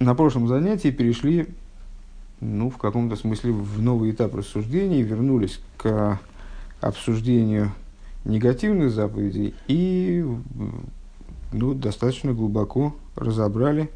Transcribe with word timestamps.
на 0.00 0.14
прошлом 0.14 0.48
занятии 0.48 0.88
перешли, 0.88 1.46
ну, 2.40 2.70
в 2.70 2.78
каком-то 2.78 3.16
смысле, 3.16 3.52
в 3.52 3.80
новый 3.82 4.10
этап 4.10 4.34
рассуждений, 4.34 5.02
вернулись 5.02 5.60
к 5.76 6.18
обсуждению 6.80 7.72
негативных 8.24 8.90
заповедей 8.90 9.54
и 9.68 10.24
ну, 11.52 11.74
достаточно 11.74 12.32
глубоко 12.32 12.96
разобрали 13.14 13.90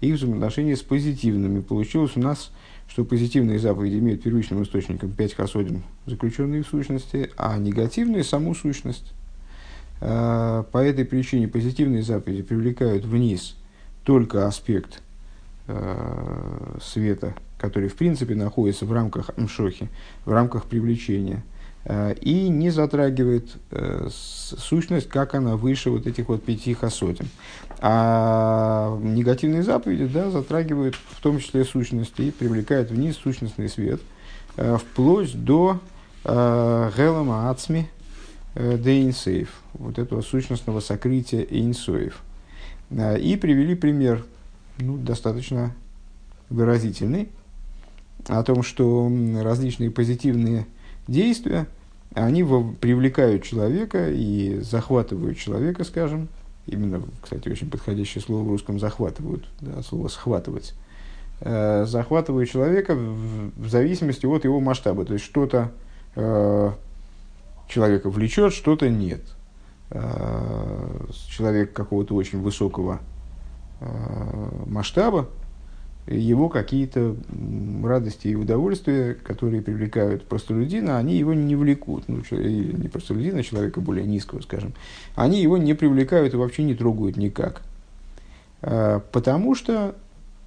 их 0.00 0.14
взаимоотношения 0.14 0.76
с 0.76 0.82
позитивными. 0.82 1.60
Получилось 1.60 2.12
у 2.14 2.20
нас, 2.20 2.52
что 2.86 3.04
позитивные 3.04 3.58
заповеди 3.58 3.96
имеют 3.96 4.22
первичным 4.22 4.62
источником 4.62 5.10
пять 5.10 5.34
хасодин, 5.34 5.82
заключенные 6.06 6.62
в 6.62 6.68
сущности, 6.68 7.30
а 7.36 7.58
негативные– 7.58 8.22
саму 8.24 8.54
сущность. 8.54 9.12
А, 10.00 10.62
по 10.70 10.78
этой 10.78 11.04
причине 11.04 11.48
позитивные 11.48 12.04
заповеди 12.04 12.42
привлекают 12.42 13.04
вниз 13.04 13.56
только 14.04 14.46
аспект 14.46 15.02
а, 15.68 16.78
света, 16.82 17.34
который 17.58 17.88
в 17.88 17.96
принципе 17.96 18.34
находится 18.34 18.86
в 18.86 18.92
рамках 18.92 19.36
мшохи, 19.36 19.88
в 20.24 20.32
рамках 20.32 20.64
привлечения– 20.64 21.42
Э, 21.88 22.14
и 22.20 22.48
не 22.48 22.70
затрагивает 22.70 23.48
э, 23.70 24.08
сущность, 24.10 25.08
как 25.08 25.34
она 25.34 25.56
выше 25.56 25.90
вот 25.90 26.06
этих 26.06 26.28
вот 26.28 26.44
пяти 26.44 26.74
хасотин. 26.74 27.28
А 27.80 28.98
негативные 29.02 29.62
заповеди 29.62 30.06
да, 30.06 30.30
затрагивают 30.30 30.96
в 30.96 31.20
том 31.22 31.38
числе 31.38 31.64
сущности 31.64 32.22
и 32.22 32.30
привлекают 32.30 32.90
вниз 32.90 33.16
сущностный 33.16 33.70
свет, 33.70 34.00
э, 34.56 34.76
вплоть 34.76 35.32
до 35.44 35.80
Гелама 36.24 37.48
Ацми 37.48 37.88
Дейнсейф, 38.54 39.48
вот 39.74 39.98
этого 39.98 40.20
сущностного 40.20 40.80
сокрытия 40.80 41.46
Эйнсоев. 41.48 42.20
И 42.90 43.38
привели 43.40 43.74
пример 43.74 44.26
ну, 44.78 44.96
достаточно 44.96 45.74
выразительный 46.48 47.28
о 48.26 48.42
том, 48.42 48.62
что 48.62 49.10
различные 49.42 49.90
позитивные 49.90 50.66
действия, 51.06 51.66
они 52.14 52.42
привлекают 52.42 53.42
человека 53.42 54.10
и 54.10 54.58
захватывают 54.60 55.38
человека, 55.38 55.84
скажем, 55.84 56.28
именно, 56.66 57.02
кстати, 57.22 57.48
очень 57.48 57.70
подходящее 57.70 58.22
слово 58.22 58.44
в 58.44 58.48
русском 58.48 58.78
захватывают, 58.78 59.46
да, 59.60 59.82
слово 59.82 60.08
схватывать, 60.08 60.74
э, 61.40 61.84
захватывают 61.86 62.50
человека 62.50 62.94
в, 62.94 63.52
в 63.56 63.68
зависимости 63.68 64.26
от 64.26 64.44
его 64.44 64.60
масштаба, 64.60 65.04
то 65.04 65.14
есть 65.14 65.24
что-то 65.24 65.72
э, 66.16 66.70
человека 67.68 68.10
влечет, 68.10 68.52
что-то 68.52 68.88
нет. 68.88 69.22
Э, 69.90 71.06
человек 71.28 71.72
какого-то 71.72 72.14
очень 72.14 72.40
высокого 72.40 73.00
масштаба, 74.66 75.28
его 76.08 76.48
какие-то 76.48 77.16
радости 77.82 78.28
и 78.28 78.34
удовольствия, 78.34 79.14
которые 79.14 79.60
привлекают 79.60 80.26
простолюдина, 80.26 80.98
они 80.98 81.16
его 81.16 81.34
не 81.34 81.54
влекут. 81.54 82.04
Ну, 82.08 82.22
не 82.30 82.88
простолюдина, 82.88 83.42
человека 83.42 83.80
более 83.80 84.06
низкого, 84.06 84.40
скажем. 84.40 84.72
Они 85.14 85.42
его 85.42 85.58
не 85.58 85.74
привлекают 85.74 86.34
и 86.34 86.36
вообще 86.36 86.62
не 86.62 86.74
трогают 86.74 87.16
никак. 87.16 87.62
А, 88.62 89.00
потому 89.12 89.54
что 89.54 89.94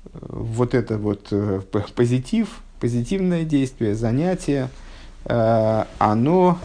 э, 0.06 0.10
вот 0.14 0.74
это 0.74 0.98
вот 0.98 1.28
э, 1.32 1.62
позитив, 1.96 2.62
позитивное 2.80 3.44
действие, 3.44 3.96
занятие, 3.96 4.70
э, 5.26 5.84
оно 6.00 6.58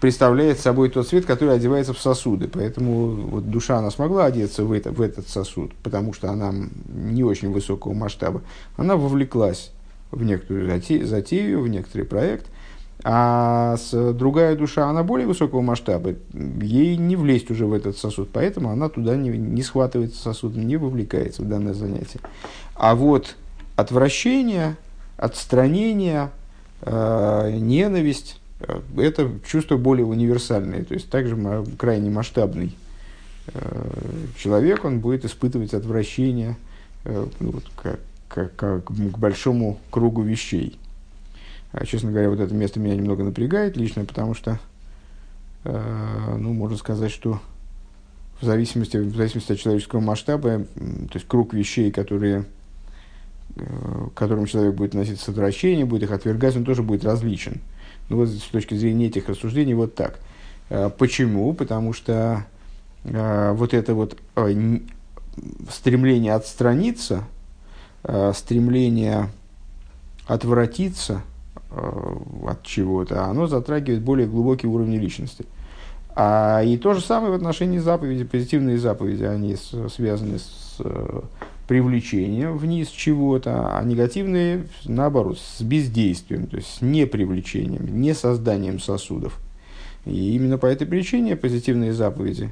представляет 0.00 0.58
собой 0.58 0.88
тот 0.88 1.06
свет, 1.06 1.26
который 1.26 1.54
одевается 1.54 1.92
в 1.92 2.00
сосуды. 2.00 2.48
Поэтому 2.48 3.08
вот 3.08 3.50
душа, 3.50 3.78
она 3.78 3.90
смогла 3.90 4.24
одеться 4.24 4.64
в, 4.64 4.72
это, 4.72 4.90
в 4.90 5.00
этот 5.00 5.28
сосуд, 5.28 5.72
потому 5.82 6.12
что 6.12 6.30
она 6.30 6.52
не 6.88 7.22
очень 7.22 7.52
высокого 7.52 7.92
масштаба. 7.92 8.42
Она 8.76 8.96
вовлеклась 8.96 9.72
в 10.10 10.22
некоторую 10.22 10.66
затею, 11.06 11.60
в 11.60 11.68
некоторый 11.68 12.02
проект. 12.02 12.46
А 13.02 13.76
с, 13.76 14.12
другая 14.12 14.56
душа, 14.56 14.88
она 14.88 15.02
более 15.02 15.26
высокого 15.26 15.62
масштаба, 15.62 16.16
ей 16.34 16.96
не 16.96 17.16
влезть 17.16 17.50
уже 17.50 17.64
в 17.64 17.72
этот 17.72 17.96
сосуд, 17.96 18.28
поэтому 18.30 18.70
она 18.70 18.90
туда 18.90 19.16
не, 19.16 19.30
не 19.30 19.62
схватывается 19.62 20.20
сосудом, 20.20 20.66
не 20.66 20.76
вовлекается 20.76 21.40
в 21.40 21.48
данное 21.48 21.72
занятие. 21.72 22.20
А 22.74 22.94
вот 22.94 23.36
отвращение, 23.76 24.76
отстранение, 25.16 26.30
э, 26.82 27.56
ненависть, 27.58 28.39
это 28.96 29.30
чувство 29.46 29.76
более 29.76 30.04
универсальное, 30.04 30.84
то 30.84 30.94
есть 30.94 31.08
также 31.08 31.36
крайне 31.78 32.10
масштабный 32.10 32.76
э, 33.54 33.90
человек, 34.36 34.84
он 34.84 35.00
будет 35.00 35.24
испытывать 35.24 35.72
отвращение 35.72 36.56
э, 37.04 37.26
ну, 37.40 37.50
вот, 37.52 37.64
как, 38.28 38.54
как 38.56 38.84
к 38.84 39.18
большому 39.18 39.80
кругу 39.90 40.22
вещей. 40.22 40.78
А, 41.72 41.86
честно 41.86 42.10
говоря, 42.10 42.30
вот 42.30 42.40
это 42.40 42.52
место 42.54 42.80
меня 42.80 42.96
немного 42.96 43.22
напрягает 43.22 43.76
лично, 43.76 44.04
потому 44.04 44.34
что, 44.34 44.58
ну, 45.64 46.52
можно 46.52 46.76
сказать, 46.76 47.12
что 47.12 47.40
в 48.40 48.44
зависимости, 48.44 48.96
в 48.96 49.14
зависимости 49.14 49.52
от 49.52 49.58
человеческого 49.60 50.00
масштаба, 50.00 50.64
то 50.74 51.14
есть 51.14 51.28
круг 51.28 51.54
вещей, 51.54 51.92
которые, 51.92 52.44
к 53.54 54.14
которым 54.14 54.46
человек 54.46 54.74
будет 54.74 54.90
относиться 54.90 55.26
с 55.26 55.28
отвращением, 55.28 55.86
будет 55.86 56.04
их 56.04 56.10
отвергать, 56.10 56.56
он 56.56 56.64
тоже 56.64 56.82
будет 56.82 57.04
различен. 57.04 57.60
Ну, 58.10 58.16
вот 58.16 58.28
с 58.28 58.42
точки 58.42 58.74
зрения 58.74 59.06
этих 59.06 59.28
рассуждений 59.28 59.72
вот 59.72 59.94
так. 59.94 60.18
А, 60.68 60.90
почему? 60.90 61.54
Потому 61.54 61.92
что 61.92 62.44
э, 63.04 63.52
вот 63.52 63.72
это 63.72 63.94
вот 63.94 64.18
э, 64.34 64.78
стремление 65.70 66.34
отстраниться, 66.34 67.24
э, 68.02 68.32
стремление 68.34 69.30
отвратиться 70.26 71.22
э, 71.70 72.16
от 72.46 72.62
чего-то, 72.64 73.24
оно 73.24 73.46
затрагивает 73.46 74.02
более 74.02 74.26
глубокие 74.26 74.70
уровни 74.70 74.96
личности. 74.96 75.46
А, 76.16 76.62
и 76.64 76.76
то 76.76 76.94
же 76.94 77.00
самое 77.00 77.30
в 77.30 77.36
отношении 77.36 77.78
заповеди, 77.78 78.24
позитивные 78.24 78.76
заповеди, 78.76 79.22
они 79.22 79.56
связаны 79.88 80.40
с 80.40 80.80
привлечением 81.70 82.58
вниз 82.58 82.88
чего-то, 82.88 83.78
а 83.78 83.84
негативные, 83.84 84.66
наоборот, 84.86 85.38
с 85.38 85.62
бездействием, 85.62 86.48
то 86.48 86.56
есть 86.56 86.66
с 86.68 86.80
непривлечением, 86.80 88.00
не 88.00 88.12
созданием 88.12 88.80
сосудов. 88.80 89.38
И 90.04 90.34
именно 90.34 90.58
по 90.58 90.66
этой 90.66 90.84
причине 90.84 91.36
позитивные 91.36 91.92
заповеди, 91.92 92.50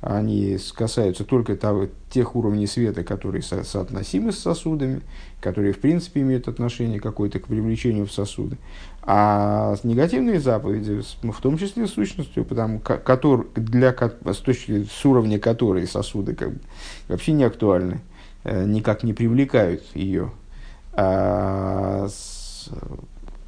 они 0.00 0.58
касаются 0.74 1.22
только 1.22 1.54
того, 1.54 1.86
тех 2.10 2.34
уровней 2.34 2.66
света, 2.66 3.04
которые 3.04 3.42
со 3.42 3.62
соотносимы 3.62 4.32
с 4.32 4.40
сосудами, 4.40 5.02
которые, 5.40 5.72
в 5.72 5.78
принципе, 5.78 6.22
имеют 6.22 6.48
отношение 6.48 6.98
какое-то 6.98 7.38
к 7.38 7.46
привлечению 7.46 8.06
в 8.06 8.12
сосуды. 8.12 8.58
А 9.02 9.76
негативные 9.84 10.40
заповеди, 10.40 11.02
в 11.22 11.40
том 11.40 11.56
числе 11.56 11.86
с 11.86 11.92
сущностью, 11.92 12.44
потому, 12.44 12.80
который, 12.80 13.46
для, 13.54 13.92
с, 13.92 14.38
точки, 14.38 14.88
с 14.90 15.04
уровня 15.04 15.38
которой 15.38 15.86
сосуды 15.86 16.34
как, 16.34 16.50
вообще 17.06 17.30
не 17.30 17.44
актуальны, 17.44 18.00
никак 18.46 19.02
не 19.02 19.12
привлекают 19.12 19.82
ее. 19.94 20.30
А, 20.92 22.08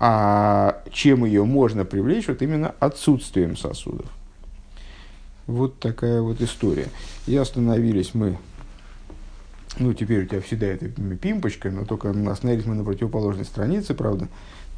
а 0.01 0.83
чем 0.93 1.25
ее 1.25 1.45
можно 1.45 1.85
привлечь? 1.85 2.29
Вот 2.29 2.43
именно 2.43 2.75
отсутствием 2.81 3.57
сосудов. 3.57 4.07
Вот 5.47 5.79
такая 5.79 6.21
вот 6.21 6.41
история. 6.41 6.89
И 7.27 7.37
остановились 7.37 8.15
мы. 8.15 8.37
Ну, 9.79 9.95
теперь 9.95 10.25
у 10.25 10.27
тебя 10.27 10.41
всегда 10.41 10.67
эта 10.67 10.89
пимпочка, 10.89 11.71
но 11.71 11.85
только 11.85 12.11
остановились 12.31 12.67
мы 12.67 12.75
на 12.75 12.85
противоположной 12.85 13.45
странице, 13.45 13.95
правда. 13.95 14.29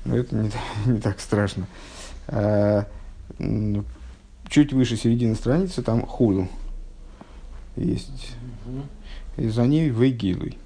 Но 0.05 0.17
это 0.17 0.37
не, 0.37 0.51
не 0.87 1.01
так 1.01 1.21
страшно. 1.21 1.67
А, 2.29 2.87
чуть 4.49 4.73
выше 4.73 4.97
середины 4.97 5.35
страницы 5.35 5.83
там 5.83 6.07
худу 6.07 6.49
есть 7.77 8.35
и 9.41 9.49
за 9.49 9.67
ней 9.67 9.89
Вегилой. 9.89 10.59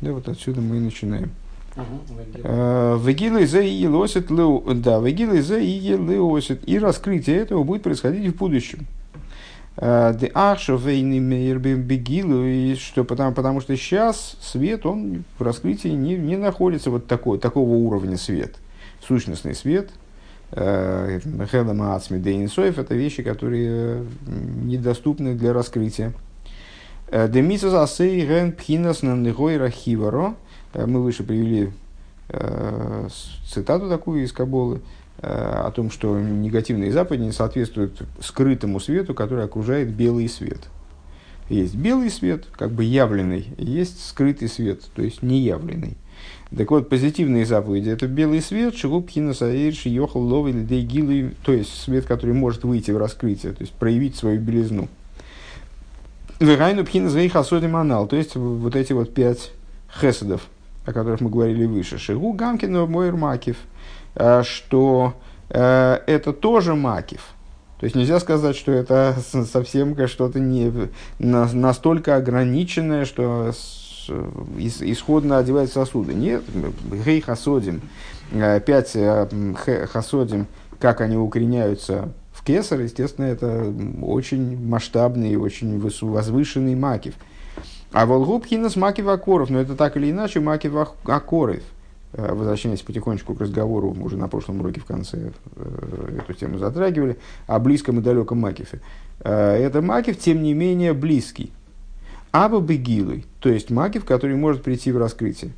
Да, 0.00 0.12
вот 0.12 0.28
отсюда 0.28 0.60
мы 0.60 0.76
и 0.76 0.80
начинаем. 0.80 1.30
Э, 2.42 2.98
Вегилой 3.00 3.46
за 3.46 3.60
и 3.60 3.86
лосит 3.86 4.28
да, 4.28 4.98
Вегилой 4.98 5.40
за 5.40 5.58
и 5.58 5.94
лосит. 5.94 6.68
И 6.68 6.78
раскрытие 6.78 7.36
этого 7.36 7.62
будет 7.64 7.82
происходить 7.82 8.34
в 8.34 8.36
будущем. 8.36 8.86
Э, 9.76 10.12
Вейни 10.18 11.54
Бегилу, 11.76 12.76
что 12.76 13.04
потому, 13.04 13.32
потому 13.32 13.60
что 13.60 13.76
сейчас 13.76 14.36
свет, 14.40 14.86
он 14.86 15.24
в 15.38 15.42
раскрытии 15.42 15.88
не, 15.88 16.16
не 16.16 16.36
находится 16.36 16.90
вот 16.90 17.06
такой, 17.06 17.38
такого 17.38 17.70
уровня 17.70 18.16
свет. 18.16 18.56
Сущностный 19.06 19.54
свет, 19.54 19.90
э, 20.52 21.20
Хелема 21.50 21.94
Ацми 21.94 22.18
Дейнсоев, 22.18 22.78
это 22.78 22.94
вещи, 22.94 23.22
которые 23.22 24.04
недоступны 24.26 25.34
для 25.34 25.52
раскрытия. 25.52 26.12
Э, 27.08 27.28
Демисус 27.28 27.72
асей 27.72 28.26
ген 28.26 28.52
пхинас 28.52 29.02
нандыгой 29.02 29.58
рахиваро. 29.58 30.34
Э, 30.74 30.86
мы 30.86 31.02
выше 31.02 31.22
привели 31.22 31.70
э, 32.28 33.08
цитату 33.48 33.88
такую 33.88 34.24
из 34.24 34.32
Каболы 34.32 34.80
о 35.18 35.70
том, 35.70 35.90
что 35.90 36.20
негативные 36.20 36.92
заповеди 36.92 37.22
не 37.22 37.32
соответствуют 37.32 38.02
скрытому 38.20 38.78
свету, 38.80 39.14
который 39.14 39.46
окружает 39.46 39.88
белый 39.88 40.28
свет. 40.28 40.68
Есть 41.48 41.74
белый 41.74 42.10
свет, 42.10 42.44
как 42.52 42.70
бы 42.70 42.84
явленный, 42.84 43.46
есть 43.56 44.04
скрытый 44.04 44.48
свет, 44.48 44.82
то 44.94 45.00
есть 45.00 45.22
неявленный. 45.22 45.96
Так 46.54 46.70
вот, 46.70 46.90
позитивные 46.90 47.46
заповеди– 47.46 47.88
это 47.90 48.06
белый 48.06 48.42
свет, 48.42 48.76
шигуб 48.76 49.08
хинасаир, 49.08 49.72
шиехал 49.72 50.20
ловый 50.20 50.52
гилы, 50.52 51.32
то 51.42 51.52
есть 51.52 51.74
свет, 51.74 52.04
который 52.04 52.34
может 52.34 52.64
выйти 52.64 52.90
в 52.90 52.98
раскрытие, 52.98 53.54
то 53.54 53.62
есть 53.62 53.72
проявить 53.72 54.16
свою 54.16 54.38
белизну. 54.38 54.86
Вегайну 56.38 56.84
пхина 56.84 57.08
зрей 57.08 57.30
хасодим 57.30 57.76
анал, 57.76 58.06
то 58.06 58.16
есть 58.16 58.36
вот 58.36 58.76
эти 58.76 58.92
вот 58.92 59.14
пять 59.14 59.52
хесадов, 60.00 60.42
о 60.84 60.92
которых 60.92 61.22
мы 61.22 61.30
говорили 61.30 61.64
выше. 61.64 61.98
Шигу 61.98 62.32
гамкин 62.32 62.78
мойр 62.90 63.16
макив, 63.16 63.56
э, 64.14 64.42
что 64.42 65.14
э, 65.48 65.98
это 66.06 66.34
тоже 66.34 66.74
макив. 66.74 67.22
То 67.80 67.84
есть 67.84 67.96
нельзя 67.96 68.20
сказать, 68.20 68.54
что 68.54 68.70
это 68.72 69.16
совсем 69.50 69.96
что-то 70.08 70.38
не 70.38 70.70
настолько 71.18 72.16
ограниченное, 72.16 73.06
что 73.06 73.52
исходно 74.58 75.38
одевать 75.38 75.72
сосуды. 75.72 76.12
Нет, 76.12 76.42
гей 77.04 77.22
хасодим, 77.22 77.80
э, 78.32 78.60
пять 78.60 78.92
э, 78.94 79.26
хасодим, 79.90 80.46
как 80.78 81.00
они 81.00 81.16
укореняются 81.16 82.10
кесар, 82.46 82.80
естественно, 82.80 83.26
это 83.26 83.74
очень 84.00 84.56
масштабный, 84.64 85.36
очень 85.36 85.78
возвышенный 85.78 86.74
макив. 86.74 87.14
А 87.92 88.06
волгубхинас 88.06 88.76
макив 88.76 89.08
акоров, 89.08 89.50
но 89.50 89.60
это 89.60 89.74
так 89.74 89.96
или 89.96 90.10
иначе 90.10 90.40
макив 90.40 90.74
акоров. 91.04 91.62
Возвращаясь 92.12 92.80
потихонечку 92.80 93.34
к 93.34 93.40
разговору, 93.40 93.92
мы 93.92 94.06
уже 94.06 94.16
на 94.16 94.28
прошлом 94.28 94.60
уроке 94.60 94.80
в 94.80 94.86
конце 94.86 95.32
эту 95.56 96.32
тему 96.32 96.56
затрагивали, 96.56 97.18
о 97.46 97.58
близком 97.58 97.98
и 97.98 98.02
далеком 98.02 98.38
макифе. 98.38 98.80
Это 99.18 99.82
макив, 99.82 100.18
тем 100.18 100.42
не 100.42 100.54
менее, 100.54 100.94
близкий. 100.94 101.52
Аба 102.30 102.60
бегилуй, 102.60 103.26
то 103.40 103.50
есть 103.50 103.70
макив, 103.70 104.04
который 104.04 104.36
может 104.36 104.62
прийти 104.62 104.92
в 104.92 104.98
раскрытие. 104.98 105.52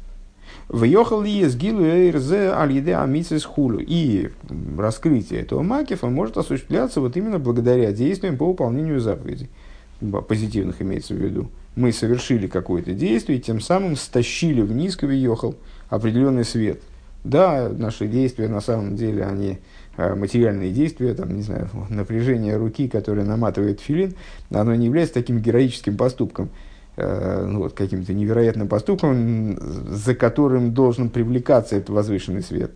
Въехал 0.69 1.23
ли 1.23 1.41
из 1.41 1.57
гилу 1.57 1.83
эрзе 1.83 2.51
амицис 2.51 3.45
хулю. 3.45 3.83
И 3.87 4.31
раскрытие 4.77 5.41
этого 5.41 5.63
макифа 5.63 6.07
может 6.09 6.37
осуществляться 6.37 7.01
вот 7.01 7.17
именно 7.17 7.39
благодаря 7.39 7.93
действиям 7.93 8.37
по 8.37 8.47
выполнению 8.47 9.01
заповедей. 9.01 9.49
Позитивных 10.29 10.81
имеется 10.83 11.15
в 11.15 11.19
виду. 11.19 11.51
Мы 11.75 11.93
совершили 11.93 12.47
какое-то 12.47 12.93
действие, 12.93 13.39
и 13.39 13.43
тем 13.43 13.61
самым 13.61 13.97
стащили 13.97 14.61
вниз 14.61 14.97
к 14.97 15.05
въехал 15.05 15.55
определенный 15.89 16.45
свет. 16.45 16.81
Да, 17.25 17.69
наши 17.69 18.07
действия 18.07 18.49
на 18.49 18.61
самом 18.61 18.95
деле, 18.97 19.25
они 19.25 19.59
Э, 19.99 20.15
материальные 20.15 20.71
действия, 20.71 21.13
там, 21.13 21.35
не 21.35 21.43
знаю, 21.43 21.69
напряжение 21.91 22.57
руки, 22.57 22.89
которое 22.89 23.25
наматывает 23.25 23.81
филин, 23.81 24.15
оно 24.49 24.73
не 24.77 24.87
является 24.87 25.15
таким 25.15 25.41
героическим 25.41 25.97
поступком, 25.97 26.51
ну, 27.01 27.61
вот, 27.61 27.75
каким-то 27.75 28.13
невероятным 28.13 28.69
поступком, 28.69 29.59
за 29.61 30.15
которым 30.15 30.75
должен 30.75 31.11
привлекаться 31.11 31.77
этот 31.77 31.91
возвышенный 31.91 32.43
свет. 32.43 32.73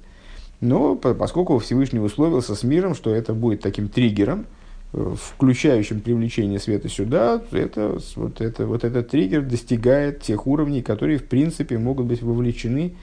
Но 0.60 0.94
поскольку 0.94 1.58
Всевышний 1.58 1.98
условился 1.98 2.54
с 2.54 2.62
миром, 2.62 2.94
что 2.94 3.14
это 3.14 3.34
будет 3.34 3.62
таким 3.62 3.88
триггером, 3.88 4.46
э, 4.92 5.14
включающим 5.20 6.00
привлечение 6.00 6.60
света 6.60 6.88
сюда, 6.88 7.42
это, 7.50 7.98
вот, 8.16 8.40
это, 8.40 8.66
вот 8.66 8.84
этот 8.84 9.08
триггер 9.08 9.42
достигает 9.42 10.22
тех 10.22 10.46
уровней, 10.46 10.82
которые 10.82 11.18
в 11.18 11.24
принципе 11.24 11.78
могут 11.78 12.06
быть 12.06 12.22
вовлечены 12.22 12.94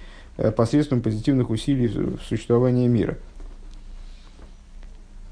посредством 0.55 1.01
позитивных 1.01 1.49
усилий 1.49 1.87
в 1.87 2.21
существование 2.21 2.87
мира– 2.87 3.17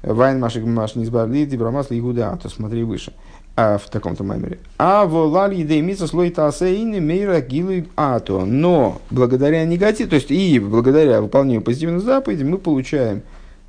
Вайн 0.02 0.38
Машик 0.38 0.64
Маш 0.64 0.94
не 0.94 1.04
избавили, 1.04 1.44
Дибрамасла 1.44 1.98
Игуда, 1.98 2.30
а 2.30 2.36
то 2.36 2.48
смотри 2.48 2.84
выше. 2.84 3.12
А, 3.60 3.76
в 3.76 3.90
таком-то 3.90 4.22
маймере. 4.22 4.60
А 4.78 5.04
волали 5.04 5.64
деймица 5.64 6.06
слой 6.06 6.30
таасейны 6.30 7.00
мейра 7.00 7.40
гилы 7.40 7.88
ато. 7.96 8.44
Но 8.44 9.02
благодаря 9.10 9.64
негативу, 9.64 10.10
то 10.10 10.14
есть 10.14 10.30
и 10.30 10.60
благодаря 10.60 11.20
выполнению 11.20 11.62
позитивных 11.62 12.02
заповедей 12.02 12.44
мы 12.44 12.58
получаем 12.58 13.22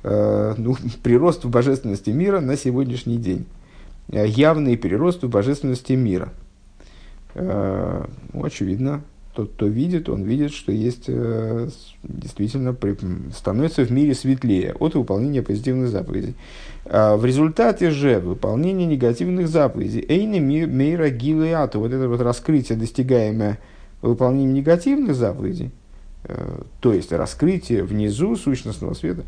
э, 0.04 0.54
ну, 0.56 0.76
прирост 1.02 1.42
в 1.44 1.50
божественности 1.50 2.10
мира 2.10 2.38
на 2.38 2.56
сегодняшний 2.56 3.16
день. 3.16 3.46
Э, 4.12 4.28
явный 4.28 4.78
прирост 4.78 5.24
в 5.24 5.28
божественности 5.28 5.94
мира. 5.94 6.32
Э, 7.34 8.04
очевидно, 8.32 9.02
тот, 9.34 9.50
кто 9.54 9.66
видит, 9.66 10.08
он 10.08 10.22
видит, 10.22 10.52
что 10.52 10.70
есть 10.70 11.06
э, 11.08 11.68
действительно 12.04 12.74
при, 12.74 12.96
становится 13.32 13.82
в 13.84 13.90
мире 13.90 14.14
светлее 14.14 14.72
от 14.74 14.94
выполнения 14.94 15.42
позитивных 15.42 15.88
заповедей. 15.88 16.36
А 16.92 17.16
в 17.16 17.24
результате 17.24 17.90
же 17.90 18.18
выполнения 18.18 18.84
негативных 18.84 19.46
заповедей 19.46 20.04
эйны 20.08 20.40
мейра 20.40 21.08
гилеату, 21.08 21.78
вот 21.78 21.92
это 21.92 22.08
вот 22.08 22.20
раскрытие, 22.20 22.76
достигаемое 22.76 23.60
выполнением 24.02 24.54
негативных 24.54 25.14
заповедей, 25.14 25.70
э, 26.24 26.62
то 26.80 26.92
есть 26.92 27.12
раскрытие 27.12 27.84
внизу 27.84 28.34
сущностного 28.34 28.94
света, 28.94 29.22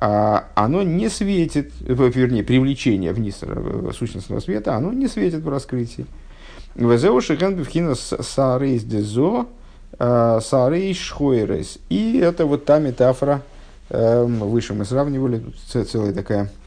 а 0.00 0.48
оно 0.54 0.84
не 0.84 1.08
светит, 1.08 1.72
вернее, 1.80 2.44
привлечение 2.44 3.12
вниз 3.12 3.38
э, 3.42 3.90
сущностного 3.92 4.38
света, 4.38 4.76
оно 4.76 4.92
не 4.92 5.08
светит 5.08 5.42
в 5.42 5.48
раскрытии. 5.48 6.06
Везеу 6.76 7.20
шихан 7.20 7.56
бифхина 7.56 7.96
саарейс 7.96 8.84
дезо, 8.84 9.46
э, 9.98 10.38
саарейс 10.40 10.98
шхойрес. 10.98 11.78
И 11.88 12.18
это 12.18 12.46
вот 12.46 12.64
та 12.64 12.78
метафора, 12.78 13.42
эм, 13.90 14.38
выше 14.38 14.72
мы 14.72 14.84
сравнивали, 14.84 15.42
целая 15.66 16.12
такая, 16.12 16.44
э, 16.44 16.61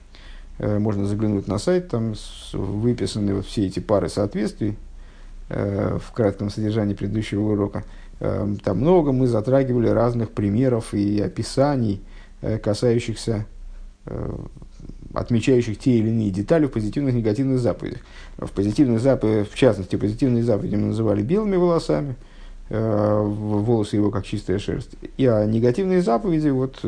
можно 0.59 1.05
заглянуть 1.05 1.47
на 1.47 1.57
сайт, 1.57 1.89
там 1.89 2.13
выписаны 2.53 3.35
вот 3.35 3.45
все 3.45 3.65
эти 3.65 3.79
пары 3.79 4.07
соответствий 4.09 4.77
э, 5.49 5.97
в 6.01 6.11
кратком 6.13 6.49
содержании 6.49 6.93
предыдущего 6.93 7.51
урока. 7.51 7.83
Эм, 8.19 8.57
там 8.57 8.77
много 8.77 9.11
мы 9.11 9.27
затрагивали 9.27 9.89
разных 9.89 10.31
примеров 10.31 10.93
и 10.93 11.19
описаний, 11.19 12.01
касающихся 12.63 13.45
отмечающих 15.15 15.79
те 15.79 15.97
или 15.97 16.09
иные 16.09 16.29
детали 16.29 16.65
в 16.65 16.71
позитивных 16.71 17.13
и 17.13 17.17
негативных 17.17 17.59
заповедях. 17.59 17.99
В 18.37 18.51
позитивных 18.51 18.99
заповедях, 19.01 19.49
в 19.49 19.55
частности, 19.55 19.95
позитивные 19.95 20.43
заповеди 20.43 20.75
мы 20.75 20.87
называли 20.87 21.21
белыми 21.21 21.55
волосами, 21.55 22.15
э, 22.69 23.21
волосы 23.21 23.95
его 23.95 24.11
как 24.11 24.25
чистая 24.25 24.59
шерсть. 24.59 24.91
И 25.17 25.25
а 25.25 25.45
негативные 25.45 26.01
заповеди, 26.01 26.49
вот 26.49 26.79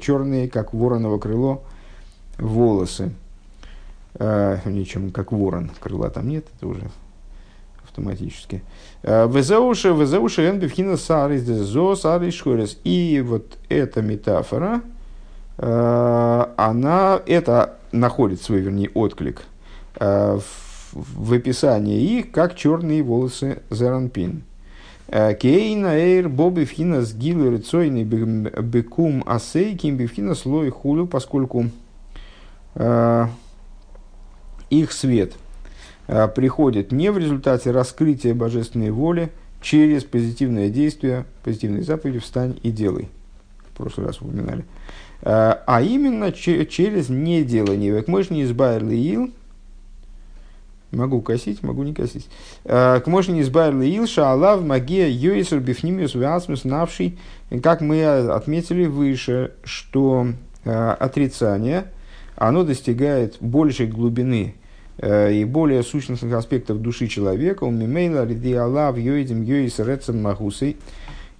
черные, 0.00 0.48
как 0.48 0.72
вороново 0.72 1.18
крыло, 1.18 1.62
волосы. 2.38 3.12
Э, 4.14 4.58
ничем, 4.64 5.10
как 5.10 5.32
ворон, 5.32 5.70
крыла 5.80 6.10
там 6.10 6.28
нет, 6.28 6.46
это 6.56 6.66
уже 6.66 6.90
автоматически. 7.84 8.62
Везеуши, 9.02 9.88
везеуши, 9.88 10.48
энбифхина 10.48 10.96
сарис, 10.96 11.44
зо 11.44 11.96
сарис 11.96 12.34
шхорис. 12.34 12.78
И 12.84 13.22
вот 13.24 13.58
эта 13.68 14.02
метафора– 14.02 14.82
Э, 15.58 16.46
она, 16.56 17.20
это 17.26 17.76
находит 17.92 18.42
свой, 18.42 18.60
вернее, 18.60 18.90
отклик 18.90 19.42
э, 19.98 20.38
в, 20.38 21.28
в 21.28 21.32
описании 21.32 22.18
их, 22.18 22.30
как 22.30 22.54
черные 22.54 23.02
волосы 23.02 23.62
Заранпин. 23.70 24.44
Кейна 25.08 25.96
эйр 25.96 26.28
боби 26.28 26.64
фхина 26.64 27.02
с 27.02 27.14
гилы 27.14 27.62
бекум 28.60 29.22
асей 29.24 29.76
ким 29.76 29.96
бифхина 29.96 30.34
слой 30.34 30.70
хулю, 30.70 31.06
поскольку 31.06 31.66
их 34.68 34.92
свет 34.92 35.32
приходит 36.06 36.92
не 36.92 37.10
в 37.10 37.18
результате 37.18 37.70
раскрытия 37.70 38.34
божественной 38.34 38.90
воли 38.90 39.32
через 39.60 40.04
позитивное 40.04 40.68
действие, 40.68 41.24
позитивные 41.42 41.82
заповеди 41.82 42.18
«встань 42.18 42.58
и 42.62 42.70
делай». 42.70 43.08
В 43.72 43.76
прошлый 43.76 44.06
раз 44.06 44.20
упоминали. 44.20 44.64
Э, 45.22 45.56
а 45.66 45.82
именно 45.82 46.32
через 46.32 47.08
неделание. 47.08 47.90
Век 47.90 48.08
мощь 48.08 48.30
не 48.30 48.44
избавил 48.44 48.90
ил, 48.90 49.32
могу 50.92 51.20
косить, 51.20 51.62
могу 51.62 51.82
не 51.82 51.94
косить. 51.94 52.28
К 52.64 53.02
мощь 53.06 53.28
не 53.28 53.42
избавил 53.42 53.82
ил, 53.82 54.06
шаалав 54.06 54.62
магия 54.62 55.10
юисер 55.10 55.60
бифнимиус 55.60 56.14
вясмус 56.14 56.64
навший, 56.64 57.18
как 57.62 57.80
мы 57.80 58.04
отметили 58.04 58.86
выше, 58.86 59.52
что 59.64 60.28
э, 60.64 60.90
отрицание, 61.00 61.90
оно 62.36 62.62
достигает 62.64 63.36
большей 63.40 63.86
глубины 63.86 64.54
э, 64.98 65.32
и 65.34 65.44
более 65.44 65.82
сущностных 65.82 66.32
аспектов 66.34 66.80
души 66.80 67.08
человека, 67.08 67.64
у 67.64 67.70
мимейла 67.70 68.24
риди 68.26 68.52
алав 68.52 68.96
йоидим 68.96 69.42
йоис 69.42 69.78
рецем 69.80 70.22
магусей, 70.22 70.76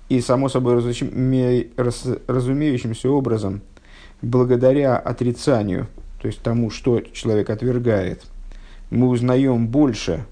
и 0.09 0.21
само 0.21 0.49
собой 0.49 0.75
разумеющимся 1.77 3.11
образом– 3.11 3.61
благодаря 4.23 4.97
отрицанию, 4.97 5.89
то 6.21 6.29
есть 6.29 6.41
тому, 6.41 6.71
что 6.71 7.01
человек 7.01 7.51
отвергает, 7.51 8.23
мы 8.91 9.09
узнаем 9.09 9.67
больше 9.67 10.25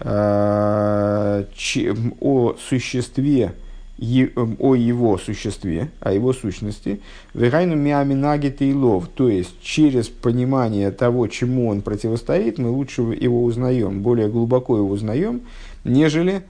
э, 0.00 1.44
о 2.20 2.56
существе 2.58 3.54
о 3.98 4.74
его 4.74 5.16
существе, 5.16 5.90
о 6.00 6.12
его 6.12 6.32
сущности, 6.34 7.00
вегайну 7.32 7.76
миаминагит 7.76 8.60
и 8.60 8.74
лов, 8.74 9.08
то 9.14 9.28
есть 9.28 9.60
через 9.62 10.08
понимание 10.08 10.90
того, 10.90 11.28
чему 11.28 11.68
он 11.68 11.80
противостоит, 11.80 12.58
мы 12.58 12.70
лучше 12.70 13.02
его 13.02 13.42
узнаем, 13.44 14.02
более 14.02 14.28
глубоко 14.28 14.76
его 14.76 14.90
узнаем, 14.90 15.42
нежели 15.84 16.42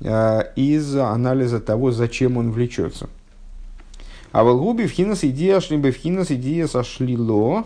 э, 0.00 0.42
из 0.56 0.96
анализа 0.96 1.60
того, 1.60 1.90
зачем 1.90 2.38
он 2.38 2.52
влечется. 2.52 3.10
А 4.32 4.42
в 4.42 4.48
Алгуби 4.48 4.86
вхинас 4.86 5.22
идея 5.24 5.60
шлибе 5.60 5.92
вхинас 5.92 6.30
идея 6.30 6.66
сошлило, 6.66 7.64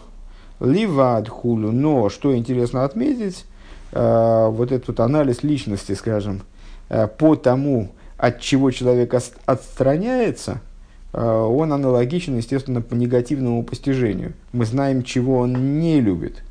ливад 0.61 1.29
хулю. 1.29 1.73
Но, 1.73 2.11
что 2.11 2.37
интересно 2.37 2.85
отметить, 2.85 3.47
э, 3.93 4.49
вот 4.51 4.73
этот 4.73 5.01
анализ 5.01 5.43
личности, 5.43 5.93
скажем, 5.93 6.43
э, 6.89 7.07
по 7.07 7.37
тому, 7.37 7.93
от 8.19 8.41
чего 8.41 8.71
человек 8.73 9.15
отстраняется, 9.47 10.61
э, 11.13 11.23
он 11.23 11.73
аналогичен, 11.73 12.37
естественно, 12.37 12.83
по 12.83 12.95
негативному 12.95 13.63
постижению. 13.63 14.35
Мы 14.53 14.67
знаем, 14.67 15.05
чего 15.05 15.39
он 15.39 15.79
не 15.79 16.01
любит, 16.01 16.43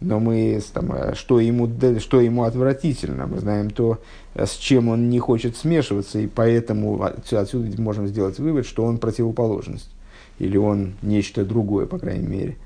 но 0.00 0.20
мы, 0.20 0.60
там, 0.72 0.92
э, 0.92 1.14
что, 1.14 1.40
ему, 1.40 1.68
что 1.98 2.20
ему 2.20 2.44
отвратительно, 2.44 3.26
мы 3.26 3.38
знаем 3.38 3.70
то, 3.70 3.98
э, 4.34 4.44
с 4.44 4.52
чем 4.52 4.90
он 4.90 5.08
не 5.08 5.18
хочет 5.18 5.56
смешиваться, 5.56 6.18
и 6.18 6.26
поэтому 6.26 7.02
отсюда 7.02 7.80
можем 7.80 8.06
сделать 8.06 8.38
вывод, 8.38 8.66
что 8.66 8.84
он 8.84 8.98
противоположность, 8.98 9.90
или 10.38 10.58
он 10.58 10.92
нечто 11.00 11.44
другое, 11.44 11.86
по 11.86 11.98
крайней 11.98 12.28
мере. 12.28 12.56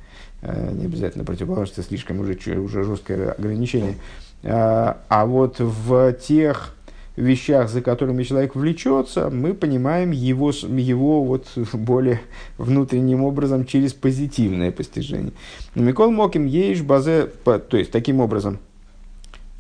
Не 0.43 0.87
обязательно 0.87 1.23
противоположность, 1.23 1.87
слишком 1.87 2.19
уже, 2.19 2.37
уже 2.59 2.83
жесткое 2.83 3.31
ограничение. 3.31 3.95
А 4.43 5.25
вот 5.25 5.61
в 5.61 6.13
тех 6.15 6.75
вещах, 7.17 7.69
за 7.69 7.83
которыми 7.83 8.23
человек 8.23 8.55
влечется, 8.55 9.31
мы 9.31 9.55
понимаем 9.55 10.11
его, 10.11 10.51
его 10.51 11.23
вот 11.25 11.47
более 11.73 12.21
внутренним 12.59 13.25
образом 13.25 13.67
через 13.67 13.93
позитивное 13.93 14.73
постижение. 14.73 15.33
Микол 15.75 16.11
Моким 16.11 16.47
ешь 16.47 16.83
базе, 16.83 17.29
то 17.45 17.77
есть 17.77 17.91
таким 17.91 18.21
образом, 18.21 18.59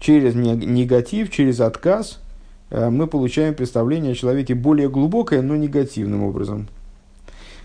через 0.00 0.35
негатив, 0.35 1.30
через 1.30 1.61
отказ, 1.61 2.21
э, 2.71 2.90
мы 2.90 3.06
получаем 3.06 3.54
представление 3.54 4.12
о 4.12 4.16
человеке 4.16 4.54
более 4.54 4.88
глубокое, 4.88 5.42
но 5.42 5.56
негативным 5.56 6.25
образом. 6.25 6.68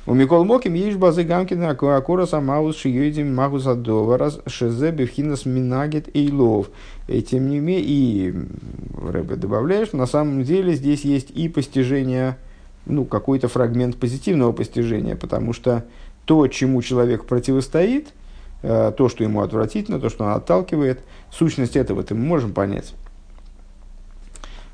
У 0.08 0.14
Микол 0.14 0.46
Моким 0.46 0.74
есть 0.74 0.98
базы 0.98 1.24
Гамкина 1.24 1.72
Акора 1.72 2.26
Самаус 2.26 2.78
Шиюдим 2.78 3.36
Магуса 3.36 3.76
Доварас 3.76 4.40
Шезе 4.46 4.92
Бевхинас 4.92 5.46
Минагет 5.46 6.16
Эйлов. 6.16 6.70
И 7.10 7.22
тем 7.22 7.50
не 7.50 7.60
менее, 7.60 7.84
и 7.86 8.34
Рэбе 8.96 9.36
добавляет, 9.36 9.90
что 9.90 9.98
на 9.98 10.06
самом 10.06 10.44
деле 10.44 10.76
здесь 10.76 11.04
есть 11.04 11.32
и 11.32 11.50
постижение, 11.50 12.38
ну, 12.86 13.04
какой-то 13.04 13.50
фрагмент 13.50 13.98
позитивного 13.98 14.54
постижения, 14.54 15.18
потому 15.18 15.52
что 15.52 15.84
то, 16.24 16.48
чему 16.48 16.82
человек 16.82 17.26
противостоит, 17.26 18.14
э, 18.62 18.94
то, 18.96 19.10
что 19.10 19.26
ему 19.26 19.42
отвратительно, 19.42 20.00
то, 20.00 20.08
что 20.08 20.24
он 20.24 20.32
отталкивает, 20.32 21.02
сущность 21.32 21.76
этого-то 21.76 22.16
мы 22.16 22.22
можем 22.22 22.54
понять. 22.54 22.94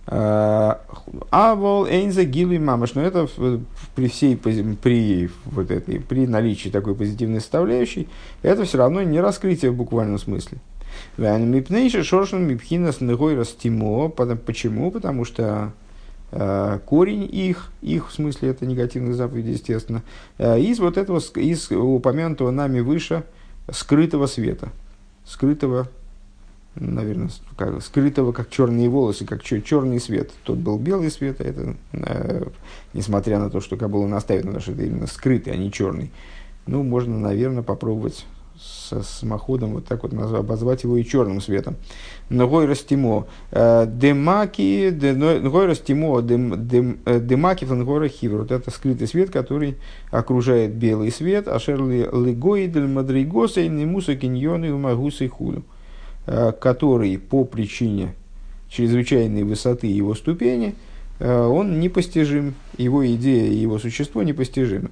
Авол 0.06 1.86
эйнза 1.88 2.26
гилуй 2.26 2.60
мамаш. 2.60 2.96
Но 2.96 3.02
это 3.02 3.28
при 3.96 4.08
всей, 4.08 4.36
при, 4.36 5.30
вот 5.46 5.72
этой, 5.72 6.00
при 6.00 6.28
наличии 6.28 6.70
такой 6.70 6.96
позитивной 6.96 7.40
составляющей, 7.40 8.10
это 8.42 8.66
все 8.66 8.78
равно 8.78 9.02
не 9.02 9.22
раскрытие 9.22 9.72
в 9.72 9.76
буквальном 9.76 10.20
смысле. 10.20 10.58
Мипнейши 11.18 12.04
шоршен 12.04 12.48
мипхинас 12.48 13.02
негой 13.02 13.36
растимо. 13.36 14.10
Почему? 14.10 14.92
Потому 14.92 15.26
что 15.26 15.72
э, 16.32 16.80
корень 16.86 17.28
их, 17.32 17.72
их 17.82 18.10
в 18.10 18.14
смысле 18.14 18.50
это 18.50 18.66
негативных 18.66 19.16
заповедей, 19.16 19.54
естественно, 19.54 20.04
э, 20.38 20.60
из 20.60 20.80
вот 20.80 20.98
этого, 20.98 21.20
из 21.36 21.72
упомянутого 21.72 22.52
нами 22.52 22.82
выше 22.82 23.24
скрытого 23.72 24.28
света, 24.28 24.70
скрытого 25.26 25.88
наверное, 26.76 27.30
как, 27.56 27.82
скрытого, 27.82 28.32
как 28.32 28.50
черные 28.50 28.90
волосы, 28.90 29.26
как 29.26 29.44
черный 29.44 30.00
свет. 30.00 30.32
Тот 30.44 30.58
был 30.58 30.78
белый 30.78 31.12
свет, 31.12 31.40
а 31.42 31.44
это, 31.44 31.76
э, 31.94 32.46
несмотря 32.94 33.40
на 33.40 33.50
то, 33.50 33.62
что 33.62 33.78
Кабула 33.78 34.08
наставит 34.08 34.46
на 34.46 34.54
то, 34.54 34.60
что 34.60 34.72
это 34.72 34.84
именно 34.84 35.08
скрытый, 35.08 35.54
а 35.54 35.56
не 35.56 35.72
черный. 35.72 36.12
Ну, 36.66 36.84
можно, 36.84 37.18
наверное, 37.18 37.64
попробовать 37.64 38.26
со 38.60 39.02
самоходом 39.02 39.74
вот 39.74 39.86
так 39.86 40.04
вот 40.04 40.14
назвать, 40.14 40.42
обозвать 40.42 40.84
его 40.84 40.98
и 40.98 41.04
черным 41.04 41.42
светом. 41.42 41.76
Ногой 42.30 42.66
растимо. 42.66 43.28
Э, 43.52 43.86
демаки, 43.88 44.90
ногой 44.90 45.66
растимо, 45.66 46.20
э, 46.22 47.20
демаки 47.20 47.66
фангора 47.66 48.08
хивер. 48.08 48.40
Вот 48.40 48.52
это 48.52 48.72
скрытый 48.72 49.08
свет, 49.08 49.30
который 49.32 49.78
окружает 50.12 50.74
белый 50.76 51.12
свет. 51.12 51.48
А 51.48 51.60
шерли 51.60 52.10
лигои 52.12 52.68
дель 52.68 52.88
мадригоса 52.88 53.62
и 53.62 53.68
немуса 53.68 54.16
киньоны 54.16 54.72
худу. 55.30 55.60
Э, 55.60 55.83
который 56.26 57.18
по 57.18 57.44
причине 57.44 58.16
чрезвычайной 58.74 59.44
высоты 59.44 59.88
его 59.88 60.16
ступени, 60.16 60.76
э, 61.20 61.46
он 61.46 61.80
непостижим, 61.80 62.56
его 62.78 63.06
идея 63.14 63.48
и 63.48 63.56
его 63.56 63.78
существо 63.78 64.24
непостижимы. 64.24 64.90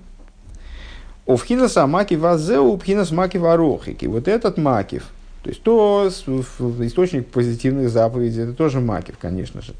Овхинас 1.25 1.77
амаки 1.77 2.15
вазеу, 2.15 2.77
пхинас 2.77 3.11
маки 3.11 3.37
варохики. 3.37 4.05
Вот 4.05 4.27
этот 4.27 4.57
макив, 4.57 5.05
то 5.43 5.49
есть 5.49 5.63
то 5.63 6.09
источник 6.09 7.27
позитивных 7.27 7.89
заповедей, 7.89 8.43
это 8.43 8.53
тоже 8.53 8.79
макив, 8.79 9.17
конечно 9.19 9.61
же. 9.61 9.73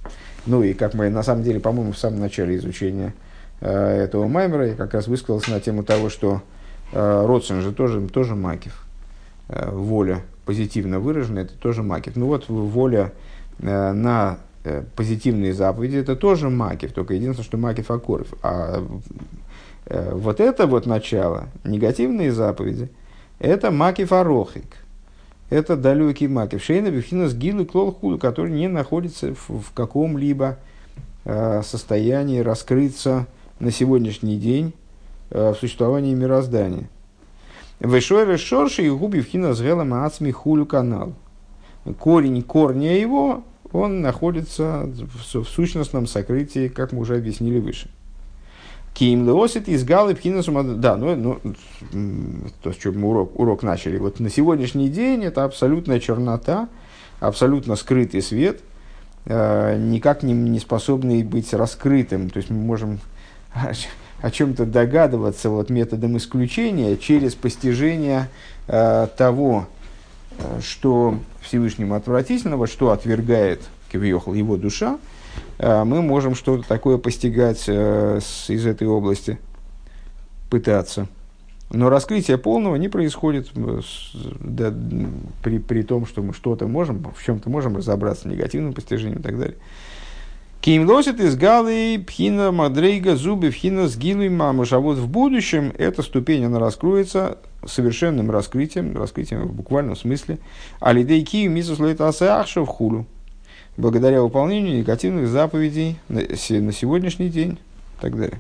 Ну 0.47 0.63
и 0.63 0.73
как 0.73 0.95
мы 0.95 1.09
на 1.09 1.21
самом 1.21 1.43
деле, 1.43 1.59
по-моему, 1.59 1.91
в 1.91 1.97
самом 1.97 2.19
начале 2.19 2.55
изучения 2.55 3.13
э, 3.59 3.69
этого 3.69 4.27
маймера, 4.27 4.69
я 4.69 4.75
как 4.75 4.95
раз 4.95 5.07
высказался 5.07 5.51
на 5.51 5.59
тему 5.59 5.83
того, 5.83 6.09
что 6.09 6.41
э, 6.91 7.25
Родсен 7.27 7.61
же 7.61 7.71
тоже, 7.71 8.01
тоже 8.07 8.33
макив, 8.33 8.83
э, 9.49 9.69
воля 9.69 10.21
позитивно 10.45 10.99
выражено, 10.99 11.39
это 11.39 11.53
тоже 11.55 11.83
макив. 11.83 12.15
Ну 12.15 12.27
вот 12.27 12.49
воля 12.49 13.13
э, 13.59 13.91
на 13.91 14.39
э, 14.63 14.83
позитивные 14.95 15.53
заповеди, 15.53 15.97
это 15.97 16.15
тоже 16.15 16.49
макив, 16.49 16.93
только 16.93 17.13
единственное, 17.13 17.45
что 17.45 17.57
макив 17.57 17.91
акоров. 17.91 18.27
А 18.43 18.83
э, 19.85 20.13
вот 20.13 20.39
это 20.39 20.67
вот 20.67 20.85
начало, 20.85 21.47
негативные 21.63 22.31
заповеди, 22.31 22.89
это 23.39 23.71
макив 23.71 24.11
арохик. 24.11 24.77
Это 25.49 25.75
далекий 25.75 26.29
макив. 26.29 26.63
Шейна 26.63 26.91
бифхинас 26.91 27.33
гилу 27.33 27.65
клол 27.65 27.91
худу, 27.91 28.17
который 28.17 28.51
не 28.51 28.69
находится 28.69 29.35
в, 29.35 29.61
в 29.61 29.73
каком-либо 29.73 30.57
э, 31.25 31.61
состоянии 31.63 32.39
раскрыться 32.39 33.27
на 33.59 33.69
сегодняшний 33.69 34.37
день 34.37 34.73
э, 35.29 35.51
в 35.51 35.55
существовании 35.55 36.13
мироздания. 36.13 36.87
Вешойры 37.81 38.37
шорши 38.37 38.83
и 38.83 38.89
губи 38.91 39.21
в 39.21 39.33
гелом 39.33 39.93
ацми 39.95 40.31
хулю 40.31 40.67
канал. 40.67 41.13
Корень 41.97 42.43
корня 42.43 42.95
его, 42.95 43.43
он 43.71 44.01
находится 44.01 44.83
в, 44.85 45.43
в 45.43 45.49
сущностном 45.49 46.05
сокрытии, 46.05 46.67
как 46.67 46.91
мы 46.91 46.99
уже 46.99 47.15
объяснили 47.15 47.59
выше. 47.59 47.89
Ким 48.93 49.25
леосит 49.25 49.67
из 49.67 49.83
галы 49.83 50.13
пхинасума... 50.13 50.63
Да, 50.63 50.95
ну, 50.95 51.39
ну, 51.91 52.47
то, 52.61 52.71
с 52.71 52.75
чем 52.75 52.99
мы 52.99 53.07
урок, 53.07 53.39
урок 53.39 53.63
начали. 53.63 53.97
Вот 53.97 54.19
на 54.19 54.29
сегодняшний 54.29 54.89
день 54.89 55.23
это 55.23 55.43
абсолютная 55.43 55.99
чернота, 55.99 56.69
абсолютно 57.19 57.75
скрытый 57.77 58.21
свет, 58.21 58.61
э, 59.25 59.77
никак 59.79 60.21
не, 60.21 60.33
не 60.33 60.59
способный 60.59 61.23
быть 61.23 61.51
раскрытым. 61.53 62.29
То 62.29 62.37
есть 62.37 62.51
мы 62.51 62.61
можем 62.61 62.99
о 64.21 64.31
чем-то 64.31 64.65
догадываться 64.65 65.49
вот, 65.49 65.69
методом 65.69 66.17
исключения 66.17 66.97
через 66.97 67.35
постижение 67.35 68.29
э, 68.67 69.07
того, 69.17 69.67
э, 70.37 70.59
что 70.61 71.19
Всевышнему 71.41 71.95
отвратительного, 71.95 72.67
что 72.67 72.91
отвергает 72.91 73.61
Кивьехал 73.91 74.33
его 74.33 74.57
душа, 74.57 74.99
э, 75.57 75.83
мы 75.83 76.01
можем 76.01 76.35
что-то 76.35 76.67
такое 76.67 76.97
постигать 76.97 77.63
э, 77.67 78.19
с, 78.21 78.49
из 78.49 78.65
этой 78.65 78.87
области, 78.87 79.39
пытаться. 80.49 81.07
Но 81.71 81.89
раскрытие 81.89 82.37
полного 82.37 82.75
не 82.75 82.89
происходит 82.89 83.49
э, 83.55 83.81
да, 84.39 84.73
при, 85.41 85.57
при 85.57 85.83
том, 85.83 86.05
что 86.05 86.21
мы 86.21 86.33
что-то 86.33 86.67
можем, 86.67 87.11
в 87.15 87.23
чем-то 87.23 87.49
можем 87.49 87.77
разобраться, 87.77 88.27
негативным 88.27 88.73
постижением 88.73 89.19
и 89.19 89.23
так 89.23 89.39
далее. 89.39 89.57
Ким 90.61 90.87
лосит 90.87 91.19
из 91.19 91.35
галы 91.35 92.03
пхина 92.05 92.51
мадрейга 92.51 93.15
зубы 93.15 93.49
пхина 93.49 93.87
с 93.87 93.97
гилой 93.97 94.29
мамуш. 94.29 94.73
А 94.73 94.79
вот 94.79 94.99
в 94.99 95.07
будущем 95.07 95.73
эта 95.75 96.03
ступень 96.03 96.45
она 96.45 96.59
раскроется 96.59 97.39
совершенным 97.65 98.29
раскрытием, 98.29 98.95
раскрытием 98.95 99.47
в 99.47 99.53
буквальном 99.53 99.95
смысле. 99.95 100.37
Алидей 100.79 101.23
кию 101.23 101.49
мисус 101.49 101.79
в 101.79 102.65
хулу. 102.67 103.07
Благодаря 103.75 104.21
выполнению 104.21 104.77
негативных 104.77 105.29
заповедей 105.29 105.97
на, 106.09 106.21
сегодняшний 106.37 107.29
день 107.29 107.53
и 107.97 108.01
так 108.01 108.15
далее. 108.15 108.39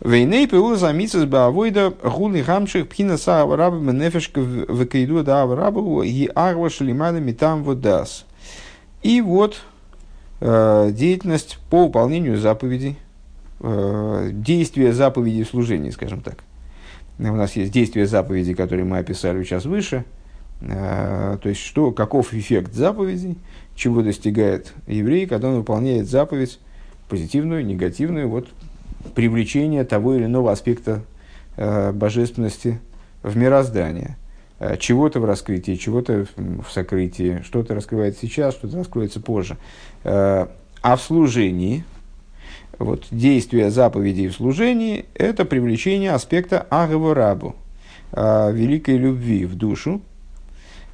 Вейней 0.00 0.46
пиула 0.46 0.76
замицас 0.76 1.26
баавойда 1.26 1.92
гули 2.02 2.40
хамших 2.40 2.88
пхина 2.88 3.18
са 3.18 3.44
раба 3.44 3.76
менефешка 3.76 4.40
векайду 4.40 5.22
да 5.22 5.44
рабу 5.44 6.02
и 6.02 6.30
арва 6.34 6.70
шалимада 6.70 7.20
митам 7.20 7.64
водас. 7.64 8.24
И 9.02 9.20
вот 9.20 9.60
деятельность 10.40 11.58
по 11.68 11.84
выполнению 11.84 12.38
заповедей, 12.38 12.96
действия 13.60 14.92
заповедей 14.92 15.44
в 15.44 15.48
служении, 15.48 15.90
скажем 15.90 16.22
так. 16.22 16.44
У 17.18 17.22
нас 17.22 17.56
есть 17.56 17.72
действия 17.72 18.06
заповедей, 18.06 18.54
которые 18.54 18.86
мы 18.86 18.98
описали 18.98 19.42
сейчас 19.44 19.66
выше. 19.66 20.04
То 20.60 21.40
есть, 21.44 21.60
что, 21.60 21.92
каков 21.92 22.32
эффект 22.32 22.72
заповедей, 22.72 23.36
чего 23.74 24.00
достигает 24.02 24.72
еврей, 24.86 25.26
когда 25.26 25.48
он 25.48 25.56
выполняет 25.56 26.08
заповедь, 26.08 26.58
позитивную, 27.10 27.64
негативную, 27.64 28.28
вот 28.28 28.48
привлечение 29.14 29.84
того 29.84 30.14
или 30.14 30.24
иного 30.24 30.52
аспекта 30.52 31.02
божественности 31.92 32.80
в 33.22 33.36
мироздание. 33.36 34.16
Э, 34.60 34.76
чего-то 34.78 35.20
в 35.20 35.24
раскрытии, 35.24 35.74
чего-то 35.74 36.26
в 36.36 36.70
сокрытии, 36.70 37.42
что-то 37.44 37.74
раскрывается 37.74 38.20
сейчас, 38.20 38.54
что-то 38.54 38.76
раскроется 38.76 39.20
позже. 39.20 39.56
Э, 40.04 40.46
а 40.82 40.96
в 40.96 41.02
служении, 41.02 41.84
вот, 42.78 43.04
действие 43.10 43.70
заповедей 43.70 44.28
в 44.28 44.34
служении– 44.34 45.04
это 45.14 45.44
привлечение 45.44 46.12
аспекта 46.12 46.66
агаварабу, 46.70 47.54
э, 48.12 48.52
великой 48.52 48.96
любви 48.96 49.44
в 49.44 49.56
душу. 49.56 50.00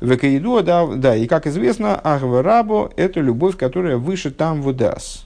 Векаиду, 0.01 0.63
да, 0.63 0.87
да, 0.87 1.17
и 1.17 1.27
как 1.27 1.47
известно, 1.47 1.95
агаварабу– 1.95 2.91
это 2.97 3.21
любовь, 3.21 3.57
которая 3.57 3.97
выше 3.97 4.31
там 4.31 4.61
вудас. 4.61 5.25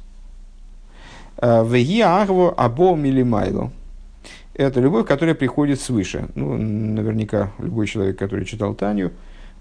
Веги 1.43 2.03
агву 2.03 2.53
або 2.55 2.95
милимайлу– 2.95 3.73
это 4.55 4.79
любовь, 4.79 5.07
которая 5.07 5.35
приходит 5.35 5.81
свыше. 5.81 6.29
Ну, 6.35 6.57
наверняка 6.57 7.51
любой 7.59 7.87
человек, 7.87 8.19
который 8.19 8.45
читал 8.45 8.75
Таню, 8.75 9.13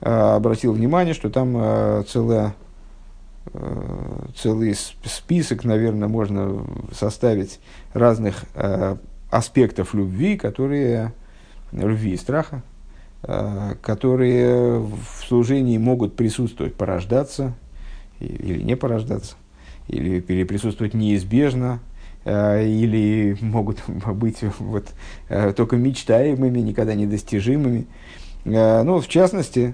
обратил 0.02 0.74
внимание, 0.74 1.14
что 1.14 1.30
там 1.30 2.04
целая, 2.06 2.54
целый 4.36 4.76
список, 4.76 5.64
наверное, 5.64 6.08
можно 6.08 6.66
составить 6.94 7.60
разных 7.94 8.44
аспектов 9.32 9.94
любви, 9.94 10.38
которые 10.38 11.14
любви 11.72 12.14
и 12.14 12.18
страха, 12.18 12.62
которые 13.22 14.80
в 14.80 15.26
служении 15.28 15.78
могут 15.78 16.16
присутствовать, 16.16 16.76
порождаться 16.76 17.54
или 18.20 18.62
не 18.62 18.76
порождаться, 18.76 19.36
или, 19.88 20.20
или 20.28 20.44
присутствовать 20.44 20.94
неизбежно, 20.94 21.80
Э, 22.26 22.64
или 22.64 23.38
могут 23.42 23.82
быть 23.88 24.44
вот, 24.60 24.88
э, 25.30 25.54
только 25.54 25.78
мечтаемыми, 25.78 26.60
никогда 26.60 26.94
недостижимыми. 26.94 27.88
Э, 28.46 28.84
ну, 28.84 29.00
в 29.00 29.08
частности, 29.08 29.74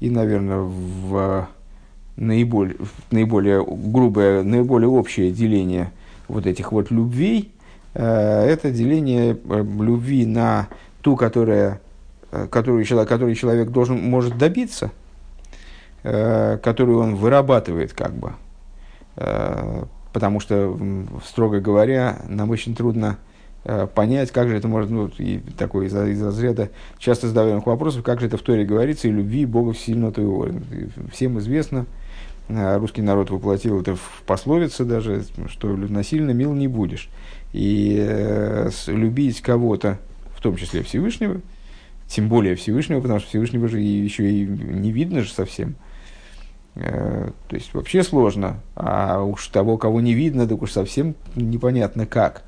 и, 0.00 0.10
наверное, 0.10 0.58
в 0.58 1.48
наиболее, 2.16 2.76
наиболее 3.10 3.64
грубое, 3.64 4.42
наиболее 4.42 4.88
общее 4.88 5.30
деление 5.30 5.90
вот 6.28 6.46
этих 6.46 6.72
вот 6.72 6.90
любвей, 6.90 7.52
это 7.94 8.70
деление 8.70 9.36
любви 9.44 10.24
на 10.24 10.68
ту, 11.02 11.16
которая, 11.16 11.80
которую 12.50 12.84
человек, 12.84 13.08
который 13.08 13.34
человек 13.34 13.68
должен, 13.68 13.98
может 14.00 14.38
добиться, 14.38 14.92
которую 16.02 17.00
он 17.00 17.16
вырабатывает 17.16 17.92
как 17.92 18.14
бы 18.14 18.32
потому 20.12 20.40
что, 20.40 20.78
строго 21.24 21.60
говоря, 21.60 22.18
нам 22.28 22.50
очень 22.50 22.74
трудно 22.74 23.18
э, 23.64 23.86
понять, 23.92 24.30
как 24.30 24.48
же 24.48 24.56
это 24.56 24.68
может, 24.68 24.90
ну, 24.90 25.10
и 25.18 25.38
такой 25.56 25.86
из, 25.86 25.94
из 25.94 26.22
разряда 26.22 26.70
часто 26.98 27.28
задаваемых 27.28 27.66
вопросов, 27.66 28.02
как 28.02 28.20
же 28.20 28.26
это 28.26 28.36
в 28.36 28.42
Торе 28.42 28.64
говорится, 28.64 29.08
и 29.08 29.10
любви 29.10 29.46
Бога 29.46 29.72
всесильного 29.72 30.12
твоего. 30.12 30.48
Всем 31.12 31.38
известно, 31.38 31.78
э, 31.78 32.01
русский 32.48 33.02
народ 33.02 33.30
воплотил 33.30 33.80
это 33.80 33.96
в 33.96 34.22
пословице 34.26 34.84
даже, 34.84 35.24
что 35.48 35.68
насильно 35.68 36.32
мил 36.32 36.52
не 36.52 36.68
будешь. 36.68 37.08
И 37.52 37.96
э, 37.98 38.70
любить 38.86 39.40
кого-то, 39.40 39.98
в 40.36 40.40
том 40.40 40.56
числе 40.56 40.82
Всевышнего, 40.82 41.40
тем 42.08 42.28
более 42.28 42.56
Всевышнего, 42.56 43.00
потому 43.00 43.20
что 43.20 43.28
Всевышнего 43.28 43.68
же 43.68 43.80
еще 43.80 44.30
и 44.30 44.44
не 44.46 44.92
видно 44.92 45.22
же 45.22 45.32
совсем– 45.32 45.74
Э, 46.74 47.30
то 47.48 47.56
есть 47.56 47.74
вообще 47.74 48.02
сложно, 48.02 48.60
а 48.74 49.22
уж 49.22 49.46
того, 49.48 49.76
кого 49.76 50.00
не 50.00 50.14
видно, 50.14 50.46
так 50.46 50.62
уж 50.62 50.72
совсем 50.72 51.14
непонятно 51.34 52.06
как. 52.06 52.44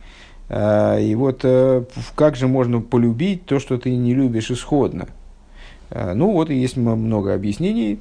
Э, 0.49 1.03
и 1.03 1.15
вот 1.15 1.41
э, 1.45 1.85
как 2.15 2.37
же 2.37 2.49
можно 2.49 2.80
полюбить 2.80 3.45
то, 3.45 3.59
что 3.59 3.76
ты 3.78 3.95
не 3.95 4.15
любишь 4.15 4.50
исходно? 4.50 5.09
Ну 5.95 6.33
вот 6.33 6.50
и 6.50 6.54
есть 6.54 6.76
много 6.76 7.35
объяснений 7.35 8.00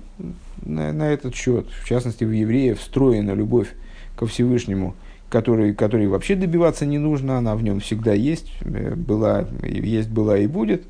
на, 0.66 0.92
на 0.92 1.04
этот 1.12 1.36
счет. 1.36 1.68
В 1.70 1.88
частности, 1.88 2.24
в 2.24 2.32
евреев 2.32 2.80
встроена 2.80 3.32
любовь 3.32 3.70
ко 4.16 4.26
Всевышнему, 4.26 4.96
которой, 5.30 5.76
которой 5.76 6.08
вообще 6.08 6.36
добиваться 6.36 6.88
не 6.88 6.98
нужно, 6.98 7.38
она 7.38 7.56
в 7.56 7.62
нем 7.62 7.80
всегда 7.82 8.14
есть, 8.14 8.52
была, 8.64 9.46
есть, 9.62 10.10
была 10.10 10.40
и 10.40 10.48
будет. 10.48 10.84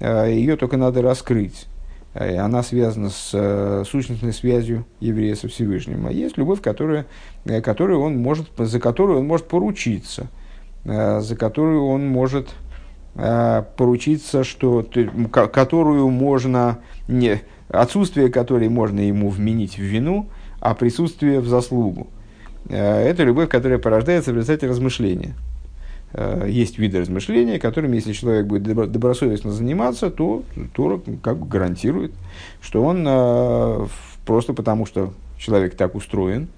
Ее 0.00 0.56
только 0.56 0.76
надо 0.76 1.00
раскрыть. 1.00 1.68
Э, 2.14 2.38
она 2.38 2.62
связана 2.62 3.10
с 3.10 3.30
э, 3.32 3.84
сущностной 3.88 4.32
связью 4.32 4.84
еврея 5.00 5.34
со 5.34 5.48
Всевышним. 5.48 6.06
А 6.06 6.12
есть 6.12 6.36
любовь, 6.36 6.60
которая, 6.60 7.06
э, 7.44 7.60
которую 7.60 8.00
он 8.00 8.16
может, 8.18 8.48
за 8.56 8.80
которую 8.80 9.20
он 9.20 9.26
может 9.26 9.48
поручиться, 9.48 10.28
за 10.84 11.36
которую 11.38 11.86
он 11.86 12.06
может 12.08 12.48
поручиться, 13.14 14.42
что, 14.42 14.86
которую 15.30 16.08
можно, 16.08 16.78
не, 17.08 17.42
отсутствие 17.68 18.30
которой 18.30 18.68
можно 18.68 19.00
ему 19.00 19.28
вменить 19.28 19.76
в 19.76 19.82
вину, 19.82 20.28
а 20.60 20.74
присутствие 20.74 21.40
в 21.40 21.46
заслугу. 21.46 22.08
Это 22.68 23.24
любовь, 23.24 23.48
которая 23.48 23.78
порождается 23.78 24.32
в 24.32 24.36
результате 24.36 24.68
размышления. 24.68 25.34
Э, 26.12 26.46
есть 26.48 26.78
виды 26.78 27.00
размышления, 27.00 27.58
которыми, 27.58 27.96
если 27.96 28.12
человек 28.12 28.46
будет 28.46 28.62
добросовестно 28.62 29.50
заниматься, 29.50 30.10
то 30.10 30.44
Тора 30.74 31.00
как 31.22 31.38
бы 31.38 31.46
гарантирует, 31.46 32.12
что 32.60 32.84
он 32.84 33.04
э, 33.06 33.86
просто 34.26 34.52
потому, 34.52 34.86
что 34.86 35.12
человек 35.38 35.74
так 35.74 35.94
устроен, 35.94 36.48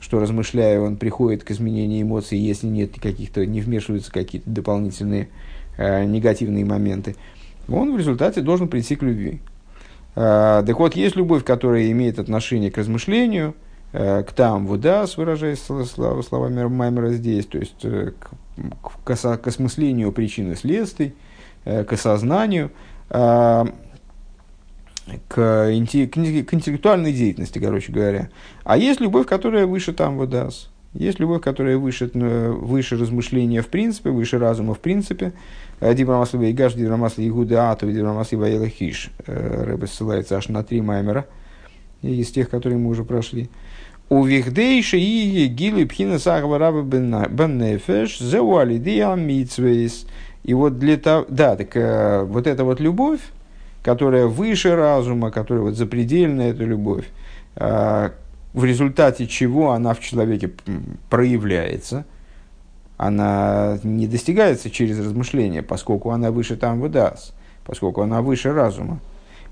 что 0.00 0.20
размышляя, 0.20 0.80
он 0.80 0.96
приходит 0.96 1.44
к 1.44 1.50
изменению 1.50 2.02
эмоций, 2.02 2.38
если 2.38 2.66
нет 2.66 2.92
каких-то, 3.00 3.44
не 3.44 3.60
вмешиваются 3.60 4.12
какие-то 4.12 4.48
дополнительные 4.48 5.24
э, 5.24 5.28
негативные 5.78 6.64
моменты, 6.64 7.16
он 7.68 7.94
в 7.94 7.98
результате 7.98 8.40
должен 8.40 8.68
прийти 8.68 8.96
к 8.96 9.02
любви. 9.02 9.40
Э, 10.16 10.62
так 10.66 10.78
вот, 10.78 10.96
есть 10.96 11.16
любовь, 11.16 11.44
которая 11.44 11.90
имеет 11.90 12.18
отношение 12.18 12.70
к 12.70 12.78
размышлению, 12.78 13.54
э, 13.92 14.22
к 14.22 14.32
там 14.32 14.66
вудас, 14.66 15.16
выражаясь 15.16 15.60
словами 15.60 16.64
Маймера 16.64 17.10
здесь, 17.10 17.46
то 17.46 17.58
есть 17.58 17.84
э, 17.84 18.12
к 18.20 18.30
к, 19.04 19.16
к 19.16 19.46
осмыслению 19.46 20.12
причин 20.12 20.52
и 20.52 20.54
следствий, 20.54 21.14
э, 21.64 21.84
к 21.84 21.92
осознанию, 21.92 22.70
э, 23.10 23.64
к, 25.28 25.38
инте- 25.38 26.06
к 26.06 26.54
интеллектуальной 26.54 27.12
деятельности, 27.12 27.58
короче 27.58 27.92
говоря. 27.92 28.30
А 28.64 28.76
есть 28.76 29.00
любовь, 29.00 29.26
которая 29.26 29.66
выше 29.66 29.92
там 29.92 30.16
выдаст. 30.16 30.70
Есть 30.94 31.18
любовь, 31.18 31.42
которая 31.42 31.76
выше, 31.76 32.10
э, 32.12 32.50
выше 32.50 32.96
размышления 32.96 33.62
в 33.62 33.68
принципе, 33.68 34.10
выше 34.10 34.38
разума 34.38 34.74
в 34.74 34.80
принципе. 34.80 35.32
Дибрамасли 35.80 36.38
Вейгаш, 36.38 36.74
Дибрамасли 36.74 37.28
Игуда 37.28 37.70
Атов, 37.70 37.92
Дибрамасли 37.92 38.36
Ваела 38.36 38.68
Хиш. 38.68 39.10
Рэбе 39.26 39.86
ссылается 39.86 40.36
аж 40.36 40.48
на 40.48 40.62
три 40.62 40.80
маймера 40.80 41.26
из 42.02 42.30
тех, 42.30 42.48
которые 42.48 42.78
мы 42.78 42.90
уже 42.90 43.04
прошли. 43.04 43.50
У 44.10 44.24
вихдейши 44.24 44.98
и 44.98 45.46
гилы 45.46 45.86
пхина 45.86 46.18
сахва 46.18 46.58
раба 46.58 46.82
бен 46.82 47.58
нефеш 47.58 48.18
зеуалидия 48.18 49.14
митсвейс. 49.14 50.06
И 50.42 50.52
вот 50.52 50.78
для 50.78 50.98
того, 50.98 51.24
да, 51.28 51.56
так 51.56 51.74
э, 51.74 52.22
вот 52.22 52.46
эта 52.46 52.64
вот 52.64 52.80
любовь, 52.80 53.20
которая 53.82 54.26
выше 54.26 54.76
разума, 54.76 55.30
которая 55.30 55.64
вот 55.64 55.74
запредельная 55.74 56.50
эта 56.50 56.64
любовь, 56.64 57.06
э, 57.56 58.10
в 58.54 58.64
результате 58.64 59.26
чего 59.26 59.72
она 59.72 59.92
в 59.92 60.00
человеке 60.00 60.52
проявляется, 61.10 62.06
она 62.96 63.78
не 63.82 64.06
достигается 64.06 64.70
через 64.70 64.98
размышления, 65.00 65.62
поскольку 65.62 66.10
она 66.10 66.30
выше 66.30 66.56
там 66.56 66.80
выдаст, 66.80 67.34
поскольку 67.66 68.02
она 68.02 68.22
выше 68.22 68.52
разума. 68.52 69.00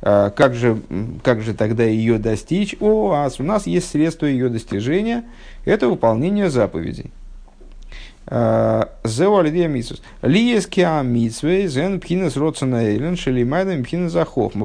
А, 0.00 0.30
как 0.30 0.54
же, 0.54 0.80
как 1.24 1.42
же 1.42 1.52
тогда 1.52 1.82
ее 1.82 2.18
достичь? 2.18 2.76
О, 2.80 3.12
а 3.12 3.28
у 3.38 3.42
нас 3.42 3.66
есть 3.66 3.90
средство 3.90 4.26
ее 4.26 4.48
достижения, 4.48 5.24
это 5.64 5.88
выполнение 5.88 6.48
заповедей. 6.48 7.10
А, 8.28 8.92
Зеуалидия 9.02 9.66
митсус. 9.66 10.00
Лиескиа 10.22 11.02
митсвей 11.02 11.66
зен. 11.66 11.98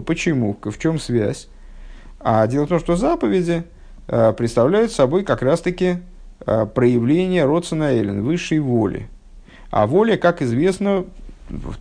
Почему? 0.05 0.57
В 0.61 0.77
чем 0.77 0.99
связь? 0.99 1.47
А 2.19 2.45
дело 2.45 2.65
в 2.65 2.69
том, 2.69 2.79
что 2.79 2.95
заповеди 2.95 3.63
представляют 4.07 4.91
собой 4.91 5.23
как 5.23 5.41
раз-таки 5.41 5.97
проявление 6.45 7.45
родсона 7.45 7.91
эйлен, 7.91 8.23
высшей 8.23 8.59
воли. 8.59 9.09
А 9.69 9.85
воля, 9.85 10.17
как 10.17 10.41
известно, 10.41 11.05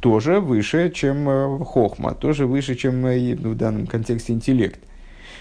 тоже 0.00 0.40
выше, 0.40 0.90
чем 0.90 1.28
э, 1.28 1.64
хохма, 1.64 2.14
тоже 2.14 2.46
выше, 2.46 2.74
чем 2.74 3.04
э, 3.06 3.34
в 3.34 3.56
данном 3.56 3.86
контексте 3.86 4.32
интеллект. 4.32 4.80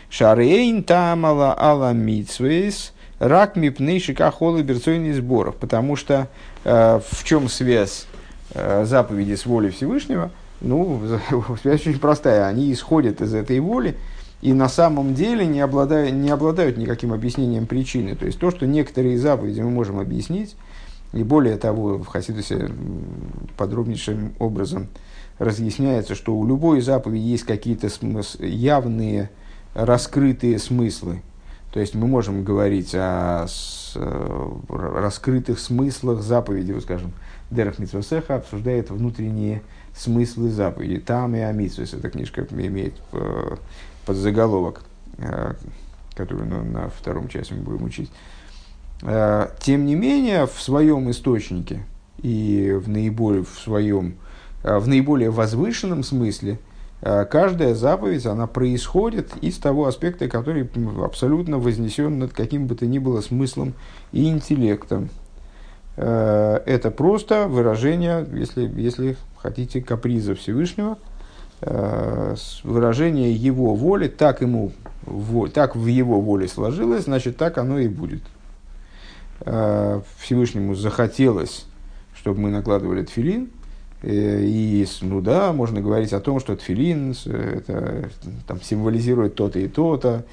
Шарейн 0.09 0.83
тамала 0.83 1.53
ала 1.53 1.93
митсвейс 1.93 2.93
Рак 3.19 3.55
мипней 3.55 3.99
шикахолы 3.99 4.61
берцойный 4.61 5.13
сборов. 5.13 5.55
Потому 5.55 5.95
что 5.95 6.27
э, 6.63 6.99
в 7.09 7.23
чем 7.23 7.47
связь 7.47 8.07
э, 8.53 8.83
заповеди 8.85 9.35
с 9.35 9.45
волей 9.45 9.69
Всевышнего? 9.69 10.31
Ну, 10.61 11.01
связь 11.61 11.87
очень 11.87 11.99
простая. 11.99 12.45
Они 12.45 12.71
исходят 12.73 13.21
из 13.21 13.33
этой 13.33 13.59
воли, 13.59 13.95
и 14.45 14.53
на 14.53 14.69
самом 14.69 15.15
деле 15.15 15.47
не 15.47 15.59
обладают, 15.59 16.13
не 16.13 16.29
обладают 16.29 16.77
никаким 16.77 17.13
объяснением 17.13 17.65
причины. 17.65 18.15
То 18.15 18.27
есть 18.27 18.37
то, 18.37 18.51
что 18.51 18.67
некоторые 18.67 19.17
заповеди 19.17 19.61
мы 19.61 19.71
можем 19.71 19.99
объяснить, 19.99 20.55
и 21.13 21.23
более 21.23 21.57
того, 21.57 21.97
в 21.97 22.05
Хасидусе 22.05 22.69
подробнейшим 23.57 24.33
образом 24.37 24.87
разъясняется, 25.39 26.13
что 26.13 26.35
у 26.35 26.45
любой 26.45 26.81
заповеди 26.81 27.23
есть 27.23 27.43
какие-то 27.43 27.87
смыс- 27.87 28.45
явные 28.45 29.31
раскрытые 29.73 30.59
смыслы. 30.59 31.23
То 31.73 31.79
есть 31.79 31.95
мы 31.95 32.05
можем 32.05 32.43
говорить 32.43 32.93
о 32.93 33.47
с, 33.47 33.93
э, 33.95 34.49
раскрытых 34.69 35.57
смыслах 35.57 36.21
заповеди, 36.21 36.71
вот 36.71 36.83
скажем, 36.83 37.13
Дерах 37.55 37.79
Митсвасеха 37.79 38.35
обсуждает 38.35 38.89
внутренние 38.89 39.61
смыслы 39.95 40.49
заповеди. 40.49 40.99
Там 40.99 41.35
и 41.35 41.39
Амитсвес, 41.39 41.93
эта 41.93 42.09
книжка 42.09 42.45
имеет 42.51 42.93
э, 43.13 43.55
под 44.05 44.15
заголовок, 44.17 44.81
э, 45.17 45.53
который 46.15 46.45
ну, 46.45 46.63
на 46.63 46.89
втором 46.89 47.27
части 47.29 47.53
мы 47.53 47.61
будем 47.61 47.83
учить. 47.83 48.11
Э, 49.01 49.49
тем 49.59 49.85
не 49.85 49.95
менее, 49.95 50.45
в 50.45 50.61
своем 50.61 51.09
источнике 51.09 51.83
и 52.21 52.77
в 52.77 52.89
наиболее, 52.89 53.43
в 53.43 53.59
своем, 53.59 54.15
в 54.63 54.87
наиболее 54.87 55.31
возвышенном 55.31 56.03
смысле 56.03 56.59
каждая 57.01 57.75
заповедь, 57.75 58.25
она 58.25 58.47
происходит 58.47 59.31
из 59.41 59.57
того 59.57 59.85
аспекта, 59.85 60.27
который 60.27 60.67
абсолютно 61.03 61.59
вознесен 61.59 62.17
над 62.17 62.33
каким 62.33 62.67
бы 62.67 62.75
то 62.75 62.87
ни 62.87 62.97
было 62.97 63.21
смыслом 63.21 63.73
и 64.11 64.27
интеллектом. 64.27 65.09
Это 65.95 66.91
просто 66.95 67.47
выражение, 67.47 68.27
если, 68.33 68.69
если 68.79 69.15
хотите, 69.37 69.81
каприза 69.81 70.35
Всевышнего– 70.35 70.97
Э, 71.61 72.35
выражение 72.63 73.33
его 73.33 73.75
воли, 73.75 74.07
так, 74.07 74.41
ему, 74.41 74.71
так 75.53 75.75
в 75.75 75.87
его 75.87 76.19
воле 76.19 76.47
сложилось, 76.47 77.05
значит, 77.05 77.37
так 77.37 77.57
оно 77.57 77.79
и 77.79 77.87
будет. 77.87 78.21
Э, 79.41 80.01
Всевышнему 80.19 80.75
захотелось, 80.75 81.65
чтобы 82.13 82.41
мы 82.41 82.49
накладывали 82.49 83.03
тфилин, 83.03 83.49
э, 84.01 84.41
и, 84.43 84.85
ну 85.01 85.21
да, 85.21 85.53
можно 85.53 85.79
говорить 85.81 86.11
о 86.11 86.19
том, 86.19 86.41
что 86.41 86.57
тфилин 86.57 87.15
это, 87.25 88.09
там, 88.47 88.61
символизирует 88.61 89.35
то-то 89.35 89.57
и 89.57 89.69
то-то, 89.69 90.25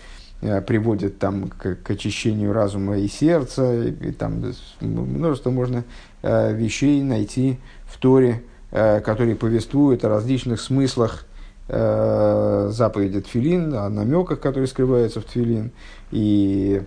приводит 0.67 1.19
там, 1.19 1.49
к, 1.49 1.77
к 1.77 1.91
очищению 1.91 2.53
разума 2.53 2.99
и 2.99 3.09
сердца, 3.09 3.73
и, 3.73 4.13
там 4.13 4.43
множество 4.81 5.51
можно 5.51 5.85
вещей 6.23 7.03
найти 7.03 7.59
в 7.87 7.99
Торе, 7.99 8.43
Э, 8.75 9.01
который 9.01 9.37
повествует 9.37 10.03
о 10.03 10.09
различных 10.09 10.59
смыслах 10.59 11.27
э, 11.69 12.71
заповеди 12.73 13.21
Тфилин, 13.21 13.75
о 13.75 13.91
намеках, 13.91 14.41
которые 14.41 14.67
скрываются 14.67 15.21
в 15.21 15.25
Тфилин, 15.25 15.73
и 16.11 16.83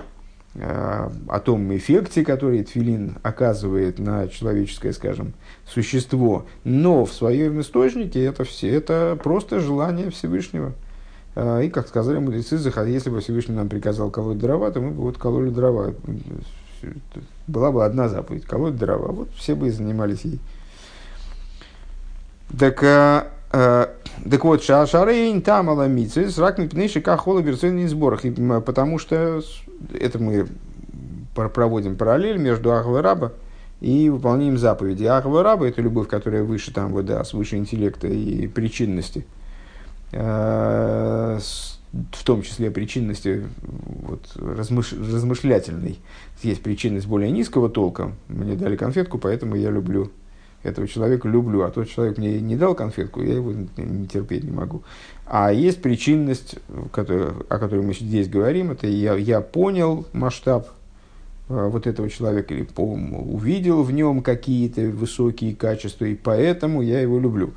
э, 0.55 1.09
о 1.27 1.39
том 1.39 1.77
эффекте, 1.77 2.25
который 2.25 2.63
Тфилин 2.63 3.19
оказывает 3.21 3.99
на 3.99 4.27
человеческое, 4.29 4.93
скажем, 4.93 5.33
существо. 5.63 6.47
Но 6.63 7.05
в 7.05 7.13
своем 7.13 7.61
источнике 7.61 8.25
это, 8.25 8.45
все, 8.45 8.71
это 8.71 9.15
просто 9.23 9.59
желание 9.59 10.09
Всевышнего. 10.09 10.73
И, 11.35 11.69
как 11.69 11.87
сказали 11.87 12.17
мудрецы, 12.19 12.55
если 12.55 13.09
бы 13.09 13.19
Всевышний 13.19 13.55
нам 13.55 13.67
приказал 13.67 14.09
колоть 14.09 14.37
дрова, 14.37 14.71
то 14.71 14.79
мы 14.79 14.91
бы 14.91 15.01
вот 15.01 15.17
кололи 15.17 15.49
дрова. 15.49 15.93
Была 17.47 17.71
бы 17.73 17.83
одна 17.83 18.07
заповедь– 18.07 18.45
колоть 18.47 18.77
дрова. 18.77 19.11
Вот 19.11 19.29
все 19.35 19.53
бы 19.53 19.67
и 19.67 19.71
занимались 19.71 20.21
ей. 20.21 20.39
Так, 22.57 22.81
э, 22.81 23.23
так 23.51 24.45
вот, 24.45 24.63
шарейн 24.63 25.41
там 25.41 25.69
аламицы, 25.69 26.29
срак 26.29 26.57
мипнейши 26.57 27.01
кахола 27.01 27.41
берцойный 27.41 27.87
сборах. 27.87 28.21
Потому 28.65 28.97
что 28.97 29.41
это 29.93 30.19
мы 30.19 30.47
проводим 31.33 31.97
параллель 31.97 32.37
между 32.37 32.71
Ахва 32.71 33.01
Раба 33.01 33.33
и 33.81 34.09
выполнением 34.09 34.57
заповеди. 34.57 35.03
Ахва 35.03 35.43
Раба– 35.43 35.67
это 35.69 35.81
любовь, 35.81 36.07
которая 36.07 36.43
выше, 36.43 36.73
там, 36.73 36.93
вот, 36.93 37.07
да, 37.07 37.25
свыше 37.25 37.57
интеллекта 37.57 38.07
и 38.07 38.47
причинности. 38.47 39.25
Э, 40.15 41.39
в 42.11 42.23
том 42.25 42.41
числе 42.41 42.71
причинности 42.71 43.43
вот, 43.61 44.19
размыш, 44.35 44.91
размышлятельной. 44.91 45.99
Есть 46.43 46.61
причинность 46.61 47.07
более 47.07 47.31
низкого 47.31 47.69
толка. 47.69 48.11
Мне 48.27 48.55
дали 48.55 48.75
конфетку, 48.75 49.17
поэтому 49.17 49.55
я 49.55 49.69
люблю 49.69 50.11
этого 50.65 50.87
человека 50.87 51.27
люблю, 51.27 51.61
а 51.61 51.69
тот 51.69 51.89
человек 51.89 52.17
мне 52.17 52.41
не 52.41 52.55
дал 52.55 52.75
конфетку, 52.75 53.21
я 53.21 53.35
его 53.35 53.53
не 53.53 54.07
терпеть 54.07 54.43
не 54.43 54.51
могу. 54.51 54.81
А 55.25 55.53
есть 55.53 55.81
причинность, 55.81 56.55
который, 56.91 57.27
о 57.49 57.59
которой 57.59 57.83
мы 57.85 57.93
здесь 57.93 58.27
говорим, 58.27 58.71
это 58.71 58.87
я, 58.87 59.13
я 59.15 59.41
понял 59.41 60.05
масштаб 60.11 60.69
э, 61.49 61.69
вот 61.71 61.87
этого 61.87 62.09
человека, 62.09 62.53
или 62.53 62.63
по, 62.63 62.81
увидел 62.81 63.83
в 63.83 63.91
нем 63.91 64.21
какие-то 64.21 64.81
высокие 64.81 65.55
качества, 65.55 66.05
и 66.05 66.15
поэтому 66.15 66.81
я 66.81 66.99
его 66.99 67.19
люблю. 67.19 67.53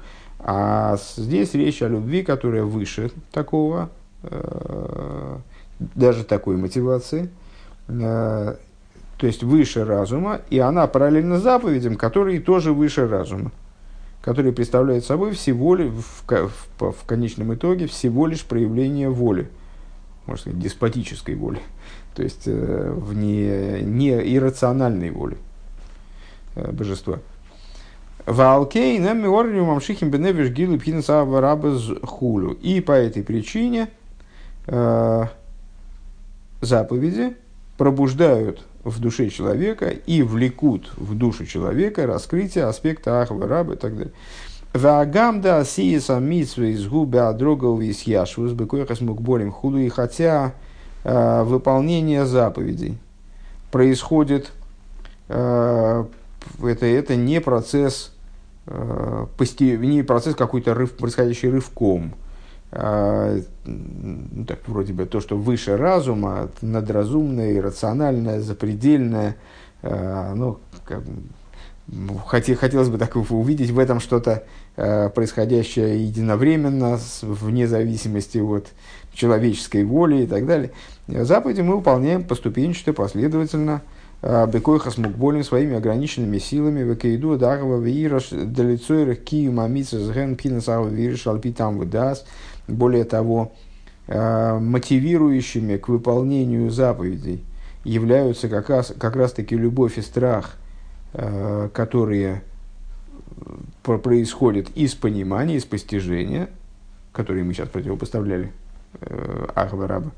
А 0.51 0.97
здесь 0.97 1.53
речь 1.53 1.83
о 1.83 1.89
любви, 1.89 2.23
которая 2.23 2.63
выше 2.63 3.11
такого, 3.33 3.91
э, 4.23 5.37
даже 5.79 6.25
такой 6.25 6.57
мотивации, 6.57 7.29
э, 7.89 8.57
то 9.19 9.27
есть 9.27 9.43
выше 9.43 9.85
разума, 9.85 10.41
и 10.49 10.59
она 10.59 10.87
параллельно 10.87 11.39
заповедям, 11.39 11.97
которые 11.97 12.41
тоже 12.41 12.73
выше 12.73 13.07
разума, 13.07 13.53
которые 14.23 14.55
представляют 14.55 15.05
собой 15.05 15.33
всего 15.33 15.75
лишь, 15.75 15.91
в, 15.91 16.23
в, 16.27 16.93
в 16.93 17.05
конечном 17.05 17.53
итоге 17.53 17.87
всего 17.87 18.27
лишь 18.27 18.43
проявление 18.43 19.11
воли, 19.11 19.51
можно 20.25 20.41
сказать, 20.41 20.61
деспотической 20.61 21.35
воли, 21.35 21.61
то 22.15 22.23
есть 22.23 22.45
э, 22.47 22.91
в 22.97 23.15
не, 23.15 23.83
не 23.83 24.35
иррациональной 24.35 25.11
воли 25.11 25.37
божества. 26.55 27.19
Валкей 28.29 28.99
нам 28.99 29.23
мамшихим 29.23 30.11
беневиш 30.11 30.51
гилу 30.51 30.79
хулю. 32.03 32.53
И 32.61 32.81
по 32.83 32.93
этой 32.93 33.23
причине 33.23 33.89
э, 34.67 35.25
заповеди 36.61 37.37
пробуждают 37.79 38.67
в 38.85 39.01
душе 39.01 39.31
человека 39.31 39.89
и 39.89 40.21
влекут 40.21 40.93
в 40.97 41.15
душу 41.15 41.47
человека 41.47 42.07
раскрытие 42.07 42.65
аспекта 42.65 43.23
Ахвы, 43.23 43.47
Рабы 43.47 43.75
и 43.75 43.77
так 43.79 43.97
далее. 43.97 44.13
Вагамда 44.75 45.65
сиеса 45.65 46.19
митсвы 46.19 46.73
из 46.73 46.87
губы 46.87 47.21
адрогов 47.21 47.81
из 47.81 48.03
яшвус 48.03 48.53
бекойхас 48.53 49.01
мукболим 49.01 49.51
худу. 49.51 49.79
И 49.79 49.89
хотя 49.89 50.53
э, 51.03 51.43
выполнение 51.45 52.27
заповедей 52.27 52.99
происходит, 53.71 54.53
э, 55.29 56.05
это, 56.63 56.87
это 56.87 57.17
не 57.17 57.41
процесс, 57.41 58.13
не 59.87 60.03
процесс 60.03 60.35
какой-то 60.35 60.75
рыв, 60.75 60.93
происходящий 60.93 61.51
рывком, 61.51 62.15
а, 62.71 63.41
ну, 63.65 64.45
так, 64.45 64.61
вроде 64.67 64.93
бы 64.93 65.07
то, 65.07 65.21
что 65.21 65.37
выше 65.37 65.77
разума, 65.77 66.51
надразумное, 66.61 67.63
рациональное, 67.63 68.41
запредельное, 68.41 69.37
а, 69.83 70.35
ну, 70.35 70.59
как, 70.85 71.03
хотелось 72.59 72.91
бы 72.91 72.99
так 72.99 73.17
увидеть 73.17 73.71
в 73.71 73.79
этом 73.79 74.01
что-то 74.01 74.45
а, 74.77 75.09
происходящее 75.09 76.05
единовременно, 76.05 76.99
вне 77.23 77.67
зависимости 77.67 78.39
от 78.39 78.69
человеческой 79.15 79.85
воли 79.85 80.25
и 80.25 80.27
так 80.27 80.45
далее. 80.47 80.73
Заповеди 81.07 81.63
мы 81.63 81.77
выполняем 81.77 82.23
поступенчато, 82.23 82.93
последовательно, 82.93 83.81
Бекойха 84.21 84.91
смукболем 84.91 85.45
своими 85.45 85.77
ограниченными 85.77 86.39
силами, 86.39 86.81
Векейду, 86.81 87.39
Дагова, 87.39 87.81
Вираш, 87.81 88.31
Далицойрах, 88.31 89.19
Кию, 89.19 89.53
Мамица, 89.53 90.01
Зген, 90.01 90.35
Пинасава, 90.35 90.89
Вираш, 90.89 91.27
Алпитам, 91.29 91.79
Выдас, 91.79 92.27
более 92.67 93.05
того, 93.05 93.53
э, 94.09 94.59
мотивирующими 94.59 95.77
к 95.77 95.89
выполнению 95.89 96.71
заповедей 96.71 97.45
являются 97.85 98.49
как 98.49 98.69
раз, 98.71 98.93
как 98.99 99.15
раз 99.15 99.33
таки 99.33 99.57
любовь 99.57 99.99
и 99.99 100.03
страх, 100.03 100.57
э, 101.15 101.69
которые 101.73 102.43
происходят 103.83 104.69
из 104.75 104.95
понимания, 104.95 105.57
из 105.57 105.65
постижения, 105.65 106.49
которые 107.13 107.45
мы 107.45 107.55
сейчас 107.55 107.69
противопоставляли 107.69 108.53
э, 109.01 109.47
Ахва 109.55 109.87
Раба. 109.87 110.11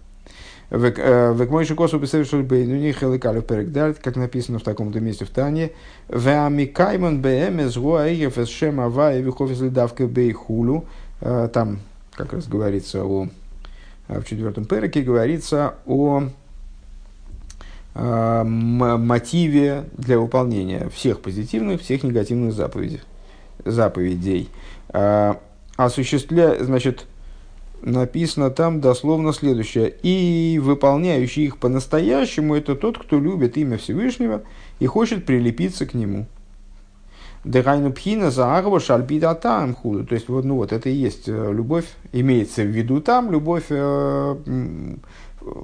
Век 0.71 1.51
мой 1.51 1.65
шикосу 1.65 1.99
бесевшил 1.99 2.43
бейнуни 2.43 2.93
хеликалев 2.93 3.45
перегдальт, 3.45 3.99
как 3.99 4.15
написано 4.17 4.61
в 4.61 4.63
таком-то 4.63 5.01
месте 5.01 5.25
в 5.25 5.31
Тане. 5.31 5.73
Веамикайман 6.09 7.21
беэмес 7.21 7.77
гуаигефес 7.77 8.49
шем 8.49 8.81
авай 8.81 9.21
вихофис 9.21 9.61
лидавка 9.61 10.07
бейхулу. 10.07 10.85
Там 11.21 11.81
как 12.13 12.33
раз 12.33 12.47
говорится 12.47 13.05
о, 13.05 13.29
в 14.09 14.25
четвертом 14.25 14.65
переке, 14.65 15.03
говорится 15.03 15.75
о 15.87 16.25
э, 17.95 18.43
мотиве 18.45 19.85
для 19.97 20.19
выполнения 20.19 20.89
всех 20.91 21.21
позитивных, 21.21 21.81
всех 21.81 22.03
негативных 22.03 22.53
заповедей. 22.53 23.01
заповедей. 23.65 24.51
Э, 24.91 25.35
осуществляя, 25.77 26.63
значит, 26.63 27.07
написано 27.83 28.51
там 28.51 28.81
дословно 28.81 29.33
следующее. 29.33 29.95
И 30.03 30.61
выполняющий 30.63 31.45
их 31.45 31.59
по-настоящему, 31.59 32.55
это 32.55 32.75
тот, 32.75 32.99
кто 32.99 33.19
любит 33.19 33.57
имя 33.57 33.79
Всевышнего 33.79 34.43
и 34.79 34.87
хочет 34.87 35.27
прилепиться 35.27 35.87
к 35.87 35.95
нему. 35.95 36.27
Дерайну 37.45 37.91
пхина 37.91 38.31
за 38.31 38.57
арва 38.57 38.81
шальбида 38.81 39.35
там 39.35 39.75
худу. 39.75 40.05
То 40.05 40.15
есть, 40.15 40.29
вот, 40.29 40.45
ну 40.45 40.57
вот, 40.57 40.73
это 40.73 40.91
и 40.91 40.95
есть 40.95 41.27
э, 41.27 41.53
любовь, 41.53 41.87
имеется 42.13 42.63
в 42.63 42.67
виду 42.67 43.01
там 43.01 43.33
любовь 43.33 43.65
э, 43.71 44.37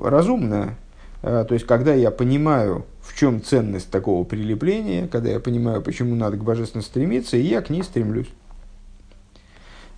разумная. 0.03 0.79
Э, 1.23 1.45
то 1.47 1.53
есть, 1.53 1.67
когда 1.67 1.93
я 1.93 2.11
понимаю, 2.11 2.87
в 3.03 3.19
чем 3.19 3.43
ценность 3.43 3.91
такого 3.91 4.25
прилепления, 4.25 5.07
когда 5.07 5.29
я 5.29 5.39
понимаю, 5.39 5.83
почему 5.83 6.15
надо 6.15 6.39
к 6.39 6.45
божественности 6.45 6.91
стремиться, 6.91 7.37
и 7.37 7.43
я 7.43 7.61
к 7.61 7.69
ней 7.69 7.83
стремлюсь. 7.83 8.29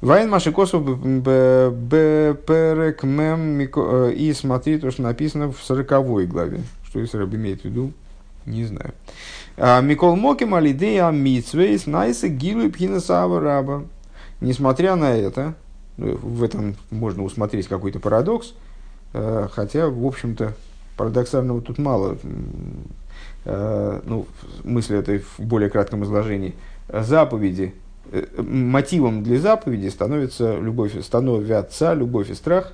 Вайн 0.01 0.31
Машикосов 0.31 0.85
Перек 1.25 3.03
Мем 3.03 3.61
э, 3.61 4.13
и 4.13 4.33
смотри 4.33 4.79
то, 4.79 4.93
что 4.93 5.03
написано 5.03 5.51
в 5.51 5.61
сороковой 5.61 6.27
главе. 6.27 6.61
Что 6.85 7.01
если 7.01 7.19
Раб 7.19 7.35
имеет 7.35 7.63
в 7.63 7.65
виду, 7.65 7.93
не 8.47 8.65
знаю. 8.65 8.95
А, 9.57 9.81
Микол 9.81 10.15
Моким 10.15 10.55
Алидея 10.55 11.11
Митсвейс 11.11 11.87
Найса 11.87 12.29
Гилу 12.29 12.71
Пхинасава 12.71 13.41
Раба. 13.41 13.83
Несмотря 14.41 14.95
на 14.95 15.17
это, 15.17 15.55
ну, 15.97 16.17
в 16.17 16.45
этом 16.45 16.77
можно 16.91 17.25
усмотреть 17.25 17.67
какой-то 17.67 17.99
парадокс, 17.99 18.55
э, 19.15 19.49
хотя, 19.51 19.89
в 19.89 20.07
общем-то, 20.07 20.55
парадоксального 20.97 21.61
тут 21.61 21.79
мало. 21.79 22.19
Э, 23.45 24.01
ну, 24.05 24.27
мысль 24.63 24.95
этой 24.95 25.19
в 25.19 25.41
более 25.41 25.71
кратком 25.71 26.05
изложении. 26.05 26.55
Заповеди 26.89 27.75
мотивом 28.37 29.23
для 29.23 29.39
заповеди 29.39 29.89
становится 29.89 30.59
любовь, 30.59 30.93
становятся 31.03 31.93
любовь 31.93 32.31
и 32.31 32.35
страх, 32.35 32.73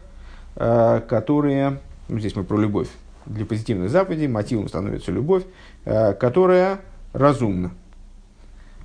э, 0.56 1.00
которые, 1.08 1.80
ну, 2.08 2.18
здесь 2.18 2.36
мы 2.36 2.44
про 2.44 2.56
любовь, 2.58 2.88
для 3.26 3.46
позитивной 3.46 3.88
заповеди 3.88 4.26
мотивом 4.26 4.68
становится 4.68 5.10
любовь, 5.12 5.44
э, 5.84 6.12
которая 6.14 6.80
разумна. 7.12 7.70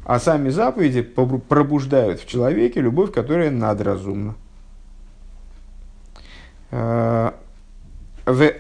А 0.06 0.20
сами 0.20 0.50
заповеди 0.50 1.02
пробуждают 1.02 2.22
в 2.22 2.26
человеке 2.26 2.82
любовь, 2.82 3.12
которая 3.12 3.52
надразумна. 3.52 4.36
В 6.72 8.54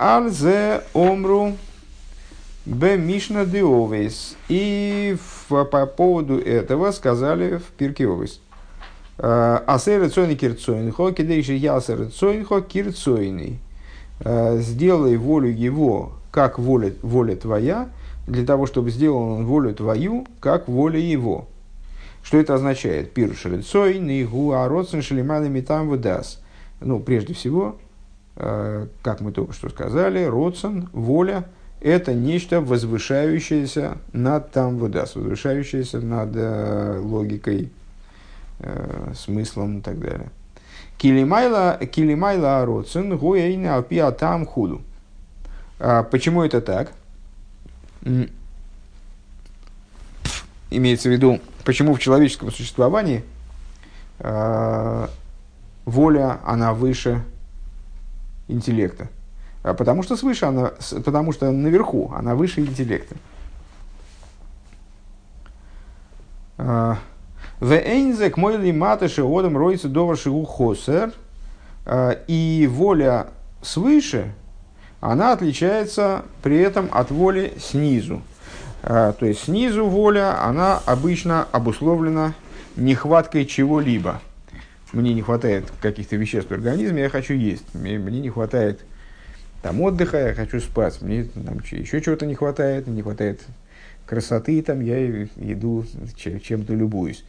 омру 0.93 1.54
Б. 2.69 2.97
Мишна 2.97 3.45
Деовейс. 3.45 4.36
И 4.47 5.17
по 5.47 5.65
поводу 5.88 6.38
этого 6.38 6.91
сказали 6.91 7.58
в 7.58 7.63
Пирке 7.63 8.08
Овейс. 8.08 8.41
«А, 9.17 9.63
Асер 9.65 10.08
Цойни 10.12 10.36
Кирцойнхо, 10.36 11.12
кидейши 11.12 11.53
Ясер 11.53 12.12
Цойнхо 12.12 12.62
Кирцойный. 12.62 13.60
«А, 14.19 14.58
сделай 14.60 15.17
волю 15.17 15.49
его, 15.49 16.13
как 16.29 16.60
воля, 16.60 16.93
воля 17.01 17.36
твоя, 17.36 17.89
для 18.27 18.45
того, 18.45 18.67
чтобы 18.67 18.91
сделал 18.91 19.17
он 19.17 19.47
волю 19.47 19.73
твою, 19.73 20.27
как 20.39 20.67
воля 20.67 20.99
его. 20.99 21.47
Что 22.21 22.38
это 22.38 22.53
означает? 22.53 23.13
Пир 23.13 23.36
шрицой, 23.36 23.97
нигу, 23.97 24.51
а 24.51 24.67
родсен 24.69 25.01
шелиманами 25.01 25.62
там 25.62 25.89
выдаст. 25.89 26.39
Ну, 26.82 26.99
прежде 26.99 27.34
всего, 27.34 27.77
«А, 28.36 28.88
как 29.01 29.21
мы 29.21 29.32
только 29.32 29.53
что 29.53 29.69
сказали, 29.69 30.23
родсен, 30.23 30.88
воля– 30.93 31.45
это 31.82 32.13
нечто 32.13 32.62
возвышающееся 32.62 33.98
над 34.12 34.52
там 34.52 34.78
выдаст, 34.78 35.15
возвышающееся 35.15 36.00
над 36.00 36.32
э, 36.36 37.00
логикой, 37.02 37.72
э, 38.60 39.13
смыслом 39.15 39.80
и 39.80 39.82
так 39.82 40.00
далее. 40.00 40.30
Килимайла, 40.98 41.80
килимайла 41.80 42.62
ароцин 42.62 43.18
гуэйна 43.18 43.76
алпиа 43.76 44.12
там 44.12 44.46
худу. 44.46 44.82
А 45.80 46.04
почему 46.04 46.44
это 46.44 46.60
так? 46.60 46.92
Имеется 50.70 51.10
в 51.10 51.12
виду, 51.13 51.39
почему 51.63 51.94
в 51.94 52.00
человеческом 52.00 52.52
существовании 52.52 53.24
э, 54.20 55.08
воля, 55.86 56.39
она 56.46 56.74
выше 56.74 57.24
интеллекта. 58.50 59.08
А 59.69 59.73
потому 59.75 60.01
что 60.01 60.15
свыше 60.15 60.45
она, 60.45 60.71
потому 61.05 61.32
что 61.32 61.51
наверху 61.51 62.12
она 62.15 62.34
выше 62.34 62.62
интеллекта. 62.62 63.15
А, 66.58 66.97
Вейнзек 67.62 68.36
мой 68.36 68.58
лиматыши 68.58 69.21
одам 69.21 69.55
роится 69.55 69.88
доварши 69.88 70.32
хосер. 70.43 71.13
А, 71.86 72.12
и 72.27 72.67
воля 72.71 73.27
свыше, 73.62 74.34
она 75.01 75.34
отличается 75.34 76.23
при 76.41 76.58
этом 76.58 76.89
от 76.91 77.12
воли 77.12 77.53
снизу. 77.60 78.21
То 78.82 79.17
есть 79.21 79.43
снизу 79.43 79.86
воля, 79.86 80.41
она 80.41 80.79
обычно 80.86 81.45
обусловлена 81.51 82.34
нехваткой 82.77 83.45
чего-либо. 83.45 84.21
Мне 84.93 85.13
не 85.13 85.21
хватает 85.21 85.65
каких-то 85.82 86.15
веществ 86.15 86.49
в 86.49 86.53
организме, 86.53 87.01
я 87.03 87.10
хочу 87.10 87.34
есть. 87.34 87.65
Мне 87.73 87.97
не 87.97 88.29
хватает 88.29 88.79
там 89.62 89.82
отдыха, 89.82 90.17
я 90.17 90.34
хочу 90.34 90.60
спать, 90.60 91.02
мне 91.02 91.26
там, 91.26 91.60
еще 91.72 92.02
чего-то 92.02 92.26
не 92.26 92.36
хватает, 92.36 92.88
не 92.88 93.02
хватает 93.02 93.41
красоты, 94.06 94.62
там 94.62 94.80
я 94.82 95.24
иду, 95.38 95.86
чем-то 96.15 96.74
любуюсь. 96.74 97.24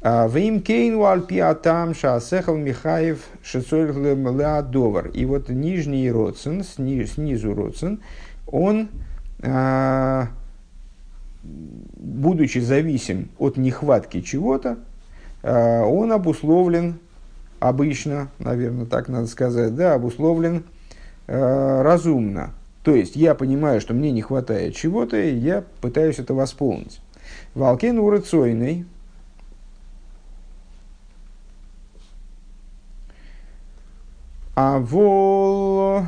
А, 0.00 0.28
Вим 0.28 0.60
кейну 0.60 1.06
альпиатам 1.06 1.94
шаасехал 1.94 2.56
Михаев 2.56 3.26
шицоль 3.42 3.92
довар. 3.92 5.08
И 5.08 5.24
вот 5.24 5.48
нижний 5.48 6.10
родсен, 6.10 6.62
снизу 6.62 7.54
родсен, 7.54 8.00
он, 8.46 8.88
а, 9.42 10.28
будучи 11.42 12.58
зависим 12.58 13.30
от 13.38 13.56
нехватки 13.56 14.20
чего-то, 14.20 14.78
а, 15.42 15.82
он 15.84 16.12
обусловлен 16.12 16.98
обычно, 17.58 18.28
наверное, 18.38 18.86
так 18.86 19.08
надо 19.08 19.26
сказать, 19.26 19.74
да, 19.74 19.94
обусловлен 19.94 20.62
Э, 21.28 21.82
разумно. 21.82 22.54
То 22.82 22.94
есть 22.94 23.14
я 23.14 23.34
понимаю, 23.34 23.82
что 23.82 23.92
мне 23.92 24.10
не 24.12 24.22
хватает 24.22 24.74
чего-то, 24.74 25.18
и 25.18 25.34
я 25.34 25.62
пытаюсь 25.82 26.18
это 26.18 26.32
восполнить. 26.32 27.00
Волкен 27.54 27.98
урыцойный. 27.98 28.86
А 34.56 34.78
вол... 34.78 36.06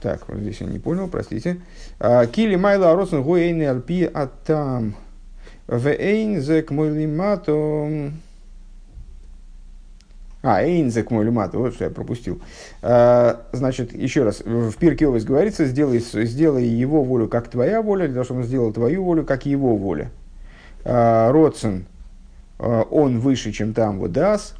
Так, 0.00 0.24
здесь 0.28 0.60
я 0.60 0.66
не 0.66 0.80
понял, 0.80 1.08
простите. 1.08 1.60
А, 2.00 2.26
Кили 2.26 2.56
майла 2.56 2.94
росен 2.94 3.22
гуэйн 3.22 3.62
альпи 3.62 4.10
атам. 4.12 4.96
Вэйн 5.68 6.40
зэк 6.40 6.70
мой 6.70 6.90
а, 10.42 10.62
Эйнзек 10.62 11.10
мой 11.10 11.24
люмат, 11.24 11.54
вот 11.54 11.74
что 11.74 11.84
я 11.84 11.90
пропустил. 11.90 12.40
А, 12.80 13.46
значит, 13.52 13.92
еще 13.92 14.22
раз, 14.22 14.40
в 14.40 14.76
Пирке 14.76 15.08
Овес 15.08 15.24
говорится, 15.24 15.66
сделай, 15.66 15.98
сделай 15.98 16.64
его 16.64 17.02
волю 17.02 17.28
как 17.28 17.48
твоя 17.48 17.82
воля, 17.82 18.06
для 18.06 18.14
того, 18.14 18.24
чтобы 18.24 18.40
он 18.40 18.46
сделал 18.46 18.72
твою 18.72 19.02
волю 19.02 19.24
как 19.24 19.46
его 19.46 19.76
воля. 19.76 20.10
А, 20.84 21.32
Родсен, 21.32 21.86
а, 22.58 22.82
он 22.82 23.18
выше, 23.18 23.50
чем 23.52 23.74
там 23.74 23.98
вот 23.98 24.12
дас. 24.12 24.54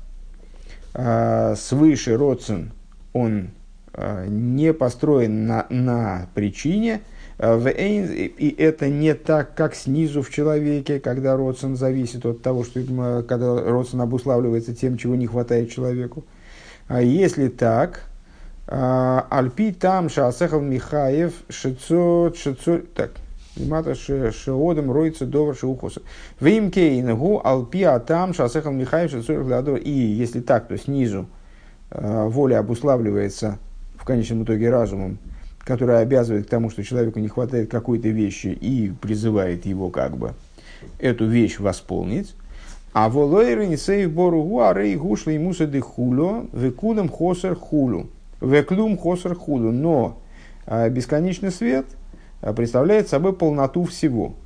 Свыше 0.95 2.17
Родсен, 2.17 2.73
он 3.13 3.51
не 4.27 4.73
построен 4.73 5.47
на, 5.47 5.67
на 5.69 6.29
причине, 6.35 7.03
и 7.41 8.55
это 8.59 8.89
не 8.89 9.15
так, 9.15 9.55
как 9.55 9.75
снизу 9.75 10.23
в 10.23 10.31
человеке, 10.31 10.99
когда 10.99 11.37
родствен 11.37 11.77
зависит 11.77 12.27
от 12.27 12.43
того, 12.43 12.65
что 12.65 12.81
когда 13.29 13.63
родствен 13.63 14.01
обуславливается 14.01 14.75
тем, 14.75 14.97
чего 14.97 15.15
не 15.15 15.27
хватает 15.27 15.71
человеку. 15.71 16.25
А 16.89 17.01
если 17.01 17.49
так, 17.49 18.03
а, 18.67 19.27
альпи 19.31 19.73
там 19.73 20.09
шаасехал 20.11 20.61
Михаев 20.61 21.33
шицот 21.49 22.37
шицот 22.37 22.93
так 22.93 23.13
Мата 23.57 23.95
шеодом 23.95 24.93
роится 24.93 25.25
довар 25.27 25.57
шеухоса. 25.57 26.03
Вимкейн 26.41 27.17
гу 27.17 27.41
алпи 27.43 27.83
а 27.83 27.99
там 27.99 28.35
шаасехал 28.35 28.73
Михаев 28.73 29.11
шицот 29.11 29.81
И 29.85 29.91
если 29.91 30.41
так, 30.41 30.69
то 30.69 30.77
снизу 30.77 31.27
а, 31.91 32.27
воля 32.29 32.59
обуславливается 32.59 33.59
в 33.97 34.05
конечном 34.05 34.45
итоге 34.45 34.71
разумом, 34.71 35.19
которая 35.69 36.01
обязывает 36.01 36.47
к 36.47 36.49
тому, 36.49 36.71
что 36.71 36.83
человеку 36.83 37.19
не 37.19 37.29
хватает 37.29 37.71
какой-то 37.71 38.09
вещи 38.09 38.47
и 38.47 38.91
призывает 38.91 39.67
его 39.67 39.91
как 39.91 40.17
бы 40.17 40.33
эту 40.99 41.27
вещь 41.27 41.59
восполнить. 41.59 42.35
А 42.95 43.11
волойры 43.11 43.67
не 43.67 43.77
сейв 43.77 44.11
бору 44.11 44.43
гуарей 44.43 44.97
гушли 44.97 45.35
ему 45.35 45.53
сады 45.53 45.83
хуло, 45.83 46.47
векудам 46.55 47.11
хосер 47.11 47.55
хулу, 47.55 48.09
веклум 48.41 48.97
хосер 48.97 49.35
хулу. 49.35 49.71
Но 49.71 50.17
А 50.65 50.89
бесконечный 50.89 51.51
свет 51.51 51.85
представляет 52.57 53.11
собой 53.11 53.35
полноту 53.35 53.85
всего. 53.85 54.37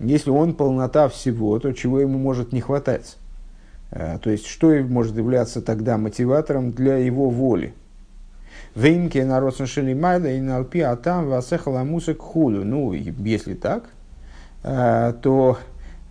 Если 0.00 0.30
он 0.30 0.54
полнота 0.54 1.08
всего, 1.08 1.60
то 1.60 1.70
чего 1.72 2.00
ему 2.00 2.18
может 2.18 2.52
не 2.52 2.60
хватать? 2.60 3.16
То 3.90 4.28
есть, 4.28 4.46
что 4.46 4.70
может 4.82 5.16
являться 5.16 5.62
тогда 5.62 5.98
мотиватором 5.98 6.72
для 6.72 6.96
его 6.96 7.30
воли? 7.30 7.74
Вейнке 8.78 9.24
народ 9.24 9.56
сошли 9.56 9.92
майда 9.92 10.30
и 10.30 10.40
налпи 10.40 10.80
а 10.80 10.94
там 10.94 11.28
васехала 11.28 11.82
мусок 11.82 12.20
худу. 12.20 12.64
Ну, 12.64 12.92
если 12.92 13.54
так, 13.54 13.84
то 14.62 15.58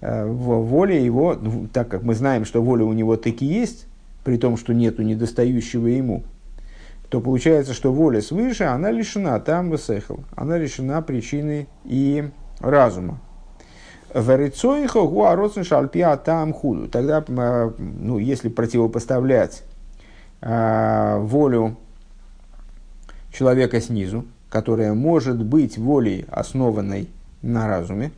воля 0.01 0.99
его, 0.99 1.37
ну, 1.39 1.67
так 1.71 1.87
как 1.87 2.03
мы 2.03 2.13
знаем, 2.13 2.43
что 2.43 2.61
воля 2.61 2.83
у 2.83 2.93
него 2.93 3.15
таки 3.15 3.45
есть, 3.45 3.87
при 4.25 4.37
том, 4.37 4.57
что 4.57 4.73
нету 4.73 5.01
недостающего 5.03 5.87
ему, 5.87 6.23
то 7.09 7.21
получается, 7.21 7.73
что 7.73 7.93
воля 7.93 8.21
свыше, 8.21 8.65
она 8.65 8.91
лишена 8.91 9.39
там 9.39 9.69
высехал, 9.69 10.19
она 10.35 10.57
лишена 10.57 11.01
причины 11.01 11.67
и 11.85 12.29
разума. 12.59 13.21
Там 16.25 16.53
худу. 16.53 16.87
Тогда, 16.89 17.23
ну, 17.29 18.17
если 18.17 18.49
противопоставлять 18.49 19.63
э, 20.41 21.17
волю 21.19 21.77
человека 23.37 23.79
снизу, 23.81 24.25
которая 24.49 24.93
может 24.93 25.43
быть 25.43 25.77
волей, 25.77 26.25
основанной 26.29 27.07
на 27.41 27.67
разуме, 27.67 28.11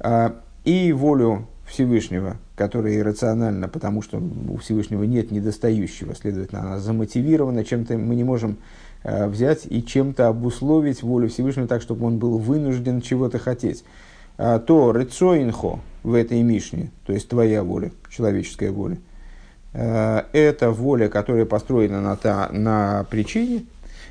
э, 0.00 0.32
и 0.64 0.92
волю 0.92 1.46
Всевышнего, 1.66 2.36
которая 2.56 2.98
иррациональна, 2.98 3.68
потому 3.68 4.02
что 4.02 4.18
у 4.18 4.58
Всевышнего 4.58 5.04
нет 5.04 5.30
недостающего, 5.30 6.14
следовательно, 6.14 6.60
она 6.60 6.78
замотивирована 6.78 7.64
чем-то, 7.64 7.96
мы 7.96 8.14
не 8.16 8.24
можем 8.24 8.58
э, 9.02 9.26
взять 9.28 9.66
и 9.66 9.82
чем-то 9.82 10.28
обусловить 10.28 11.02
волю 11.02 11.28
Всевышнего 11.30 11.66
так, 11.66 11.80
чтобы 11.80 12.06
он 12.06 12.18
был 12.18 12.36
вынужден 12.36 13.00
чего-то 13.00 13.38
хотеть. 13.38 13.84
А, 14.36 14.58
то 14.58 14.90
рецоинхо 14.90 15.78
в 16.02 16.12
этой 16.12 16.42
Мишне, 16.42 16.90
то 17.06 17.12
есть 17.12 17.28
твоя 17.28 17.62
воля, 17.62 17.92
человеческая 18.10 18.72
воля, 18.72 18.98
это 19.72 20.70
воля, 20.70 21.08
которая 21.08 21.46
построена 21.46 22.00
на, 22.00 22.16
та, 22.16 22.48
на 22.52 23.06
причине, 23.10 23.64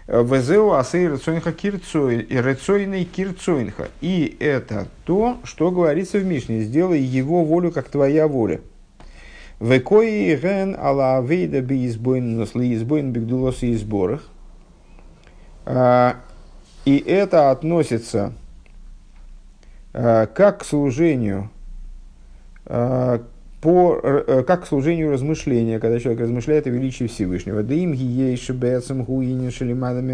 Везеу 0.07 0.73
асей 0.73 1.07
рецойнха 1.07 1.51
рецойный 1.51 3.05
кирцойнха. 3.05 3.89
И 4.01 4.35
это 4.39 4.87
то, 5.05 5.37
что 5.45 5.71
говорится 5.71 6.17
в 6.19 6.25
Мишне. 6.25 6.61
Сделай 6.61 6.99
его 6.99 7.45
волю, 7.45 7.71
как 7.71 7.87
твоя 7.87 8.27
воля. 8.27 8.59
Векои 9.59 10.35
ген 10.35 10.75
ала 10.77 11.17
авейда 11.17 11.61
би 11.61 11.87
избойн 11.87 12.37
насли 12.37 12.73
избойн 12.73 13.13
бигдулос 13.13 13.63
и 13.63 13.73
сборах. 13.75 14.27
А, 15.65 16.17
и 16.83 16.97
это 16.97 17.49
относится 17.49 18.33
а, 19.93 20.25
как 20.25 20.61
к 20.61 20.65
служению 20.65 21.49
а, 22.65 23.23
по, 23.63 23.97
э, 24.03 24.43
как 24.45 24.63
к 24.63 24.67
служению 24.67 25.09
размышления, 25.09 25.79
когда 25.79 25.97
человек 25.97 26.21
размышляет 26.21 26.67
о 26.67 26.69
величии 26.69 27.07
Всевышнего. 27.07 27.63
Да 27.63 27.73
им 27.73 27.93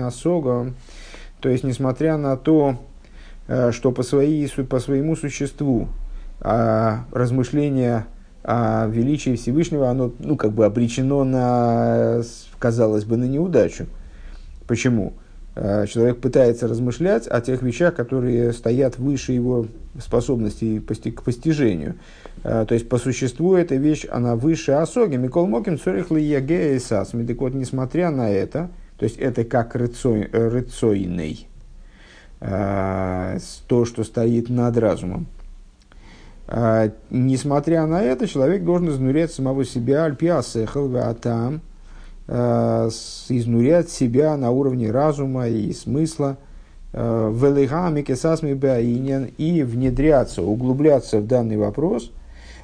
осого. 0.05 0.73
То 1.41 1.49
есть, 1.49 1.63
несмотря 1.63 2.17
на 2.17 2.37
то, 2.37 2.77
э, 3.47 3.71
что 3.71 3.91
по, 3.91 4.03
своей, 4.03 4.47
по 4.47 4.79
своему 4.79 5.15
существу 5.15 5.87
а, 6.41 7.05
размышление 7.11 8.05
о 8.43 8.85
величии 8.85 9.35
Всевышнего, 9.35 9.89
оно 9.89 10.13
ну, 10.19 10.37
как 10.37 10.51
бы 10.51 10.65
обречено 10.65 11.23
на, 11.23 12.21
казалось 12.59 13.05
бы, 13.05 13.17
на 13.17 13.25
неудачу. 13.25 13.87
Почему? 14.67 15.13
Э, 15.15 15.28
человек 15.87 16.21
пытается 16.21 16.67
размышлять 16.67 17.27
о 17.27 17.41
тех 17.41 17.61
вещах, 17.61 17.95
которые 17.95 18.53
стоят 18.53 18.97
выше 18.97 19.33
его 19.33 19.65
способностей 19.99 20.79
к 20.79 21.23
постижению. 21.23 21.95
Э, 22.43 22.65
то 22.67 22.73
есть, 22.73 22.87
по 22.87 22.97
существу, 22.97 23.55
эта 23.55 23.75
вещь, 23.75 24.05
она 24.09 24.35
выше 24.35 24.73
осоги. 24.73 25.17
Микол 25.17 25.47
Моким 25.47 25.79
цорих 25.79 26.11
ли 26.11 26.23
и 26.23 26.79
сас. 26.79 27.09
Так 27.09 27.37
вот, 27.41 27.53
несмотря 27.53 28.11
на 28.11 28.29
это, 28.29 28.69
то 28.97 29.03
есть, 29.03 29.17
это 29.17 29.43
как 29.43 29.75
рыцой, 29.75 30.29
рыцойный, 30.31 31.47
э, 32.39 33.39
то, 33.67 33.85
что 33.85 34.03
стоит 34.03 34.49
над 34.49 34.77
разумом. 34.77 35.27
Э, 36.47 36.91
несмотря 37.09 37.85
на 37.85 38.01
это, 38.01 38.27
человек 38.27 38.63
должен 38.63 38.89
изнурять 38.89 39.31
самого 39.31 39.65
себя, 39.65 40.05
альпиасехал, 40.05 40.95
атам, 40.97 41.61
изнурять 42.29 43.89
себя 43.89 44.37
на 44.37 44.51
уровне 44.51 44.91
разума 44.91 45.47
и 45.47 45.73
смысла, 45.73 46.37
и 46.93 46.97
внедряться, 49.63 50.43
углубляться 50.43 51.19
в 51.19 51.27
данный 51.27 51.57
вопрос– 51.57 52.11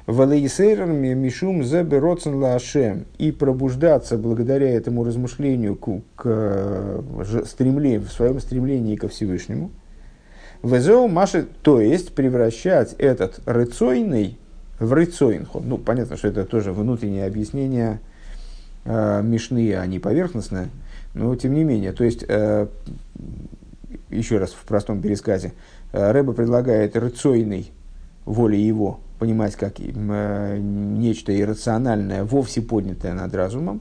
Валейсейрер 0.06 0.86
мишум 0.86 1.64
забероцен 1.64 2.36
лашем. 2.36 3.06
И 3.18 3.32
пробуждаться 3.32 4.16
благодаря 4.16 4.70
этому 4.70 5.04
размышлению 5.04 5.74
к, 5.74 5.88
к 6.14 7.02
стремлению, 7.44 8.02
в 8.02 8.12
своем 8.12 8.40
стремлении 8.40 8.94
ко 8.96 9.08
Всевышнему. 9.08 9.72
Везеу 10.62 11.08
маши, 11.08 11.46
то 11.62 11.80
есть 11.80 12.14
превращать 12.14 12.94
этот 12.98 13.40
рыцойный 13.46 14.38
в 14.78 14.92
рыцойнхо. 14.92 15.60
Ну, 15.60 15.76
понятно, 15.76 16.16
что 16.16 16.28
это 16.28 16.44
тоже 16.44 16.72
внутреннее 16.72 17.26
объяснение 17.26 17.94
э, 17.94 17.98
Мишны, 18.86 19.74
а 19.74 19.86
не 19.86 19.98
поверхностное. 19.98 20.68
Но 21.16 21.34
тем 21.34 21.54
не 21.54 21.64
менее, 21.64 21.92
то 21.92 22.04
есть, 22.04 22.24
э, 22.28 22.66
еще 24.10 24.38
раз 24.38 24.50
в 24.50 24.64
простом 24.64 25.00
пересказе, 25.00 25.54
э, 25.92 26.12
Рэба 26.12 26.34
предлагает 26.34 26.94
рыцойный 26.94 27.72
воле 28.26 28.60
его 28.60 29.00
понимать 29.18 29.56
как 29.56 29.76
э, 29.78 30.58
нечто 30.60 31.38
иррациональное, 31.38 32.22
вовсе 32.22 32.60
поднятое 32.60 33.14
над 33.14 33.34
разумом, 33.34 33.80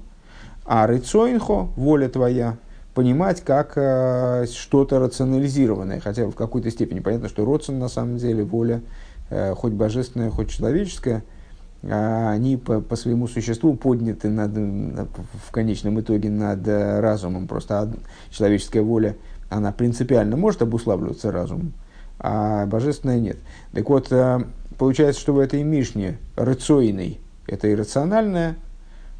а 0.63 0.87
рыцоинхо, 0.87 1.67
воля 1.75 2.07
твоя, 2.07 2.57
понимать 2.93 3.41
как 3.41 3.73
э, 3.75 4.45
что-то 4.49 4.99
рационализированное, 4.99 5.99
хотя 5.99 6.27
в 6.27 6.35
какой-то 6.35 6.71
степени 6.71 7.01
понятно, 7.01 7.27
что 7.27 7.43
родствен 7.43 7.79
на 7.79 7.89
самом 7.89 8.17
деле 8.17 8.45
воля, 8.45 8.81
э, 9.29 9.53
хоть 9.55 9.73
божественная, 9.73 10.31
хоть 10.31 10.49
человеческая, 10.49 11.17
э, 11.17 11.34
они 11.83 12.57
по, 12.57 12.81
по 12.81 12.95
своему 12.95 13.27
существу 13.27 13.75
подняты 13.75 14.29
над, 14.29 14.51
в 14.55 15.51
конечном 15.51 15.99
итоге 15.99 16.29
над 16.29 16.67
э, 16.67 16.99
разумом. 16.99 17.47
Просто 17.47 17.93
человеческая 18.31 18.81
воля, 18.81 19.15
она 19.49 19.71
принципиально 19.71 20.35
может 20.35 20.61
обуславливаться 20.61 21.31
разумом, 21.31 21.73
а 22.19 22.65
божественная 22.65 23.19
нет. 23.19 23.37
Так 23.71 23.87
вот, 23.89 24.11
э, 24.11 24.43
получается, 24.77 25.21
что 25.21 25.33
в 25.33 25.39
этой 25.39 25.63
Мишне 25.63 26.17
рацойный– 26.35 27.19
это 27.47 27.71
иррациональное, 27.71 28.55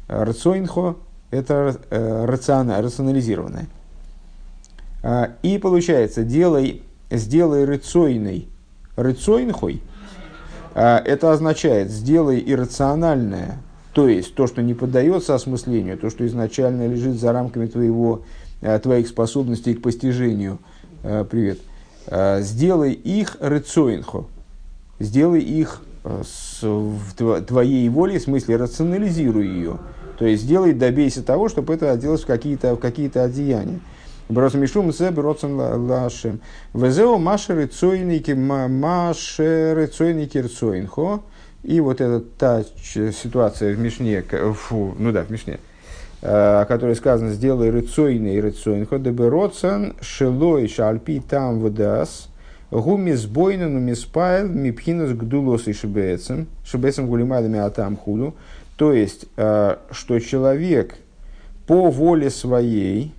а 0.08 0.24
рацойнхо– 0.24 0.96
это 1.30 1.76
э, 1.90 2.24
рациона, 2.24 2.82
рационализированное. 2.82 3.66
А, 5.02 5.30
и 5.42 5.58
получается, 5.58 6.24
делай, 6.24 6.82
сделай 7.10 7.64
рацойный 7.64 8.48
рацойнхой, 8.96 9.80
а, 9.84 9.95
это 10.82 11.32
означает, 11.32 11.90
сделай 11.90 12.42
иррациональное, 12.44 13.58
то 13.92 14.08
есть 14.08 14.34
то, 14.34 14.46
что 14.46 14.62
не 14.62 14.74
поддается 14.74 15.34
осмыслению, 15.34 15.96
то, 15.96 16.10
что 16.10 16.26
изначально 16.26 16.86
лежит 16.86 17.18
за 17.18 17.32
рамками 17.32 17.66
твоего, 17.66 18.22
э, 18.60 18.78
твоих 18.78 19.08
способностей 19.08 19.74
к 19.74 19.82
постижению, 19.82 20.58
э, 21.02 21.24
привет, 21.28 21.60
сделай 22.40 22.92
их 22.92 23.36
рецоинхо, 23.40 24.26
сделай 25.00 25.40
их 25.40 25.82
с, 26.04 26.62
в 26.62 27.42
твоей 27.42 27.88
воле, 27.88 28.20
в 28.20 28.22
смысле 28.22 28.56
рационализируй 28.56 29.46
ее. 29.46 29.78
То 30.18 30.24
есть 30.24 30.44
сделай, 30.44 30.72
добейся 30.72 31.22
того, 31.22 31.48
чтобы 31.48 31.74
это 31.74 31.90
оделось 31.90 32.22
в 32.22 32.26
какие-то, 32.26 32.76
в 32.76 32.78
какие-то 32.78 33.24
одеяния. 33.24 33.80
Мишум 34.28 34.92
зе 34.92 35.10
бросим 35.10 35.58
лашем. 35.58 36.40
Везео 36.74 37.18
маши 37.18 37.54
рыцойники, 37.54 38.32
маши 38.32 39.74
рыцойники 39.74 40.38
рцойнхо. 40.38 41.22
И 41.62 41.80
вот 41.80 42.00
эта 42.00 42.20
та 42.20 42.62
ситуация 42.62 43.74
в 43.74 43.78
Мишне, 43.78 44.22
фу, 44.22 44.94
ну 44.98 45.10
да, 45.10 45.24
в 45.24 45.30
Мишне, 45.30 45.58
о 46.22 46.64
которой 46.64 46.94
сказано, 46.94 47.30
сделай 47.32 47.70
рыцойный 47.70 48.40
рыцойнхо, 48.40 48.98
дебе 48.98 49.28
роцан 49.28 49.96
шелой 50.00 50.68
шальпи 50.68 51.20
там 51.28 51.58
вдас, 51.58 52.28
Гумис 52.70 53.26
бойнану 53.26 53.78
миспайл 53.78 54.48
мипхинус 54.48 55.12
гдулос 55.12 55.68
и 55.68 55.72
шибецем, 55.72 56.48
шибецем 56.64 57.06
гулимадами 57.06 57.58
атам 57.58 57.96
худу. 57.96 58.34
То 58.76 58.92
есть, 58.92 59.26
э, 59.36 59.76
что 59.90 60.18
человек 60.18 60.96
по 61.66 61.90
воле 61.90 62.28
своей, 62.30 63.14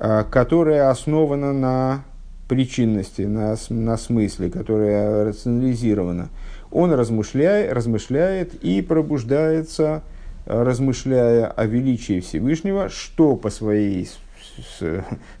которая 0.00 0.90
основана 0.90 1.52
на 1.52 2.04
причинности, 2.48 3.22
на, 3.22 3.56
на 3.68 3.96
смысле, 3.96 4.50
которая 4.50 5.24
рационализирована, 5.26 6.30
он 6.70 6.92
размышляет, 6.92 7.72
размышляет 7.72 8.54
и 8.64 8.82
пробуждается, 8.82 10.02
размышляя 10.46 11.46
о 11.46 11.66
величии 11.66 12.20
Всевышнего, 12.20 12.88
что 12.88 13.36
по 13.36 13.50
своей 13.50 14.08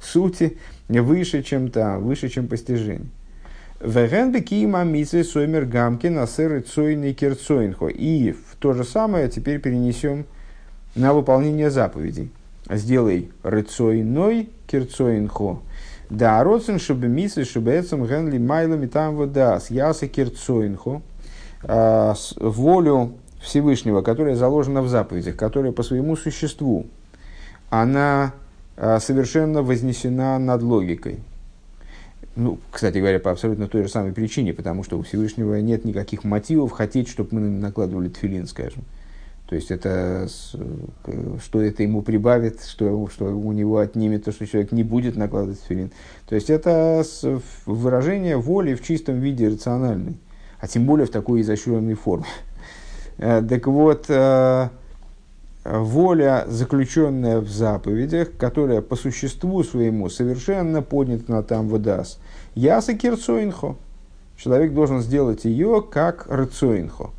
сути 0.00 0.58
выше, 0.88 1.42
чем 1.42 1.70
та, 1.70 1.98
выше, 1.98 2.28
чем 2.28 2.46
постижение. 2.46 3.08
И 7.88 8.32
в 8.32 8.56
то 8.56 8.74
же 8.74 8.84
самое 8.84 9.28
теперь 9.28 9.58
перенесем 9.58 10.26
на 10.94 11.14
выполнение 11.14 11.70
заповедей. 11.70 12.30
Сделай 12.70 13.30
рыцойной 13.42 14.50
керцойнхо. 14.66 15.60
Да, 16.08 16.42
родсен 16.44 16.78
чтобы 16.78 17.08
митсвы, 17.08 17.44
чтобы 17.44 17.78
эцем 17.78 18.06
генли 18.06 18.38
майлами 18.38 18.86
там 18.86 19.16
водас. 19.16 19.70
Яса 19.70 20.06
керцойнхо. 20.06 21.02
А, 21.62 22.14
волю 22.36 23.14
Всевышнего, 23.40 24.02
которая 24.02 24.34
заложена 24.36 24.82
в 24.82 24.88
заповедях, 24.88 25.36
которая 25.36 25.72
по 25.72 25.82
своему 25.82 26.16
существу, 26.16 26.86
она 27.70 28.34
а, 28.76 29.00
совершенно 29.00 29.62
вознесена 29.62 30.38
над 30.38 30.62
логикой. 30.62 31.20
Ну, 32.36 32.58
кстати 32.70 32.98
говоря, 32.98 33.18
по 33.18 33.32
абсолютно 33.32 33.66
той 33.66 33.82
же 33.82 33.88
самой 33.88 34.12
причине, 34.12 34.54
потому 34.54 34.84
что 34.84 34.96
у 34.98 35.02
Всевышнего 35.02 35.60
нет 35.60 35.84
никаких 35.84 36.22
мотивов 36.22 36.70
хотеть, 36.70 37.08
чтобы 37.08 37.34
мы 37.34 37.40
накладывали 37.40 38.08
тфилин, 38.08 38.46
скажем. 38.46 38.84
То 39.50 39.56
есть 39.56 39.72
это 39.72 40.28
что 41.42 41.60
это 41.60 41.82
ему 41.82 42.02
прибавит, 42.02 42.62
что, 42.62 43.08
что 43.08 43.24
у 43.24 43.50
него 43.50 43.78
отнимет 43.78 44.24
то, 44.24 44.30
что 44.30 44.46
человек 44.46 44.70
не 44.70 44.84
будет 44.84 45.16
накладывать 45.16 45.60
тфилин. 45.60 45.90
То 46.28 46.36
есть 46.36 46.50
это 46.50 47.04
выражение 47.66 48.36
воли 48.36 48.74
в 48.74 48.82
чистом 48.84 49.18
виде 49.18 49.48
рациональной, 49.48 50.16
а 50.60 50.68
тем 50.68 50.86
более 50.86 51.04
в 51.04 51.10
такой 51.10 51.40
изощренной 51.40 51.94
форме. 51.94 52.26
Э, 53.22 53.42
так 53.46 53.66
вот, 53.66 54.06
э, 54.08 54.68
воля, 55.64 56.44
заключенная 56.48 57.40
в 57.40 57.50
заповедях, 57.50 58.28
которая 58.38 58.80
по 58.80 58.96
существу 58.96 59.62
своему 59.62 60.08
совершенно 60.08 60.80
поднята 60.80 61.42
там 61.42 61.68
выдаст. 61.68 62.18
Яса 62.54 62.94
кирцоинхо. 62.94 63.76
Человек 64.38 64.72
должен 64.72 65.00
сделать 65.00 65.44
ее 65.44 65.82
как 65.82 66.28
рцоинхо, 66.30 67.10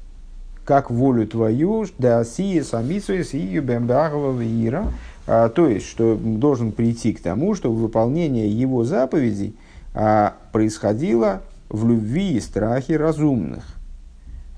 как 0.66 0.92
волю 0.92 1.28
твою, 1.28 1.86
да 1.98 2.24
сия 2.24 2.64
самисуис 2.64 3.34
и 3.34 3.60
бембагова 3.60 4.40
вира, 4.40 4.86
а, 5.28 5.50
то 5.50 5.68
есть, 5.68 5.88
что 5.88 6.16
должен 6.16 6.72
прийти 6.72 7.14
к 7.14 7.22
тому, 7.22 7.56
чтобы 7.56 7.76
выполнение 7.76 8.50
его 8.50 8.84
заповедей 8.84 9.56
а, 9.94 10.36
происходило 10.52 11.42
в 11.70 11.88
любви 11.88 12.34
и 12.34 12.40
страхе 12.40 12.98
разумных, 12.98 13.64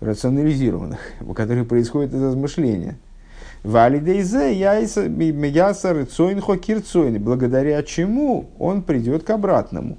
рационализированных, 0.01 0.99
которые 1.36 1.66
происходят 1.66 2.14
из 2.14 2.22
размышления. 2.22 2.97
Валидейзе 3.64 4.54
ясар 4.54 6.06
цойнхо 6.06 6.58
кирцойн, 6.58 7.22
благодаря 7.24 7.82
чему 7.82 8.49
он 8.60 8.82
придет 8.82 9.24
к 9.24 9.30
обратному. 9.30 9.97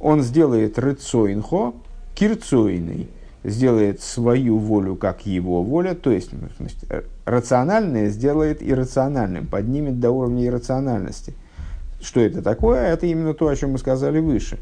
Он 0.00 0.22
сделает 0.22 0.78
рыцойнхо 0.78 1.74
кирцойный, 2.14 3.08
сделает 3.44 4.00
свою 4.00 4.58
волю 4.58 4.96
как 4.96 5.26
его 5.26 5.62
воля, 5.62 5.94
то 5.94 6.10
есть 6.10 6.30
значит, 6.58 6.78
э, 6.88 7.02
рациональное 7.26 8.08
сделает 8.08 8.62
иррациональным, 8.62 9.46
поднимет 9.46 10.00
до 10.00 10.10
уровня 10.10 10.46
иррациональности. 10.46 11.34
Что 12.00 12.20
это 12.20 12.42
такое? 12.42 12.92
Это 12.92 13.06
именно 13.06 13.34
то, 13.34 13.48
о 13.48 13.56
чем 13.56 13.72
мы 13.72 13.78
сказали 13.78 14.18
выше. 14.18 14.58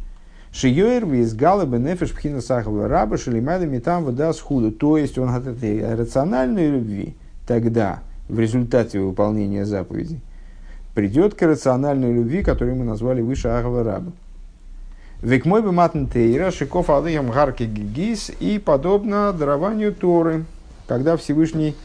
Шиёер 0.53 1.07
виз 1.07 1.33
галабы 1.33 1.79
нефеш 1.79 2.13
пхина 2.13 2.41
сахава 2.41 2.87
раба 2.87 3.17
шелимада 3.17 3.67
метам 3.67 4.05
вода 4.05 4.33
схуду. 4.33 4.71
То 4.71 4.99
есть 4.99 5.17
он 5.17 5.31
от 5.31 5.47
этой 5.47 5.95
рациональной 5.95 6.71
любви 6.71 7.17
тогда 7.47 8.01
в 8.29 8.39
результате 8.39 9.01
выполнения 9.01 9.65
заповедей, 9.65 10.21
придет 10.95 11.35
к 11.35 11.43
рациональной 11.43 12.13
любви, 12.13 12.43
которую 12.43 12.77
мы 12.77 12.85
назвали 12.85 13.21
выше 13.21 13.49
Агава 13.49 13.83
Раба. 13.83 14.13
Век 15.23 15.45
мой 15.45 15.63
бы 15.63 15.71
матн 15.71 16.07
тейра, 16.07 16.51
шиков 16.51 16.91
адыям 16.91 17.31
гарки 17.31 17.63
гигис 17.63 18.33
и 18.41 18.59
подобно 18.59 19.33
дарованию 19.33 19.95
Торы, 19.95 20.45
когда 20.89 21.17
Всевышний 21.17 21.77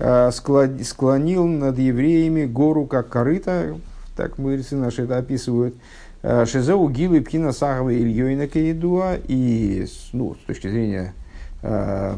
э, 0.00 0.32
склонил 0.32 1.46
над 1.46 1.78
евреями 1.78 2.46
гору 2.46 2.86
как 2.86 3.08
корыто, 3.08 3.76
так 4.16 4.38
мудрецы 4.38 4.74
наши 4.74 5.02
это 5.02 5.18
описывают, 5.18 5.76
э, 6.22 6.44
Шизеу 6.46 6.88
Гилы 6.88 7.20
Пхина 7.20 7.52
Сахава 7.52 7.94
Ильёйна 7.94 8.48
Каидуа, 8.48 9.18
и 9.28 9.86
ну, 10.12 10.34
с 10.34 10.44
точки 10.48 10.68
зрения 10.68 11.14
э, 11.62 12.16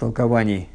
толкований 0.00 0.68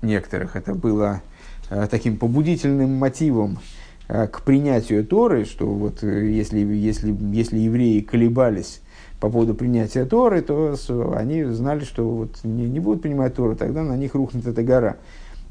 некоторых 0.00 0.56
это 0.56 0.74
было 0.74 1.20
э, 1.68 1.86
таким 1.90 2.16
побудительным 2.16 2.94
мотивом 2.94 3.58
к 4.06 4.42
принятию 4.42 5.04
Торы, 5.04 5.44
что 5.44 5.66
вот 5.66 6.02
э, 6.04 6.30
если, 6.30 6.60
если, 6.60 7.16
если 7.32 7.58
евреи 7.58 8.00
колебались 8.00 8.80
по 9.20 9.30
поводу 9.30 9.54
принятия 9.54 10.04
Торы, 10.04 10.42
то 10.42 10.76
они 11.16 11.44
знали, 11.44 11.84
что 11.84 12.08
вот 12.08 12.44
не, 12.44 12.68
не 12.68 12.80
будут 12.80 13.02
принимать 13.02 13.34
Тору, 13.34 13.56
тогда 13.56 13.82
на 13.82 13.96
них 13.96 14.14
рухнет 14.14 14.46
эта 14.46 14.62
гора. 14.62 14.96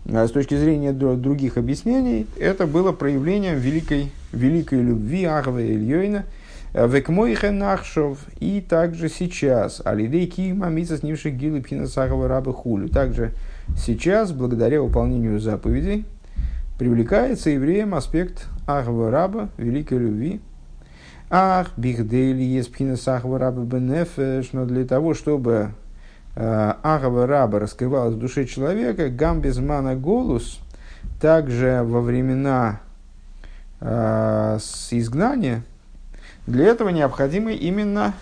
А 0.07 0.27
с 0.27 0.31
точки 0.31 0.55
зрения 0.55 0.93
других 0.93 1.57
объяснений, 1.57 2.27
это 2.37 2.67
было 2.67 2.91
проявлением 2.91 3.57
великой, 3.57 4.11
великой 4.31 4.81
любви 4.81 5.25
Ахва 5.25 5.61
Ильёйна, 5.61 6.25
Векмойхе 6.73 7.51
Нахшов, 7.51 8.19
и 8.39 8.61
также 8.61 9.09
сейчас, 9.09 9.81
Алидей 9.83 10.27
Кима 10.27 10.67
Мица 10.67 10.97
Снивших 10.97 11.35
Гилы 11.35 11.61
Пхина 11.61 11.87
Сахава 11.87 12.27
Раба 12.27 12.53
Хулю, 12.53 12.87
также 12.87 13.33
Сейчас, 13.77 14.31
благодаря 14.31 14.81
выполнению 14.81 15.39
заповедей, 15.39 16.05
привлекается 16.77 17.49
евреям 17.49 17.95
аспект 17.95 18.47
Ахва 18.67 19.09
Раба, 19.09 19.49
великой 19.57 19.99
любви. 19.99 20.41
Ах, 21.29 21.71
бихдейли 21.77 22.43
есть 22.43 22.71
пхинас 22.71 23.07
Ахва 23.07 23.39
Раба 23.39 23.61
бенефеш, 23.63 24.49
но 24.51 24.65
для 24.65 24.85
того, 24.85 25.13
чтобы 25.13 25.71
э, 26.35 26.73
Ахва 26.83 27.27
Раба 27.27 27.59
раскрывалась 27.59 28.15
в 28.15 28.19
душе 28.19 28.45
человека, 28.45 29.09
гам 29.09 29.41
без 29.41 29.57
мана 29.57 29.95
голус, 29.95 30.59
также 31.21 31.81
во 31.83 32.01
времена 32.01 32.81
э, 33.79 34.57
с 34.59 34.91
изгнания, 34.91 35.63
для 36.45 36.65
этого 36.67 36.89
необходимы 36.89 37.55
именно, 37.55 38.13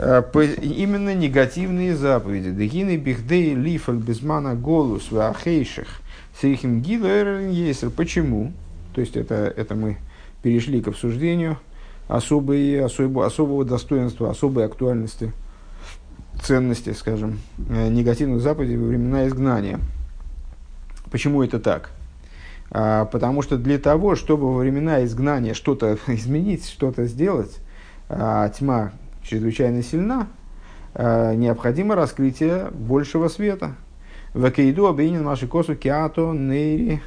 э, 0.00 0.22
именно 0.60 1.14
негативные 1.14 1.94
заповеди. 1.94 2.50
Дегины 2.50 2.96
бихдей 2.96 3.54
лифаль 3.54 3.98
безмана 3.98 4.56
голус 4.56 5.12
в 5.12 5.20
ахейших 5.20 6.00
сихим 6.40 6.80
гилер 6.80 7.90
Почему? 7.96 8.52
То 8.94 9.00
есть 9.00 9.16
это, 9.16 9.34
это 9.34 9.74
мы 9.74 9.98
перешли 10.42 10.80
к 10.80 10.88
обсуждению 10.88 11.58
особой, 12.08 12.84
особого, 12.84 13.26
особого 13.26 13.64
достоинства, 13.64 14.30
особой 14.30 14.64
актуальности, 14.64 15.32
ценности, 16.42 16.92
скажем, 16.92 17.38
э, 17.68 17.88
негативных 17.88 18.40
заповедей 18.40 18.76
во 18.76 18.86
времена 18.86 19.26
изгнания. 19.28 19.80
Почему 21.10 21.42
это 21.42 21.58
так? 21.58 21.90
А, 22.70 23.06
потому 23.06 23.42
что 23.42 23.56
для 23.56 23.78
того, 23.78 24.14
чтобы 24.14 24.52
во 24.52 24.58
времена 24.58 25.04
изгнания 25.04 25.54
что-то 25.54 25.98
изменить, 26.06 26.68
что-то 26.68 27.06
сделать, 27.06 27.58
а 28.08 28.48
тьма 28.48 28.92
чрезвычайно 29.22 29.82
сильна, 29.82 30.28
а, 30.94 31.34
необходимо 31.34 31.94
раскрытие 31.94 32.70
большего 32.70 33.28
света. 33.28 33.74
Вакейду 34.34 34.86
объединен 34.86 35.24
наши 35.24 35.46
косу 35.46 35.74
киато 35.74 36.32
нейри 36.32 37.00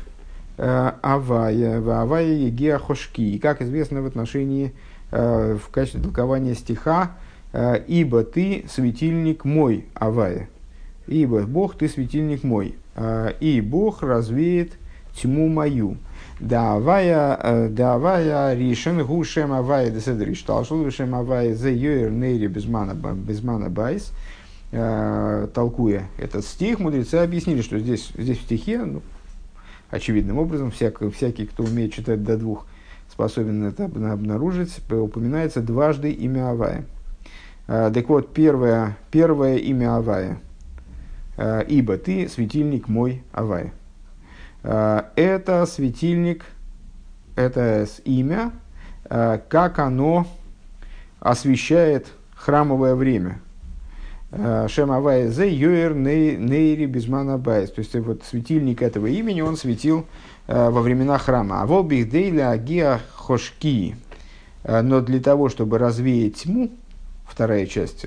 а, 0.58 0.96
авая, 1.02 1.78
авая 1.78 2.34
егеа 2.34 2.80
хошки. 2.80 3.38
Как 3.38 3.62
известно 3.62 4.02
в 4.02 4.06
отношении, 4.06 4.74
а, 5.12 5.58
в 5.58 5.70
качестве 5.70 6.02
толкования 6.02 6.56
стиха, 6.56 7.12
«Ибо 7.54 8.24
ты 8.24 8.64
светильник 8.70 9.44
мой, 9.44 9.84
авая». 9.94 10.48
«Ибо 11.08 11.42
Бог, 11.42 11.78
ты 11.78 11.90
светильник 11.90 12.44
мой». 12.44 12.76
«И 13.42 13.60
Бог 13.60 14.04
развеет 14.04 14.78
тьму 15.14 15.50
мою». 15.50 15.98
Давая, 16.42 17.38
э, 17.40 17.70
давая 17.70 18.56
ришен 18.56 19.06
гушем 19.06 19.54
авая 19.54 19.92
деседриш. 19.92 20.42
Талшул 20.42 20.84
вишем 20.84 21.14
авая 21.14 21.54
зе 21.54 21.72
йоер 21.72 22.10
нейри 22.10 22.48
безмана, 22.48 22.96
безмана 22.96 23.70
байс. 23.70 24.12
Э, 24.72 25.48
толкуя 25.54 26.08
этот 26.18 26.46
стих, 26.46 26.80
мудрецы 26.80 27.16
объяснили, 27.16 27.62
что 27.62 27.78
здесь, 27.80 28.12
здесь 28.18 28.38
в 28.38 28.44
стихе, 28.44 28.80
ну, 28.80 29.02
очевидным 29.90 30.38
образом, 30.38 30.72
всяк, 30.72 31.02
всякий, 31.14 31.46
кто 31.46 31.64
умеет 31.64 31.94
читать 31.94 32.24
до 32.24 32.38
двух, 32.38 32.66
способен 33.12 33.66
это 33.66 33.86
обнаружить, 33.86 34.80
упоминается 34.90 35.62
дважды 35.62 36.12
имя 36.12 36.52
Авая. 36.52 36.86
Э, 37.68 37.92
так 37.94 38.08
вот, 38.08 38.34
первое, 38.34 38.98
первое 39.12 39.58
имя 39.58 39.98
Авая. 39.98 40.40
«Ибо 41.68 41.98
ты 41.98 42.28
светильник 42.28 42.88
мой 42.88 43.24
Авая». 43.32 43.74
Э, 44.64 45.04
это 45.16 45.66
светильник, 45.66 46.46
это 47.36 47.88
имя, 48.06 48.52
э, 49.10 49.40
как 49.50 49.80
оно 49.80 50.28
освещает 51.20 52.08
храмовое 52.36 52.96
время. 52.96 53.40
Шем 54.68 54.92
Авая 54.92 55.30
Зе 55.30 55.54
Йоэр 55.54 55.94
Нейри 55.94 56.86
Безмана 56.86 57.38
Байс. 57.38 57.72
То 57.72 57.80
есть 57.80 57.96
вот 57.96 58.24
светильник 58.24 58.82
этого 58.82 59.08
имени 59.08 59.42
он 59.42 59.58
светил 59.58 60.06
во 60.48 60.82
времена 60.82 61.18
храма. 61.18 61.62
А 61.62 61.66
волбих 61.66 62.10
дейля 62.10 62.52
агия 62.52 63.02
хошки. 63.14 63.96
Но 64.64 65.02
для 65.02 65.20
того, 65.20 65.50
чтобы 65.50 65.78
развеять 65.78 66.38
тьму, 66.44 66.72
вторая 67.26 67.66
часть 67.66 68.06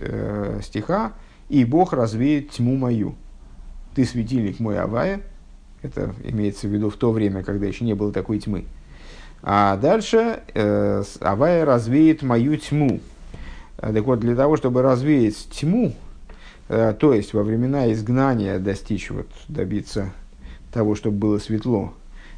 стиха, 0.62 1.12
и 1.48 1.64
Бог 1.64 1.92
развеет 1.92 2.50
тьму 2.50 2.76
мою. 2.76 3.16
Ты 3.94 4.04
светильник 4.04 4.60
мой 4.60 4.78
Авая, 4.78 5.20
это 5.82 6.14
имеется 6.24 6.66
в 6.66 6.70
виду 6.70 6.88
в 6.90 6.96
то 6.96 7.12
время, 7.12 7.42
когда 7.44 7.66
еще 7.66 7.84
не 7.84 7.94
было 7.94 8.12
такой 8.12 8.38
тьмы. 8.38 8.64
А 9.42 9.76
дальше 9.76 10.40
э, 10.54 11.02
Авая 11.20 11.64
развеет 11.66 12.22
мою 12.22 12.56
тьму. 12.56 13.00
Так 13.76 14.04
вот, 14.04 14.20
для 14.20 14.34
того, 14.34 14.56
чтобы 14.56 14.80
развеять 14.80 15.48
тьму, 15.50 15.88
э, 15.88 15.92
то 16.92 17.12
есть 17.12 17.34
во 17.34 17.42
времена 17.42 17.92
изгнания 17.92 18.58
достичь, 18.58 19.10
вот, 19.10 19.28
добиться 19.48 20.12
того, 20.72 20.94
чтобы 20.94 21.18
было 21.18 21.38
светло, 21.38 21.94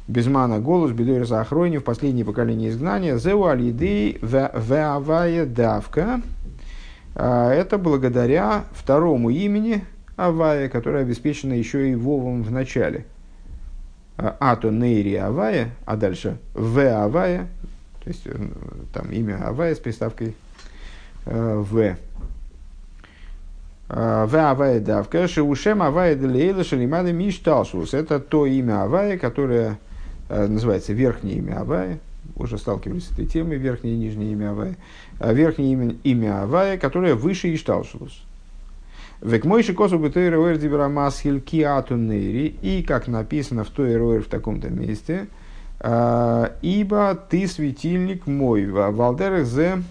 Безмана 0.07 0.59
голос, 0.59 0.91
бедой 0.91 1.21
охрони 1.23 1.79
в 1.79 1.83
последнее 1.83 2.23
поколение 2.23 2.69
изгнания, 2.69 3.17
зеу 3.17 3.45
алидей 3.45 4.17
веавая 4.21 5.45
давка, 5.45 6.21
а, 7.13 7.51
это 7.51 7.77
благодаря 7.77 8.65
второму 8.71 9.31
имени 9.31 9.83
Авая, 10.15 10.69
которое 10.69 11.01
обеспечено 11.01 11.53
еще 11.53 11.91
и 11.91 11.95
Вовом 11.95 12.43
в 12.43 12.51
начале. 12.51 13.05
А, 14.17 14.37
Ато 14.39 14.69
Нейри 14.69 15.15
Авая, 15.15 15.71
а 15.85 15.97
дальше 15.97 16.37
В 16.53 16.79
Авая, 16.79 17.47
то 18.03 18.09
есть 18.09 18.21
э, 18.25 18.33
там 18.93 19.11
имя 19.11 19.45
Авая 19.45 19.75
с 19.75 19.79
приставкой 19.79 20.35
э, 21.25 21.55
В. 21.57 21.97
А, 23.89 24.25
в 24.25 24.35
Авая 24.35 24.79
Давка, 24.79 25.27
Шеушем 25.27 25.81
Авая 25.81 26.15
Делейла 26.15 26.63
Шалимада 26.63 27.13
Мишталшус. 27.13 27.93
Это 27.93 28.19
то 28.19 28.45
имя 28.45 28.83
Авая, 28.83 29.17
которое 29.17 29.79
э, 30.29 30.47
называется 30.47 30.91
верхнее 30.93 31.37
имя 31.37 31.61
Авая, 31.61 31.99
уже 32.35 32.57
сталкивались 32.57 33.07
с 33.07 33.11
этой 33.11 33.25
темой, 33.25 33.57
верхнее 33.57 33.95
и 33.95 33.97
нижнее 33.97 34.33
имя 34.33 34.51
Авая, 34.51 34.75
а 35.19 35.31
верхнее 35.31 35.71
имя, 35.71 35.95
имя 36.03 36.43
Авая, 36.43 36.77
которое 36.77 37.15
выше 37.15 37.53
Ишталшус. 37.53 38.23
Век 39.21 39.45
мойши 39.45 39.73
косу 39.73 39.97
бы 39.97 40.09
той 40.09 40.29
роэр 40.29 40.57
дибрамасхиль 40.57 41.39
киатунейри, 41.39 42.55
и 42.61 42.83
как 42.83 43.07
написано 43.07 43.63
в 43.63 43.69
той 43.69 43.95
роэр 43.95 44.23
в 44.23 44.27
таком-то 44.27 44.69
месте, 44.69 45.27
а, 45.79 46.53
ибо 46.61 47.15
ты 47.15 47.47
светильник 47.47 48.27
мой, 48.27 48.65
валдерах 48.65 49.45
зе, 49.45 49.81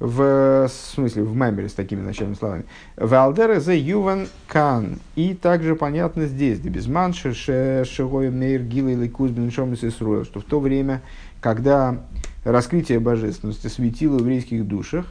в 0.00 0.68
смысле, 0.68 1.24
в 1.24 1.34
мемере 1.34 1.68
с 1.68 1.72
такими 1.72 2.00
начальными 2.00 2.36
словами. 2.36 2.64
Валдера 2.96 3.58
зе 3.58 3.78
юван 3.78 4.28
кан. 4.46 5.00
И 5.16 5.34
также 5.34 5.74
понятно 5.74 6.26
здесь, 6.26 6.60
манши 6.86 7.34
шигой 7.34 8.30
мейр 8.30 8.62
гилы 8.62 8.92
или 8.92 9.08
кузбин 9.08 9.50
что 9.50 10.40
в 10.40 10.44
то 10.44 10.60
время, 10.60 11.02
когда 11.40 11.96
раскрытие 12.44 13.00
божественности 13.00 13.66
светило 13.66 14.16
в 14.16 14.20
еврейских 14.20 14.66
душах, 14.68 15.06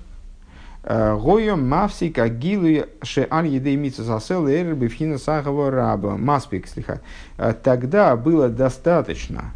э, 0.84 1.18
Гойом 1.18 1.68
мавсик 1.68 2.18
агилу 2.20 2.86
ше 3.04 3.28
аль 3.30 3.48
едей 3.48 3.76
митса 3.76 4.04
засел 4.04 4.48
эр 4.48 4.74
бифхина 4.74 5.18
сахава 5.18 5.70
раба. 5.70 6.16
Маспик 6.16 6.66
слиха. 6.66 7.02
Э, 7.38 7.54
тогда 7.62 8.16
было 8.16 8.48
достаточно 8.48 9.52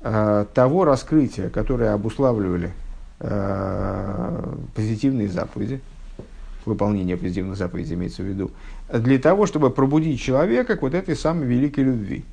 э, 0.00 0.46
того 0.54 0.86
раскрытия, 0.86 1.50
которое 1.50 1.92
обуславливали 1.92 2.72
позитивные 4.74 5.28
заповеди, 5.28 5.80
выполнение 6.66 7.16
позитивных 7.16 7.56
заповедей 7.56 7.94
имеется 7.94 8.22
в 8.22 8.26
виду, 8.26 8.50
для 8.92 9.18
того, 9.18 9.46
чтобы 9.46 9.70
пробудить 9.70 10.20
человека 10.20 10.76
к 10.76 10.82
вот 10.82 10.94
этой 10.94 11.16
самой 11.16 11.46
великой 11.46 11.84
любви. 11.84 12.24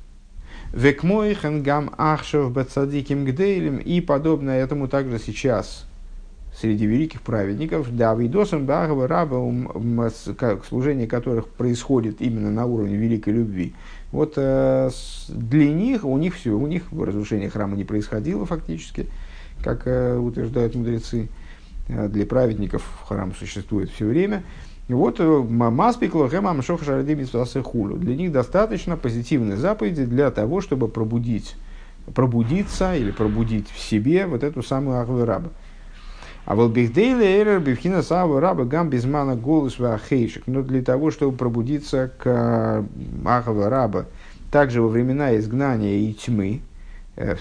Векмойхен 0.72 1.62
гам 1.62 1.92
ахшев 1.98 2.50
бацадиким 2.50 3.24
гдейлем. 3.24 3.76
И 3.76 4.00
подобное 4.00 4.62
этому 4.62 4.88
также 4.88 5.18
сейчас 5.18 5.86
среди 6.54 6.86
великих 6.86 7.22
праведников, 7.22 7.94
да, 7.94 8.14
видосом 8.14 8.66
Багова 8.66 9.08
раба, 9.08 9.38
служение 10.68 11.06
которых 11.06 11.48
происходит 11.48 12.20
именно 12.20 12.50
на 12.50 12.66
уровне 12.66 12.96
великой 12.96 13.34
любви. 13.34 13.74
Вот 14.12 14.34
э, 14.36 14.90
для 15.28 15.72
них, 15.72 16.04
у 16.04 16.18
них 16.18 16.34
все, 16.34 16.50
у 16.50 16.66
них 16.66 16.82
разрушение 16.92 17.48
храма 17.48 17.76
не 17.76 17.84
происходило 17.84 18.44
фактически, 18.44 19.06
как 19.62 19.86
э, 19.86 20.16
утверждают 20.16 20.74
мудрецы. 20.74 21.28
Э, 21.88 22.08
для 22.08 22.26
праведников 22.26 22.82
храм 23.06 23.34
существует 23.34 23.90
все 23.90 24.06
время. 24.06 24.42
Вот 24.88 25.16
э. 25.18 25.44
Для 27.98 28.16
них 28.16 28.32
достаточно 28.32 28.96
позитивной 28.96 29.56
заповеди 29.56 30.04
для 30.04 30.30
того, 30.30 30.60
чтобы 30.60 30.88
пробудить, 30.88 31.54
пробудиться 32.14 32.94
или 32.94 33.10
пробудить 33.10 33.70
в 33.70 33.78
себе 33.78 34.26
вот 34.26 34.42
эту 34.42 34.62
самую 34.62 35.00
ахву 35.00 35.24
раба. 35.24 35.50
А 36.44 36.56
вот 36.56 36.72
бихдейле 36.72 37.40
эрер 37.40 37.60
бифхина 37.60 38.02
саву 38.02 38.40
раба 38.40 38.64
гам 38.64 38.90
безмана 38.90 39.36
голос 39.36 39.78
вахейшик. 39.78 40.42
Но 40.46 40.62
для 40.62 40.82
того, 40.82 41.12
чтобы 41.12 41.36
пробудиться 41.36 42.10
к 42.18 42.84
ахву 43.24 43.68
раба, 43.68 44.06
также 44.50 44.82
во 44.82 44.88
времена 44.88 45.36
изгнания 45.36 45.98
и 46.00 46.12
тьмы, 46.12 46.60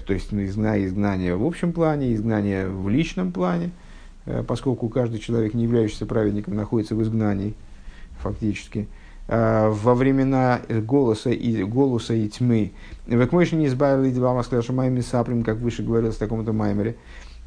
то 0.06 0.14
есть 0.14 0.34
изгнание, 0.34 0.88
изгнание 0.88 1.36
в 1.36 1.46
общем 1.46 1.74
плане, 1.74 2.14
изгнание 2.14 2.68
в 2.68 2.90
личном 2.90 3.32
плане– 3.32 3.72
Э, 4.26 4.44
поскольку 4.44 4.90
каждый 4.90 5.20
человек, 5.20 5.54
не 5.54 5.64
являющийся 5.64 6.06
праведником, 6.06 6.56
находится 6.56 6.96
в 6.96 7.02
изгнании, 7.02 7.56
фактически, 8.20 8.88
э, 9.28 9.70
во 9.70 9.96
времена 9.96 10.62
голоса 10.70 11.32
и, 11.32 11.64
голоса 11.64 12.14
и 12.14 12.28
тьмы. 12.28 12.72
Векмойши 13.08 13.56
не 13.56 13.68
избавили 13.68 14.14
два 14.14 14.34
Москва 14.34 14.62
Майми 14.70 15.02
Саприм, 15.02 15.44
как 15.44 15.58
выше 15.58 15.84
говорилось 15.84 16.16
в 16.16 16.20
таком-то 16.20 16.54
маймере. 16.54 16.96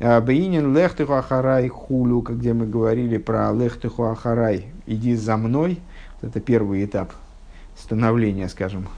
«Э, 0.01 0.21
Бейнин 0.21 0.75
лехтеху 0.77 1.13
ахарай 1.13 1.69
хулю, 1.69 2.21
где 2.21 2.53
мы 2.53 2.67
говорили 2.67 3.19
про 3.19 3.53
лехтеху 3.53 4.05
ахарай, 4.05 4.67
иди 4.87 5.15
за 5.15 5.37
мной. 5.37 5.79
Это 6.23 6.41
первый 6.41 6.85
этап 6.85 7.13
становления, 7.77 8.49
скажем, 8.49 8.89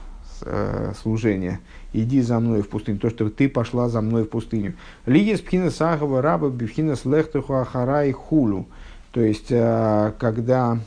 служения 1.01 1.59
иди 1.93 2.21
за 2.21 2.39
мной 2.39 2.61
в 2.61 2.69
пустыню, 2.69 2.99
то, 2.99 3.09
что 3.09 3.29
ты 3.29 3.49
пошла 3.49 3.89
за 3.89 4.01
мной 4.01 4.23
в 4.23 4.29
пустыню. 4.29 4.73
Лигис 5.05 5.41
пхина 5.41 5.71
сахава 5.71 6.21
раба 6.21 6.49
бифхина 6.49 6.95
слехтуху 6.95 7.55
ахарай 7.55 8.11
хулу. 8.11 8.67
То 9.11 9.21
есть, 9.21 9.47
э, 9.49 10.11
когда 10.19 10.79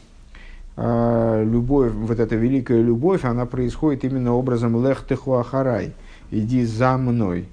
э, 0.76 1.44
любовь, 1.44 1.92
вот 1.92 2.20
эта 2.20 2.36
великая 2.36 2.82
любовь, 2.82 3.24
она 3.24 3.46
происходит 3.46 4.04
именно 4.04 4.34
образом 4.34 4.84
лехтеху 4.86 5.34
ахарай. 5.34 5.94
Иди 6.30 6.64
за 6.64 6.96
мной. 6.96 7.48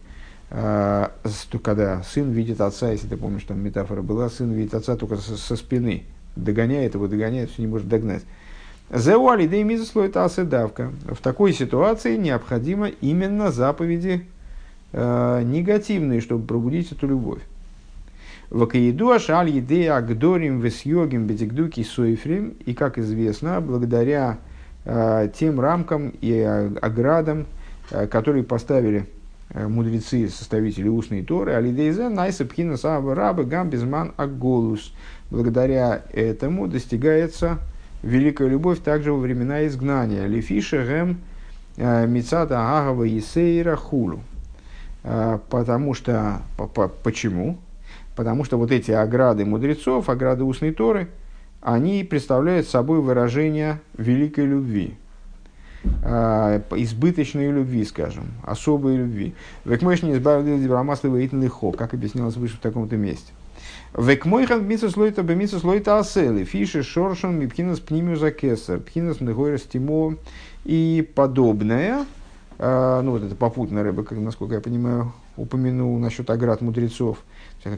Э, 0.50 1.08
когда 1.64 2.04
сын 2.04 2.32
видит 2.32 2.62
отца, 2.62 2.92
если 2.92 3.08
ты 3.08 3.18
помнишь, 3.18 3.44
там 3.44 3.60
метафора 3.64 4.02
была, 4.02 4.30
сын 4.30 4.52
видит 4.52 4.74
отца 4.74 4.96
только 4.96 5.18
со, 5.18 5.38
со 5.38 5.56
спины. 5.56 6.04
Догоняет 6.36 6.94
его, 6.94 7.08
догоняет, 7.08 7.50
все 7.50 7.64
не 7.64 7.68
может 7.68 7.88
догнать. 7.88 8.24
Зеуали 8.90 9.48
да 9.48 9.62
имизуслой 9.62 10.10
давка. 10.10 10.92
В 11.10 11.18
такой 11.18 11.52
ситуации 11.52 12.16
необходимо 12.16 12.88
именно 12.88 13.52
заповеди 13.52 14.26
э, 14.94 15.42
негативные, 15.44 16.22
чтобы 16.22 16.46
пробудить 16.46 16.94
эту 16.94 17.08
любовь. 17.08 17.42
Вакаиду 18.50 19.12
ашаль 19.12 19.50
еде 19.50 19.92
агдорим 19.92 20.62
весьогим 20.62 21.28
бетикдуки 21.28 21.84
суефрим. 21.84 22.56
И, 22.66 22.74
как 22.74 22.98
известно, 22.98 23.60
благодаря 23.60 24.38
э, 24.86 25.30
тем 25.38 25.60
рамкам 25.60 26.14
и 26.22 26.40
оградам, 26.82 27.46
э, 27.92 28.08
которые 28.08 28.46
поставили 28.46 29.06
э, 29.50 29.68
мудрецы, 29.68 30.30
составители 30.30 30.88
устной 30.88 31.24
Торы, 31.24 31.56
алидейзе 31.56 32.08
найса 32.08 32.46
пхина 32.46 32.78
саба 32.78 33.16
рабы 33.16 33.44
гам 33.44 33.70
безман 33.70 34.14
аголус. 34.16 34.94
Благодаря 35.30 36.04
этому 36.14 36.70
достигается 36.70 37.60
великая 38.08 38.48
любовь 38.48 38.80
также 38.80 39.12
во 39.12 39.20
времена 39.20 39.68
изгнания. 39.68 40.26
Лефиша 40.26 40.84
гем 40.86 41.18
э, 41.76 42.08
мицата 42.08 42.58
агава 42.60 43.04
есейра 43.04 43.76
хулу. 43.76 44.22
Э, 45.04 45.40
потому 45.50 45.94
что, 45.94 46.42
почему? 47.04 47.58
Потому 48.16 48.46
что 48.46 48.58
вот 48.58 48.72
эти 48.72 48.92
ограды 48.92 49.46
мудрецов, 49.46 50.10
ограды 50.10 50.44
устной 50.44 50.72
Торы, 50.72 51.10
они 51.62 52.04
представляют 52.04 52.68
собой 52.68 53.02
выражение 53.02 53.82
великой 53.98 54.46
любви, 54.46 54.96
э, 55.84 56.62
избыточной 56.78 57.52
любви, 57.52 57.84
скажем, 57.84 58.32
особой 58.44 58.96
любви. 58.96 59.36
Векмойш 59.66 60.02
не 60.02 60.14
избавил 60.14 60.58
Дибрамасла 60.58 61.10
Вейтн 61.10 61.46
как 61.78 61.94
объяснялось 61.94 62.38
выше 62.38 62.56
в 62.56 62.62
таком-то 62.62 62.96
месте. 62.96 63.34
Векмойхан 63.96 64.64
бмитсус 64.64 64.98
лойта 64.98 65.24
бмитсус 65.24 65.64
лойта 65.64 66.00
асели. 66.00 66.44
Фиши 66.44 66.84
шоршан 66.84 67.40
мипхинас 67.40 67.80
пнимю 67.80 68.16
за 68.16 68.32
кесар. 68.32 68.80
Пхинас 68.80 69.22
мегойрас 69.22 69.68
и 70.66 71.10
подобное. 71.16 72.06
А, 72.60 73.02
ну, 73.02 73.12
вот 73.12 73.24
это 73.24 73.36
попутная 73.36 73.84
рыба, 73.84 74.06
насколько 74.12 74.56
я 74.56 74.62
понимаю, 74.62 75.14
упомянул 75.36 75.98
насчет 76.00 76.30
оград 76.32 76.62
мудрецов, 76.62 77.20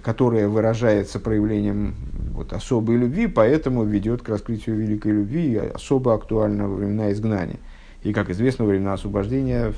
которая 0.03 0.47
выражается 0.47 1.19
проявлением 1.19 1.95
вот, 2.33 2.53
особой 2.53 2.95
любви, 2.95 3.27
поэтому 3.27 3.83
ведет 3.83 4.21
к 4.21 4.29
раскрытию 4.29 4.77
великой 4.77 5.11
любви 5.11 5.57
особо 5.57 6.13
актуально 6.13 6.69
во 6.69 6.75
времена 6.75 7.11
изгнания. 7.11 7.57
И, 8.03 8.13
как 8.13 8.29
известно, 8.29 8.63
во 8.63 8.69
времена 8.69 8.93
освобождения 8.93 9.73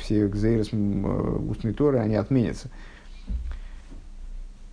все 0.00 0.26
экзейрос 0.26 0.70
устной 0.72 1.74
Торы, 1.74 1.98
они 1.98 2.14
отменятся. 2.14 2.70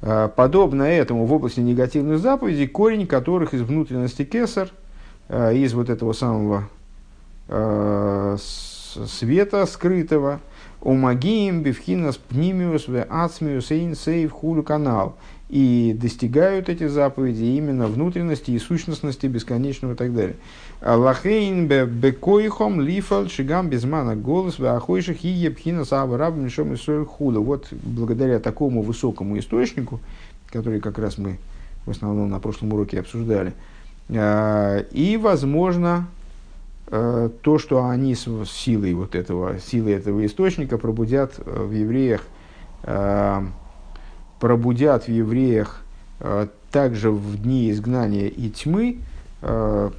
А, 0.08 0.28
подобно 0.28 0.84
этому 0.84 1.26
в 1.26 1.34
области 1.34 1.60
негативных 1.60 2.20
заповедей, 2.20 2.68
корень 2.68 3.08
которых 3.08 3.56
из 3.56 3.62
внутренности 3.62 4.24
кесар, 4.24 4.70
а, 5.28 5.52
из 5.52 5.74
вот 5.74 5.90
этого 5.90 6.14
самого 6.14 6.70
а, 7.48 8.36
света 8.38 9.66
скрытого, 9.66 10.40
умагием 10.82 11.64
бифхинас 11.64 12.18
пнимиус 12.18 12.88
в 12.88 13.04
ацмиус 13.10 13.72
эйн 13.72 13.96
сейв 13.96 14.32
хулю 14.32 14.62
канал– 14.64 15.18
и 15.50 15.96
достигают 16.00 16.70
эти 16.70 16.88
заповеди 16.88 17.44
именно 17.44 17.88
внутренности 17.88 18.52
и 18.52 18.60
сущностности 18.60 19.28
бесконечного 19.28 19.94
и 19.94 19.96
так 19.96 20.14
далее. 20.14 20.36
Лахейн 20.82 21.68
бекоихом 21.68 22.82
лифал 22.82 23.30
шигам 23.30 23.70
безмана 23.70 24.16
голос 24.16 24.58
вахойших 24.58 25.24
и 25.24 25.28
епхина 25.28 25.86
саба 25.86 26.18
раб 26.18 26.36
мишом 26.36 26.74
и 26.74 27.06
худа. 27.06 27.40
Вот 27.40 27.68
благодаря 27.72 28.40
такому 28.40 28.82
высокому 28.82 29.38
источнику, 29.38 30.00
который 30.52 30.80
как 30.80 30.98
раз 30.98 31.18
мы 31.18 31.38
в 31.86 31.92
основном 31.92 32.30
на 32.30 32.40
прошлом 32.40 32.74
уроке 32.74 33.00
обсуждали, 33.00 33.54
а, 34.10 34.80
и, 34.92 35.18
возможно, 35.18 36.08
а, 36.88 37.30
то, 37.30 37.60
что 37.60 37.86
они 37.88 38.16
с 38.16 38.28
силой 38.48 38.94
вот 38.96 39.14
этого, 39.14 39.60
силой 39.60 39.94
этого 39.94 40.26
источника 40.26 40.80
пробудят 40.80 41.34
в 41.38 41.72
евреях 41.72 42.22
а, 42.84 43.46
пробудят 44.46 45.06
в 45.06 45.08
евреях 45.08 45.82
э, 46.20 46.46
также 46.70 47.10
в 47.10 47.42
дни 47.42 47.72
изгнания 47.72 48.28
и 48.28 48.52
тьмы 48.52 48.98
э, 49.42 49.90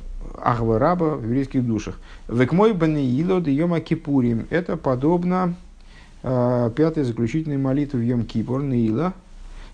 Ахва 0.40 0.78
Раба 0.78 1.16
в 1.16 1.24
еврейских 1.24 1.66
душах. 1.66 1.98
Векмой 2.28 2.72
банеилод 2.72 3.48
йома 3.48 3.80
кипурим. 3.80 4.46
Это 4.50 4.76
подобно 4.76 5.56
э, 6.22 6.70
пятой 6.76 7.02
заключительной 7.02 7.56
молитве 7.56 7.98
в 7.98 8.02
Йом 8.04 8.24
Кипур, 8.24 8.62
Неила. 8.62 9.14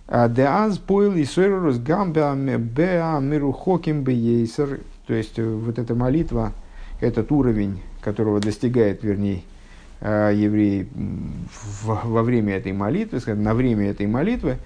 Деаз 0.09 0.79
поил 0.79 1.17
и 1.17 1.27
сойрус 1.27 1.77
гамбеа 1.77 2.35
беа 2.35 3.21
мирухоким 3.21 4.05
бейсер. 4.05 4.81
То 5.07 5.13
есть 5.13 5.39
вот 5.39 5.79
эта 5.79 5.95
молитва, 5.95 6.55
этот 7.03 7.31
уровень, 7.31 7.83
которого 8.01 8.41
достигает, 8.41 9.03
вернее, 9.03 9.43
евреи 10.05 10.89
во 11.85 12.23
время 12.23 12.57
этой 12.57 12.73
молитвы, 12.73 13.21
на 13.35 13.55
время 13.55 13.91
этой 13.91 14.07
молитвы, 14.07 14.59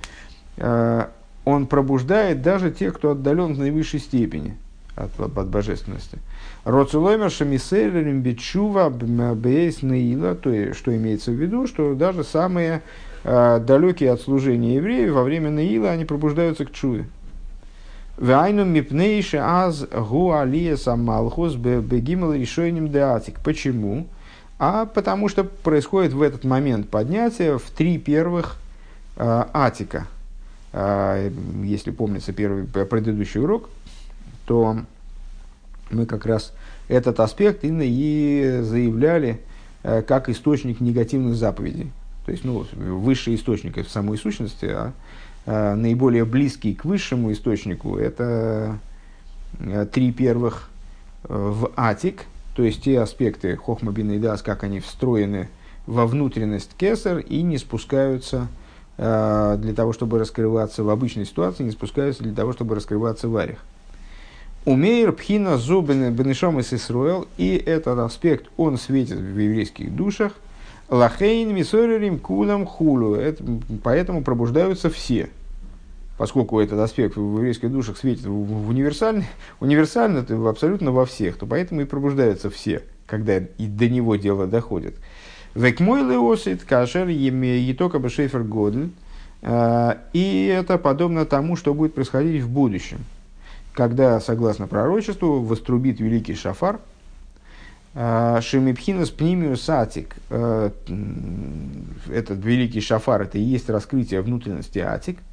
э, 0.57 1.07
он 1.45 1.67
пробуждает 1.67 2.43
даже 2.43 2.71
тех, 2.71 2.95
кто 2.95 3.13
отдален 3.13 3.55
в 3.55 3.59
наивысшей 3.59 4.01
степени 4.01 4.57
от, 4.97 5.19
от 5.21 5.49
божественности. 5.49 6.19
Роцулоймер 6.65 7.31
шамисейлерим 7.31 8.23
бичува 8.23 8.89
бейс 8.91 9.83
наила, 9.83 10.35
то 10.35 10.51
есть, 10.51 10.79
что 10.79 10.97
имеется 10.97 11.31
в 11.31 11.35
виду, 11.35 11.67
что 11.67 11.95
даже 11.95 12.25
самые 12.25 12.83
э, 13.23 13.61
далекие 13.61 14.13
от 14.13 14.21
служения 14.23 14.77
евреев 14.77 15.13
во 15.13 15.23
время 15.23 15.51
наила 15.51 15.91
они 15.91 16.05
пробуждаются 16.05 16.65
к 16.65 16.73
чуве. 16.73 17.07
Вайну 18.17 18.65
мипнейше 18.65 19.37
аз 19.37 19.87
гуалия 19.87 20.77
самалхус 20.77 21.55
бегимал 21.55 22.33
решением 22.33 22.91
деатик. 22.91 23.39
Почему? 23.45 24.07
А 24.59 24.87
потому 24.87 25.29
что 25.29 25.45
происходит 25.45 26.13
в 26.13 26.23
этот 26.23 26.45
момент 26.45 26.89
поднятие 26.89 27.59
в 27.59 27.71
три 27.71 27.99
первых 27.99 28.57
э, 29.17 29.45
атика. 29.53 30.07
Э, 30.73 31.31
если 31.63 31.91
помнится 31.91 32.33
первый 32.33 32.65
предыдущий 32.65 33.41
урок, 33.41 33.69
то 34.47 34.79
мы 35.91 36.07
как 36.07 36.25
раз 36.25 36.55
этот 36.89 37.21
аспект 37.21 37.65
и, 37.65 37.69
и 37.69 38.61
заявляли 38.63 39.41
э, 39.83 40.03
как 40.03 40.31
источник 40.31 40.81
негативных 40.81 41.35
заповедей. 41.35 41.93
То 42.25 42.33
есть, 42.33 42.45
ну, 42.45 42.67
высший 42.73 43.35
источник 43.35 43.77
в 43.77 43.91
самой 43.91 44.17
сущности, 44.17 44.65
а 44.67 44.93
э, 45.45 45.75
наиболее 45.75 46.25
близкий 46.25 46.75
к 46.75 46.87
высшему 46.87 47.31
источнику 47.31 47.99
это 47.99 48.79
э, 49.59 49.87
три 49.93 50.13
первых 50.13 50.71
э, 51.25 51.35
в 51.35 51.73
атик– 51.77 52.23
то 52.57 52.63
есть 52.63 52.83
те 52.83 53.01
аспекты 53.01 53.55
хохма 53.55 53.93
бин 53.93 54.11
и 54.13 54.19
дас, 54.19 54.41
как 54.41 54.65
они 54.65 54.81
встроены 54.81 55.49
во 55.87 56.07
внутренность 56.07 56.71
кесар 56.79 57.19
и 57.19 57.43
не 57.43 57.59
спускаются 57.59 58.49
э, 58.97 59.57
для 59.59 59.75
того, 59.75 59.93
чтобы 59.93 60.19
раскрываться 60.19 60.83
в 60.83 60.89
обычной 60.89 61.27
ситуации, 61.27 61.65
не 61.65 61.71
спускаются 61.71 62.23
для 62.23 62.35
того, 62.35 62.55
чтобы 62.55 62.75
раскрываться 62.75 63.29
в 63.29 63.37
арих. 63.37 63.59
Умеер 64.65 65.13
пхина 65.13 65.59
зубен 65.59 66.11
бенешом 66.15 66.59
из 66.59 66.73
Исруэл, 66.73 67.29
и 67.37 67.57
этот 67.57 67.99
аспект, 67.99 68.47
он 68.57 68.79
светит 68.79 69.19
в 69.19 69.39
еврейских 69.39 69.95
душах. 69.95 70.33
Лахейн 70.89 71.55
мисорерим 71.55 72.19
кулам. 72.19 72.67
Это, 73.15 73.45
поэтому 73.83 74.25
пробуждаются 74.25 74.89
все 74.89 75.29
поскольку 76.17 76.61
этот 76.61 76.79
аспект 76.79 77.17
в 77.17 77.21
еврейских 77.21 77.71
душах 77.71 77.99
светит 77.99 78.27
универсально, 78.27 79.25
универсально 79.61 80.19
это 80.19 80.49
абсолютно 80.49 80.93
во 80.93 81.05
всех, 81.05 81.37
то 81.37 81.47
поэтому 81.47 81.83
и 81.83 81.85
пробуждаются 81.85 82.51
все, 82.51 82.83
когда 83.07 83.39
и 83.39 83.67
до 83.67 83.89
него 83.89 84.17
дело 84.17 84.47
доходит. 84.47 84.97
Век 85.55 85.81
мой 85.81 86.03
леосит 86.03 86.65
кашер 86.65 87.09
етока 87.09 87.99
бешефер. 87.99 88.45
А, 89.43 89.99
и 90.13 90.47
это 90.47 90.79
подобно 90.79 91.25
тому, 91.25 91.57
что 91.57 91.73
будет 91.75 91.95
происходить 91.95 92.43
в 92.43 92.49
будущем. 92.49 92.99
Когда, 93.75 94.21
согласно 94.21 94.67
пророчеству, 94.67 95.41
вострубит 95.41 96.01
великий 96.01 96.35
шафар, 96.35 96.81
а, 97.95 98.41
Шемипхинус 98.41 99.11
пнимиус 99.11 99.69
атик. 99.69 100.17
А, 100.31 100.73
этот 102.11 102.45
великий 102.45 102.81
шафар, 102.81 103.23
это 103.23 103.39
и 103.39 103.43
есть 103.43 103.69
раскрытие 103.71 104.23
внутренности 104.23 104.79
атик– 104.79 105.19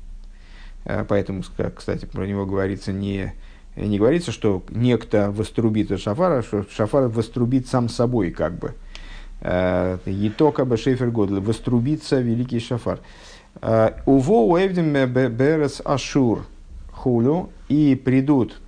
поэтому, 0.83 1.43
кстати, 1.75 2.05
про 2.05 2.25
него 2.25 2.45
говорится 2.45 2.91
не, 2.91 3.33
не 3.75 3.97
говорится, 3.97 4.31
что 4.31 4.63
некто 4.69 5.31
вострубит 5.31 5.91
от 5.91 5.99
шафара, 5.99 6.41
что 6.41 6.65
шафар 6.69 7.07
вострубит 7.07 7.67
сам 7.67 7.89
собой, 7.89 8.31
как 8.31 8.57
бы. 8.59 8.73
Э, 9.41 9.97
Етока 10.05 10.65
бы 10.65 10.77
шефер 10.77 11.09
годл, 11.09 11.41
вострубится 11.41 12.19
великий 12.19 12.59
шафар. 12.59 12.99
Э, 13.61 13.91
Уво 14.05 14.53
уэвдим 14.53 14.93
берес 14.93 15.81
ашур 15.83 16.45
хулю, 16.91 17.49
и 17.67 17.95
придут 17.95 18.59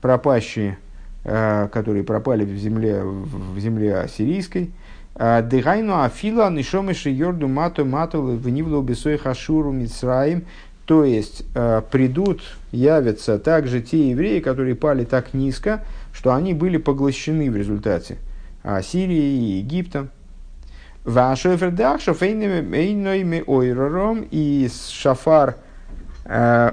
пропащие, 0.00 0.78
которые 1.22 2.04
пропали 2.04 2.44
в 2.44 2.56
земле, 2.56 3.02
в 3.02 3.58
земле 3.58 3.96
ассирийской, 3.98 4.72
Дыгайну 5.14 6.02
афила 6.02 6.50
нишомыши 6.50 7.08
йорду 7.10 7.48
мату 7.48 7.86
мату 7.86 8.20
в 8.22 8.48
нивлу 8.48 8.82
бесой 8.82 9.16
хашуру 9.16 9.70
мицраим 9.70 10.44
то 10.86 11.04
есть 11.04 11.44
э, 11.54 11.82
придут, 11.90 12.42
явятся 12.70 13.38
также 13.38 13.80
те 13.80 14.10
евреи, 14.10 14.40
которые 14.40 14.74
пали 14.74 15.04
так 15.04 15.32
низко, 15.32 15.84
что 16.12 16.34
они 16.34 16.52
были 16.52 16.76
поглощены 16.76 17.50
в 17.50 17.56
результате 17.56 18.18
Сирии 18.82 19.16
и 19.16 19.58
Египта. 19.58 20.08
И 24.30 24.70
шафар, 24.90 25.56
э, 26.24 26.72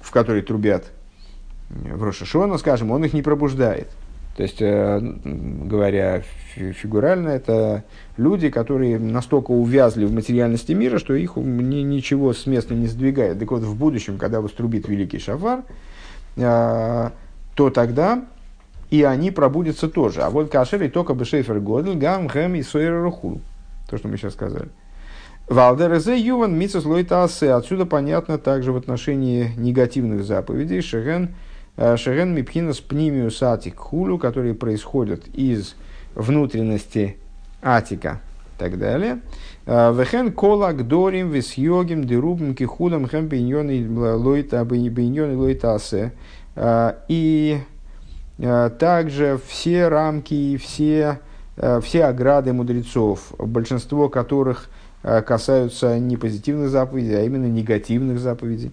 в 0.00 0.10
который 0.10 0.42
трубят 0.42 0.84
в 1.68 2.02
Рошашона, 2.02 2.56
скажем, 2.56 2.90
он 2.90 3.04
их 3.04 3.12
не 3.12 3.22
пробуждает. 3.22 3.88
То 4.38 4.44
есть, 4.44 4.62
э, 4.62 5.00
говоря 5.00 6.22
фигурально, 6.54 7.30
это 7.30 7.82
люди, 8.16 8.50
которые 8.50 8.96
настолько 8.96 9.50
увязли 9.50 10.04
в 10.04 10.12
материальности 10.12 10.70
мира, 10.70 11.00
что 11.00 11.14
их 11.14 11.34
ни, 11.34 11.80
ничего 11.80 12.32
с 12.32 12.46
места 12.46 12.76
не 12.76 12.86
сдвигает. 12.86 13.40
Так 13.40 13.50
вот, 13.50 13.62
в 13.62 13.74
будущем, 13.76 14.16
когда 14.16 14.40
вострубит 14.40 14.86
великий 14.86 15.18
шафар, 15.18 15.64
э, 16.36 17.10
то 17.56 17.70
тогда 17.70 18.26
и 18.90 19.02
они 19.02 19.32
пробудятся 19.32 19.88
тоже. 19.88 20.22
А 20.22 20.30
вот 20.30 20.52
кашер 20.52 20.84
и 20.84 20.88
только 20.88 21.14
бы 21.14 21.24
шейфер 21.24 21.58
годл, 21.58 21.94
гам, 21.94 22.28
хэм 22.28 22.54
и 22.54 22.62
сойер 22.62 23.02
руху. 23.02 23.40
То, 23.90 23.98
что 23.98 24.06
мы 24.06 24.18
сейчас 24.18 24.34
сказали. 24.34 24.68
Валдерезе 25.48 26.16
юван 26.16 26.56
митсус 26.56 26.84
лойтасе. 26.84 27.54
Отсюда 27.54 27.86
понятно 27.86 28.38
также 28.38 28.70
в 28.70 28.76
отношении 28.76 29.50
негативных 29.56 30.22
заповедей. 30.22 30.80
Шеген, 30.80 31.34
э, 31.78 31.96
шеген 31.96 32.34
мипхинас 32.34 32.80
пнимиус 32.80 33.42
атик 33.42 33.78
хулу, 33.78 34.18
которые 34.18 34.54
происходят 34.54 35.26
из 35.28 35.74
внутренности 36.14 37.16
атика 37.62 38.20
и 38.56 38.58
так 38.58 38.78
далее. 38.78 39.20
А, 39.66 39.92
вехен 39.92 40.32
кола 40.32 40.72
гдорим 40.72 41.30
висьогим 41.30 42.04
дерубим 42.04 42.54
кихудам 42.54 43.06
хэм 43.06 43.26
биньоны 43.26 44.16
лойта 44.16 44.64
биньоны 44.64 45.36
лойтасе. 45.36 46.12
А, 46.56 46.96
и 47.08 47.58
а, 48.38 48.70
также 48.70 49.38
все 49.46 49.88
рамки 49.88 50.34
и 50.34 50.56
все, 50.56 51.20
все 51.82 52.04
ограды 52.04 52.52
мудрецов, 52.52 53.32
большинство 53.38 54.08
которых 54.08 54.70
касаются 55.02 55.98
не 55.98 56.16
позитивных 56.16 56.70
заповедей, 56.70 57.18
а 57.18 57.22
именно 57.22 57.46
негативных 57.46 58.18
заповедей. 58.18 58.72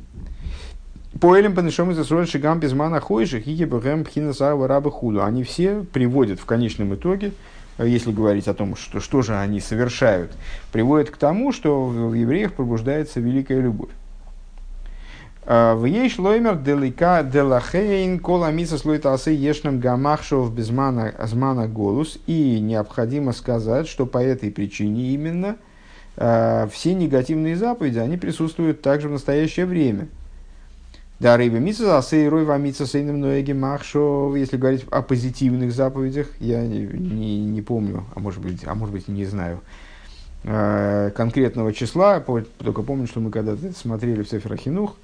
Поэлем 1.22 1.56
панешом 1.56 1.92
из 1.92 2.00
Асрон 2.00 2.26
Шигам 2.26 2.60
Безмана 2.60 3.00
Хойши 3.00 3.40
Бэхэм 3.40 4.04
Пхинасава 4.04 4.68
Раба 4.68 4.92
Худу. 4.92 5.24
Они 5.24 5.44
все 5.44 5.86
приводят 5.94 6.42
в 6.42 6.46
конечном 6.46 6.94
итоге, 6.94 7.32
если 7.78 8.12
говорить 8.12 8.50
о 8.50 8.54
том, 8.54 8.76
что, 8.76 9.00
что 9.00 9.22
же 9.22 9.34
они 9.34 9.62
совершают, 9.62 10.34
приводят 10.74 11.12
к 11.12 11.18
тому, 11.18 11.54
что 11.54 11.86
в 11.86 12.14
евреях 12.14 12.52
пробуждается 12.52 13.22
великая 13.22 13.62
любовь. 13.62 13.92
А, 15.46 15.76
в 15.76 15.86
ей 15.86 16.10
шлоймер 16.10 16.58
делика 16.58 17.24
делахейн 17.24 18.20
кола 18.20 18.52
миса 18.52 18.78
слойтасы 18.78 19.32
ешнам 19.32 19.80
гамахшов 19.80 20.54
безмана 20.54 21.12
азмана 21.18 21.70
голос. 21.70 22.20
И 22.28 22.60
необходимо 22.60 23.32
сказать, 23.32 23.88
что 23.88 24.06
по 24.06 24.18
этой 24.18 24.52
причине 24.52 25.14
именно 25.14 25.56
а, 26.18 26.68
все 26.68 26.94
негативные 26.94 27.56
заповеди, 27.56 28.00
они 28.00 28.18
присутствуют 28.18 28.82
также 28.82 29.08
в 29.08 29.12
настоящее 29.12 29.66
время– 29.66 30.10
да, 31.26 31.38
рейва 31.38 31.58
митса, 31.58 31.98
а 31.98 32.04
сейрой 32.04 32.44
ва 32.46 32.60
митса 32.60 32.86
сейным 32.86 33.20
ноеги 33.20 33.52
махшо, 33.52 34.36
если 34.36 34.58
говорить 34.58 34.86
о 34.92 35.02
позитивных 35.02 35.72
заповедях, 35.72 36.28
я 36.40 36.62
не, 36.62 36.82
не, 36.82 37.44
не 37.44 37.64
помню, 37.64 38.06
а 38.14 38.20
может 38.20 38.42
быть, 38.42 38.64
а 38.64 38.76
может 38.76 38.94
быть 38.94 39.08
не 39.08 39.26
знаю 39.26 39.62
э, 40.44 41.10
конкретного 41.16 41.74
числа, 41.74 42.24
только 42.60 42.84
помню, 42.84 43.08
что 43.08 43.22
мы 43.22 43.32
когда-то 43.32 43.74
смотрели 43.74 44.22
в 44.22 44.30
Сеферахинух 44.30 44.98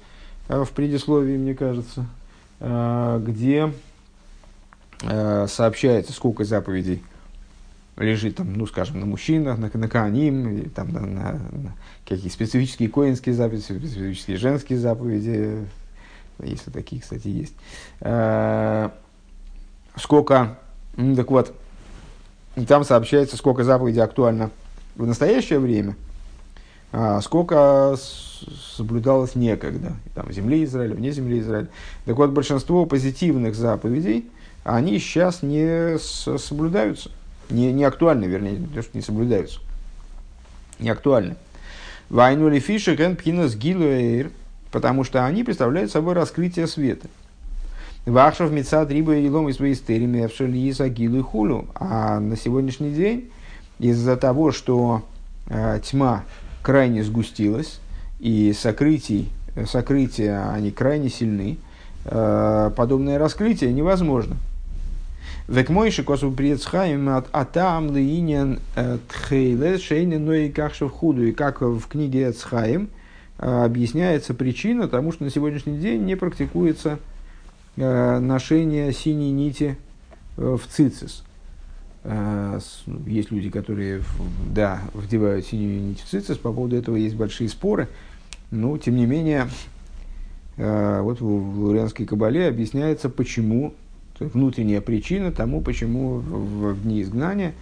э, 0.46 0.62
в 0.62 0.70
предисловии, 0.70 1.36
мне 1.36 1.56
кажется, 1.56 2.06
э, 2.60 3.20
где 3.26 3.72
сообщается, 5.00 6.12
сколько 6.12 6.44
заповедей 6.44 7.02
лежит 7.96 8.36
там, 8.36 8.52
ну, 8.52 8.68
скажем, 8.68 9.00
на 9.00 9.06
мужчинах, 9.06 9.58
на, 9.58 9.68
на 9.74 9.88
каним, 9.88 10.70
там 10.70 10.92
на, 10.92 11.00
на, 11.00 11.32
на 11.32 11.74
какие 12.06 12.30
специфические 12.30 12.88
коинские 12.88 13.34
заповеди, 13.34 13.62
специфические 13.62 14.36
женские 14.36 14.78
заповеди, 14.78 15.66
если 16.46 16.70
такие, 16.70 17.00
кстати, 17.02 17.28
есть. 17.28 17.54
Э, 18.00 18.90
сколько, 19.96 20.58
так 20.96 21.30
вот, 21.30 21.54
там 22.66 22.84
сообщается, 22.84 23.36
сколько 23.36 23.64
заповедей 23.64 24.02
актуально 24.02 24.50
в 24.96 25.06
настоящее 25.06 25.58
время, 25.58 25.96
а 26.92 27.20
сколько 27.20 27.96
соблюдалось 28.76 29.34
некогда, 29.34 29.94
там, 30.14 30.26
в 30.26 30.32
земле 30.32 30.64
Израиля, 30.64 30.94
вне 30.94 31.10
земли 31.12 31.40
Израиля. 31.40 31.68
Так 32.04 32.16
вот, 32.16 32.30
большинство 32.30 32.84
позитивных 32.84 33.54
заповедей, 33.54 34.28
они 34.64 34.98
сейчас 34.98 35.42
не 35.42 35.98
соблюдаются, 35.98 37.10
не, 37.50 37.72
не 37.72 37.84
актуальны, 37.84 38.26
вернее, 38.26 38.58
не 38.58 38.66
то, 38.66 38.82
что 38.82 38.96
не 38.96 39.02
соблюдаются, 39.02 39.60
не 40.78 40.90
актуальны. 40.90 41.36
Вайну 42.10 42.50
ли 42.50 42.60
фишек 42.60 43.16
пхинас 43.16 43.54
гилуэйр– 43.54 44.30
потому 44.72 45.04
что 45.04 45.24
они 45.24 45.44
представляют 45.44 45.92
собой 45.92 46.14
раскрытие 46.14 46.66
света. 46.66 47.06
Вахшав 48.06 48.50
Мецад 48.50 48.90
Риба 48.90 49.14
и 49.14 49.28
Лом 49.28 49.48
из 49.48 49.60
Вейстерими 49.60 50.28
Агилу 50.82 51.18
и 51.18 51.22
Хулю. 51.22 51.66
А 51.76 52.18
на 52.18 52.36
сегодняшний 52.36 52.90
день 52.90 53.30
из-за 53.78 54.16
того, 54.16 54.50
что 54.50 55.02
э, 55.46 55.78
тьма 55.84 56.24
крайне 56.62 57.04
сгустилась, 57.04 57.78
и 58.18 58.52
сокрытий, 58.58 59.28
сокрытия 59.66 60.50
они 60.50 60.72
крайне 60.72 61.10
сильны, 61.10 61.58
э, 62.06 62.70
подобное 62.74 63.18
раскрытие 63.18 63.72
невозможно. 63.72 64.36
Век 65.48 65.68
мойши 65.68 66.02
косу 66.02 66.32
предсхаем 66.32 67.08
от 67.10 67.28
атам 67.32 67.94
лиинен 67.94 68.58
э, 68.74 68.98
тхейле 69.08 69.78
шейнен 69.78 70.24
но 70.24 70.32
и 70.32 70.48
кахшев 70.48 70.90
худу. 70.90 71.24
И 71.24 71.32
как 71.32 71.60
в 71.60 71.82
книге 71.88 72.30
Эцхаем– 72.30 72.88
объясняется 73.42 74.34
причина 74.34 74.86
тому, 74.86 75.10
что 75.10 75.24
на 75.24 75.30
сегодняшний 75.30 75.76
день 75.76 76.04
не 76.04 76.16
практикуется 76.16 77.00
э, 77.76 78.18
ношение 78.20 78.92
синей 78.92 79.32
нити 79.32 79.76
э, 80.36 80.56
в 80.56 80.64
цицис. 80.68 81.24
Э, 82.04 82.60
есть 83.04 83.32
люди, 83.32 83.50
которые 83.50 84.02
да, 84.46 84.80
вдевают 84.94 85.44
синюю 85.44 85.80
нить 85.80 86.00
в 86.00 86.08
цицис, 86.08 86.38
по 86.38 86.52
поводу 86.52 86.76
этого 86.76 86.94
есть 86.94 87.16
большие 87.16 87.48
споры, 87.48 87.88
но 88.52 88.78
тем 88.78 88.96
не 88.96 89.06
менее 89.06 89.48
вот 90.58 91.18
в 91.18 91.60
Лурианской 91.60 92.04
кабале 92.04 92.46
объясняется, 92.46 93.08
почему, 93.08 93.72
внутренняя 94.20 94.82
причина 94.82 95.32
тому, 95.32 95.62
почему 95.62 96.18
в, 96.18 96.82
дни 96.82 97.00
изгнания, 97.00 97.54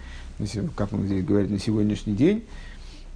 как 0.74 0.92
он 0.92 1.06
здесь 1.06 1.24
говорит, 1.24 1.50
на 1.50 1.60
сегодняшний 1.60 2.14
день, 2.14 2.42
а, 2.42 2.69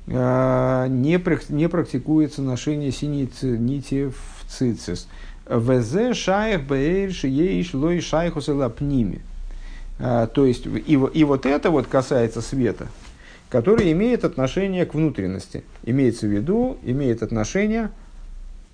не, 0.07 1.19
не 1.53 1.69
практикуется 1.69 2.43
ношение 2.43 2.93
синей 2.93 3.31
нити 3.43 4.11
в 4.11 4.51
цицис. 4.51 5.09
ВЗ 5.47 6.17
шаях 6.17 6.63
бэйрш 6.63 7.25
ейш 7.25 7.75
лой 7.75 8.01
шайхус 8.01 8.49
пними. 8.77 9.21
А, 9.99 10.27
то 10.27 10.45
есть, 10.47 10.67
и, 10.67 10.93
и 10.93 11.25
вот 11.25 11.47
это 11.47 11.71
вот 11.71 11.87
касается 11.87 12.41
света, 12.41 12.89
который 13.49 13.93
имеет 13.93 14.25
отношение 14.25 14.85
к 14.87 14.95
внутренности. 14.95 15.65
Имеется 15.85 16.27
в 16.27 16.31
виду, 16.31 16.79
имеет 16.83 17.23
отношение 17.23 17.91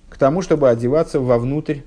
к 0.09 0.17
тому, 0.17 0.41
чтобы 0.41 0.69
одеваться 0.69 1.19
вовнутрь, 1.19 1.79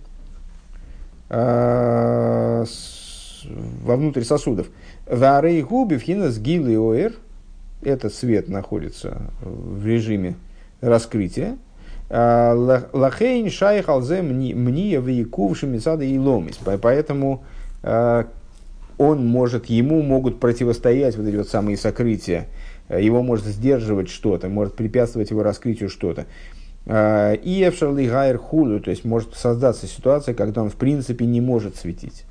э, 1.28 2.64
с, 2.66 3.44
вовнутрь 3.82 4.22
сосудов. 4.22 4.68
Варей 5.06 5.62
губи 5.62 5.96
вхинас 5.96 6.38
гилы 6.38 6.76
оэр– 6.76 7.14
этот 7.84 8.14
свет 8.14 8.48
находится 8.48 9.30
в 9.40 9.86
режиме 9.86 10.36
раскрытия. 10.80 11.56
А, 12.10 12.54
лахейн 12.92 13.50
шайх 13.50 13.88
алзе 13.88 14.22
мния 14.22 15.00
вейкувши 15.00 15.66
мецада 15.66 16.04
и 16.04 16.18
ломис. 16.18 16.58
Поэтому 16.82 17.44
а, 17.82 18.26
он 18.98 19.26
может, 19.26 19.66
ему 19.66 20.02
могут 20.02 20.40
противостоять 20.40 21.16
вот 21.16 21.26
эти 21.26 21.36
вот 21.36 21.48
самые 21.48 21.76
сокрытия. 21.76 22.46
Его 22.88 23.22
может 23.22 23.46
сдерживать 23.46 24.10
что-то, 24.10 24.48
может 24.48 24.74
препятствовать 24.74 25.30
его 25.30 25.42
раскрытию 25.42 25.88
что-то. 25.88 26.26
А, 26.86 27.32
и 27.32 27.66
эфшарли 27.66 28.06
гайр 28.06 28.38
хулю, 28.38 28.80
то 28.80 28.90
есть 28.90 29.04
может 29.04 29.34
создаться 29.34 29.86
ситуация, 29.86 30.34
когда 30.34 30.62
он 30.62 30.70
в 30.70 30.76
принципе 30.76 31.24
не 31.26 31.40
может 31.40 31.76
светить. 31.76 32.24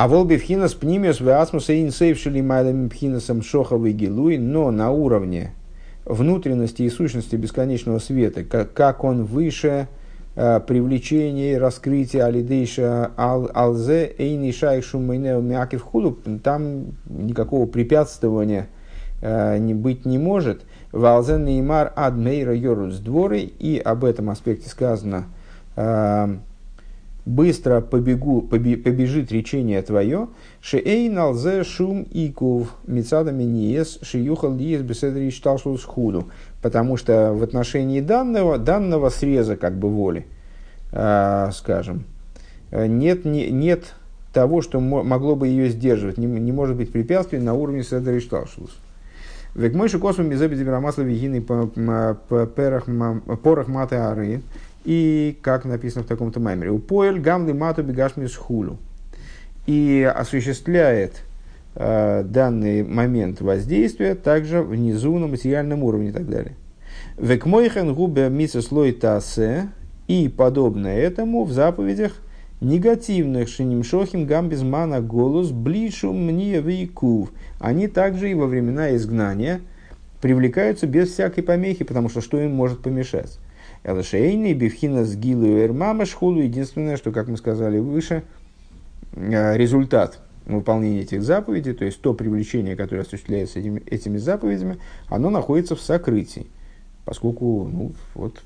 А 0.00 0.08
волби 0.08 0.38
пхинас 0.38 0.72
пнимиус 0.72 1.20
веасмус 1.20 1.68
и 1.68 1.82
инсейвшили 1.82 2.40
майлами 2.40 2.88
пхинасом 2.88 3.42
шоховый 3.42 3.92
гилуй, 3.92 4.38
но 4.38 4.70
на 4.70 4.90
уровне 4.90 5.52
внутренности 6.06 6.84
и 6.84 6.88
сущности 6.88 7.36
бесконечного 7.36 7.98
света, 7.98 8.42
как, 8.42 9.04
он 9.04 9.24
выше 9.24 9.88
э, 10.36 10.60
привлечения 10.66 11.52
и 11.52 11.58
раскрытия 11.58 12.24
алидейша 12.24 13.10
ал, 13.18 13.50
алзе 13.52 14.14
эйни 14.16 14.52
шайх 14.52 14.86
шумайнео 14.86 15.42
мякив 15.42 15.82
худу, 15.82 16.16
там 16.42 16.94
никакого 17.04 17.66
препятствования 17.66 18.68
э, 19.20 19.58
не 19.58 19.74
быть 19.74 20.06
не 20.06 20.16
может. 20.16 20.62
Валзен 20.92 21.44
неймар 21.44 21.92
адмейра 21.94 22.54
йорус 22.54 23.00
дворы, 23.00 23.40
и 23.40 23.78
об 23.78 24.06
этом 24.06 24.30
аспекте 24.30 24.70
сказано 24.70 25.26
э, 25.76 26.36
быстро 27.30 27.80
побегу, 27.80 28.42
поби, 28.42 28.76
побежит 28.76 29.32
речение 29.32 29.80
твое, 29.82 30.28
шеэй 30.60 31.08
налзе 31.08 31.64
шум 31.64 32.06
икув 32.10 32.74
мецада 32.86 33.32
миниес 33.32 33.98
шиюхал 34.02 34.56
лиес 34.56 34.82
беседри 34.82 35.30
шталшус 35.30 35.84
худу. 35.84 36.28
Потому 36.60 36.96
что 36.96 37.32
в 37.32 37.42
отношении 37.42 38.00
данного, 38.00 38.58
данного 38.58 39.08
среза 39.08 39.56
как 39.56 39.78
бы 39.78 39.88
воли, 39.88 40.26
э, 40.92 41.50
скажем, 41.52 42.04
нет, 42.72 43.24
не, 43.24 43.50
нет 43.50 43.94
того, 44.32 44.62
что 44.62 44.80
могло 44.80 45.36
бы 45.36 45.48
ее 45.48 45.68
сдерживать, 45.70 46.18
не, 46.18 46.26
не 46.26 46.52
может 46.52 46.76
быть 46.76 46.92
препятствий 46.92 47.38
на 47.38 47.54
уровне 47.54 47.82
седри 47.82 48.20
шталшус. 48.20 48.76
Век 49.54 49.74
мой 49.74 49.88
шикосу 49.88 50.22
мизеби 50.22 50.54
дебирамасла 50.54 51.02
вигины 51.02 51.42
порах 51.42 52.86
маты 53.68 53.96
ары, 53.96 54.42
и, 54.84 55.36
как 55.42 55.64
написано 55.64 56.04
в 56.04 56.06
таком-то 56.06 56.40
маймере, 56.40 56.70
«Упоэль 56.70 57.20
гамды 57.20 57.54
мату 57.54 57.82
бегашмис 57.82 58.34
хулю». 58.34 58.78
И 59.66 60.02
осуществляет 60.02 61.22
э, 61.74 62.22
данный 62.24 62.82
момент 62.82 63.40
воздействия 63.40 64.14
также 64.14 64.62
внизу 64.62 65.18
на 65.18 65.26
материальном 65.26 65.82
уровне 65.82 66.08
и 66.08 66.12
так 66.12 66.28
далее. 66.28 66.54
«Векмойхен 67.18 67.94
губе 67.94 68.28
мисослой 68.28 68.92
тасе» 68.92 69.68
и 70.08 70.28
подобное 70.28 70.98
этому 70.98 71.44
в 71.44 71.52
заповедях 71.52 72.14
негативных 72.60 73.48
шинимшохим 73.48 74.26
гамбизмана 74.26 75.00
голос 75.00 75.50
блишу 75.50 76.12
мне 76.12 76.60
вейкув. 76.60 77.30
Они 77.60 77.86
также 77.86 78.30
и 78.30 78.34
во 78.34 78.46
времена 78.46 78.96
изгнания 78.96 79.60
привлекаются 80.20 80.86
без 80.86 81.12
всякой 81.12 81.42
помехи, 81.42 81.84
потому 81.84 82.08
что 82.08 82.20
что 82.20 82.40
им 82.40 82.52
может 82.52 82.80
помешать? 82.80 83.38
Элшейный, 83.84 84.52
Бифхина 84.52 85.04
с 85.04 85.16
Гилу 85.16 85.58
Эрмама 85.58 86.04
Шхулу. 86.04 86.40
Единственное, 86.40 86.96
что, 86.96 87.12
как 87.12 87.28
мы 87.28 87.36
сказали 87.36 87.78
выше, 87.78 88.24
э, 89.12 89.56
результат 89.56 90.20
выполнение 90.46 91.02
этих 91.02 91.22
заповедей, 91.22 91.72
то 91.72 91.84
есть 91.84 92.00
то 92.00 92.14
привлечение, 92.14 92.76
которое 92.76 93.02
осуществляется 93.02 93.58
этими, 93.60 93.80
этими 93.86 94.18
заповедями, 94.18 94.78
оно 95.08 95.30
находится 95.30 95.76
в 95.76 95.80
сокрытии, 95.80 96.46
поскольку 97.04 97.68
ну, 97.72 97.92
вот, 98.14 98.42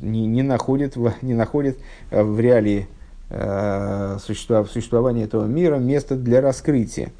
не, 0.00 0.26
не, 0.26 0.42
находит, 0.42 0.96
не 1.22 1.34
находит 1.34 1.78
в 2.10 2.40
реалии 2.40 2.88
э, 3.30 4.18
существования 4.20 5.24
этого 5.24 5.46
мира 5.46 5.76
места 5.76 6.16
для 6.16 6.40
раскрытия. 6.40 7.12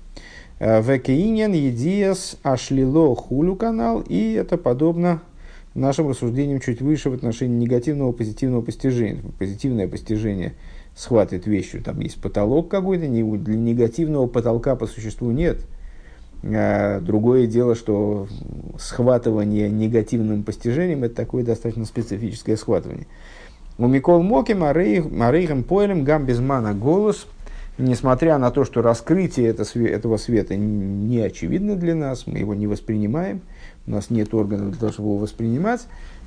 Э, 0.59 0.83
Векеинен 0.83 1.53
едиас 1.53 2.37
ашлило 2.43 3.15
хулю 3.17 3.57
канал, 3.57 4.03
и 4.07 4.33
это 4.33 4.59
подобно 4.59 5.23
нашим 5.75 6.09
рассуждениям 6.09 6.61
чуть 6.61 6.81
выше 6.81 7.11
в 7.11 7.15
отношении 7.15 7.57
негативного 7.57 8.13
позитивного 8.13 8.63
постижения. 8.63 9.23
Позитивное 9.39 9.89
постижение 9.89 10.55
схватывает 10.95 11.47
вещью, 11.47 11.83
там 11.83 12.01
есть 12.01 12.21
потолок 12.21 12.69
какой-то, 12.69 13.07
для 13.07 13.57
негативного 13.57 14.27
потолка 14.27 14.77
по 14.77 14.87
существу 14.87 15.31
нет. 15.31 15.59
Э, 16.43 17.01
другое 17.01 17.47
дело, 17.47 17.75
что 17.75 18.27
схватывание 18.79 19.69
негативным 19.71 20.43
постижением 20.43 21.05
это 21.05 21.15
такое 21.15 21.45
достаточно 21.45 21.85
специфическое 21.85 22.57
схватывание. 22.57 23.07
У 23.79 23.87
Микол 23.87 24.23
Моки 24.23 24.53
Марейхем 24.53 25.63
Поэлем 25.65 26.05
Гам 26.05 26.27
Безмана 26.27 26.75
голос– 26.75 27.27
несмотря 27.81 28.39
на 28.39 28.51
то, 28.51 28.65
что 28.65 28.83
раскрытие 28.83 29.49
это, 29.49 29.65
этого 29.79 30.17
света 30.17 30.57
не 30.57 31.19
очевидно 31.21 31.77
для 31.77 31.95
нас, 31.95 32.27
мы 32.27 32.39
его 32.39 32.55
не 32.55 32.67
воспринимаем, 32.67 33.41
у 33.87 33.91
нас 33.91 34.11
нет 34.11 34.33
органов 34.35 34.71
для 34.71 34.81
того, 34.81 34.93
чтобы 34.93 35.09
его 35.11 35.19
воспринимать, 35.19 35.87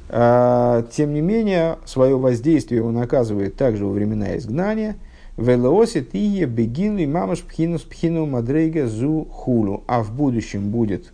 а, 0.09 0.83
тем 0.91 1.13
не 1.13 1.21
менее, 1.21 1.77
свое 1.85 2.17
воздействие 2.17 2.83
он 2.83 2.97
оказывает 2.97 3.55
также 3.55 3.85
во 3.85 3.91
времена 3.91 4.37
изгнания. 4.37 4.97
Велоосит 5.37 6.13
ие 6.13 6.45
бегин 6.45 6.99
и 6.99 7.07
мамаш 7.07 7.41
пхинус 7.41 7.81
пхину 7.81 8.27
мадрейга 8.27 8.87
зу 8.87 9.25
хулу. 9.31 9.83
А 9.87 10.03
в 10.03 10.13
будущем 10.13 10.69
будет 10.69 11.11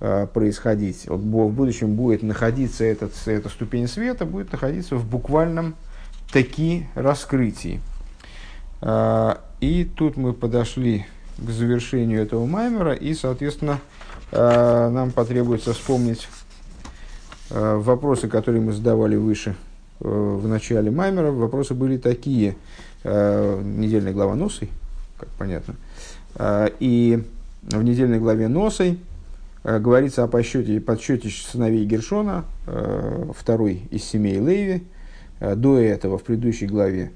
э, 0.00 0.26
происходить, 0.32 1.06
в 1.06 1.18
будущем 1.50 1.94
будет 1.94 2.24
находиться 2.24 2.82
этот, 2.82 3.12
эта 3.26 3.48
ступень 3.48 3.86
света, 3.86 4.26
будет 4.26 4.50
находиться 4.50 4.96
в 4.96 5.08
буквальном 5.08 5.76
таки 6.32 6.86
раскрытии. 6.96 7.80
Э, 8.82 9.36
и 9.60 9.84
тут 9.84 10.16
мы 10.16 10.32
подошли 10.32 11.06
к 11.38 11.48
завершению 11.48 12.22
этого 12.22 12.46
маймера, 12.46 12.94
и, 12.94 13.14
соответственно, 13.14 13.78
нам 14.32 15.12
потребуется 15.12 15.72
вспомнить 15.72 16.28
э, 17.50 17.76
вопросы, 17.76 18.28
которые 18.28 18.60
мы 18.60 18.72
задавали 18.72 19.16
выше 19.16 19.54
э, 20.00 20.08
в 20.08 20.48
начале 20.48 20.90
маймера. 20.90 21.30
Вопросы 21.30 21.74
были 21.74 21.96
такие. 21.96 22.56
Недельная 23.04 24.12
глава 24.12 24.34
Носой, 24.34 24.68
как 25.16 25.28
понятно. 25.38 25.76
И 26.80 27.22
в 27.62 27.82
недельной 27.84 28.18
главе 28.18 28.48
Носой 28.48 28.98
говорится 29.62 30.24
о 30.24 30.26
подсчете, 30.26 30.80
подсчете 30.80 31.30
сыновей 31.30 31.84
Гершона, 31.84 32.44
второй 33.36 33.86
из 33.92 34.02
семей 34.02 34.40
Леви. 34.40 34.82
До 35.38 35.78
этого, 35.78 36.18
в 36.18 36.24
предыдущей 36.24 36.66
главе, 36.66 37.12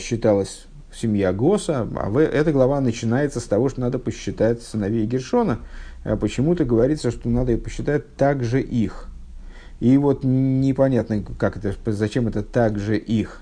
считалось 0.00 0.66
семья 0.92 1.32
Госа, 1.32 1.86
а 1.94 2.18
эта 2.18 2.50
глава 2.50 2.80
начинается 2.80 3.38
с 3.38 3.44
того, 3.44 3.68
что 3.68 3.80
надо 3.80 4.00
посчитать 4.00 4.60
сыновей 4.60 5.06
Гершона. 5.06 5.58
А 6.04 6.16
почему-то 6.16 6.64
говорится, 6.64 7.10
что 7.10 7.28
надо 7.28 7.56
посчитать 7.56 8.16
также 8.16 8.60
их. 8.60 9.08
И 9.80 9.96
вот 9.96 10.24
непонятно, 10.24 11.22
как 11.38 11.56
это, 11.56 11.74
зачем 11.92 12.28
это 12.28 12.42
также 12.42 12.96
их. 12.96 13.40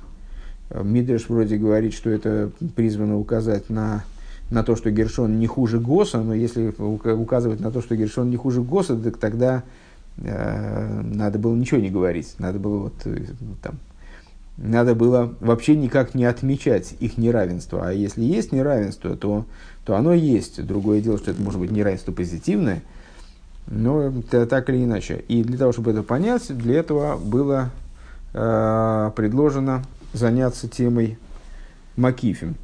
Мидреш 0.70 1.28
вроде 1.28 1.56
говорит, 1.56 1.94
что 1.94 2.11
это 2.11 2.50
призвано 2.76 3.18
указать 3.18 3.68
на, 3.70 4.04
на 4.50 4.62
то, 4.62 4.76
что 4.76 4.90
Гершон 4.90 5.38
не 5.38 5.46
хуже 5.46 5.80
Госа, 5.80 6.22
но 6.22 6.34
если 6.34 6.68
указывать 6.78 7.61
на 7.61 7.70
то, 7.70 7.82
что 7.82 7.96
Гершон 7.96 8.30
не 8.30 8.36
хуже 8.36 8.62
Госа, 8.62 8.96
так 8.96 9.16
тогда 9.16 9.64
э, 10.18 11.00
надо 11.02 11.38
было 11.38 11.54
ничего 11.54 11.80
не 11.80 11.90
говорить. 11.90 12.34
Надо 12.38 12.58
было 12.58 12.78
вот 12.84 12.94
э, 13.04 13.24
там 13.62 13.78
надо 14.56 14.94
было 14.94 15.34
вообще 15.40 15.74
никак 15.74 16.14
не 16.14 16.26
отмечать 16.26 16.94
их 17.00 17.16
неравенство. 17.16 17.88
А 17.88 17.92
если 17.92 18.22
есть 18.22 18.52
неравенство, 18.52 19.16
то, 19.16 19.46
то 19.85 19.97
оно 19.97 20.12
есть. 20.12 20.64
Другое 20.64 21.01
дело, 21.01 21.18
что 21.18 21.31
это 21.31 21.41
может 21.41 21.61
быть 21.61 21.70
неравенство 21.70 22.12
позитивное, 22.12 22.83
но 23.66 24.03
это 24.03 24.47
так 24.47 24.68
или 24.68 24.85
иначе. 24.85 25.24
И 25.28 25.43
для 25.43 25.59
того, 25.59 25.72
чтобы 25.72 25.93
это 25.93 26.03
понять, 26.03 26.57
для 26.57 26.78
этого 26.78 27.16
было 27.16 27.70
э, 28.33 29.11
предложено 29.16 29.85
заняться 30.12 30.68
темой 30.68 31.18
Макифем. 31.97 32.57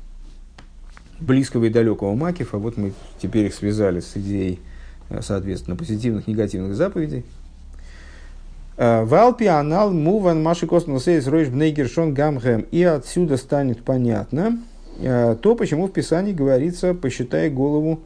Близкого 1.19 1.65
и 1.65 1.71
далекого 1.71 2.15
Макифа. 2.15 2.59
Вот 2.59 2.77
мы 2.77 2.93
теперь 3.21 3.47
их 3.47 3.55
связали 3.55 4.01
с 4.01 4.17
идеей, 4.17 4.61
э, 5.09 5.21
соответственно, 5.23 5.77
позитивных, 5.77 6.27
негативных 6.27 6.75
заповедей. 6.75 7.25
Э, 8.77 9.05
Валпи 9.05 9.47
анал 9.47 9.93
муван 9.93 10.43
маши 10.43 10.67
космосейс 10.67 11.27
ройш 11.27 11.49
бнейгершон 11.49 12.13
гамхэм. 12.13 12.67
И 12.71 12.83
отсюда 12.83 13.37
станет 13.37 13.83
понятно 13.83 14.59
то, 15.01 15.55
почему 15.57 15.87
в 15.87 15.93
Писании 15.93 16.33
говорится 16.33 16.95
«посчитай 16.95 17.51
голову, 17.51 18.01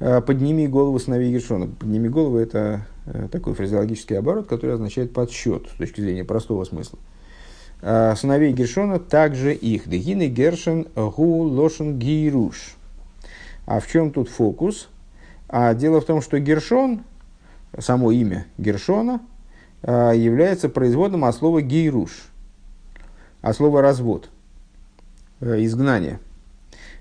э, 0.00 0.20
подними 0.20 0.68
голову 0.68 0.98
сыновей 0.98 1.32
Гершона». 1.32 1.66
«Подними 1.66 2.08
голову»– 2.08 2.36
это 2.38 2.86
такой 3.30 3.54
фразеологический 3.54 4.18
оборот, 4.18 4.46
который 4.46 4.74
означает 4.74 5.12
подсчет 5.12 5.68
с 5.68 5.76
точки 5.76 6.00
зрения 6.00 6.24
простого 6.24 6.64
смысла. 6.64 6.98
Сыновей 7.82 8.54
Гершона 8.54 8.98
также 8.98 9.52
их. 9.52 9.86
Дегины 9.86 10.28
Гершен 10.28 10.86
гу 10.94 11.42
лошен 11.42 11.98
гируш. 11.98 12.76
А 13.66 13.80
в 13.80 13.86
чем 13.88 14.10
тут 14.10 14.30
фокус? 14.30 14.88
А 15.48 15.74
дело 15.74 16.00
в 16.00 16.06
том, 16.06 16.22
что 16.22 16.38
Гершон, 16.38 17.02
само 17.78 18.10
имя 18.10 18.46
Гершона– 18.56 19.20
является 19.86 20.68
производным 20.68 21.24
от 21.24 21.34
слова 21.34 21.60
гейруш, 21.60 22.10
от 23.42 23.56
слова 23.56 23.82
развод, 23.82 24.30
э, 25.40 25.62
изгнание. 25.64 26.20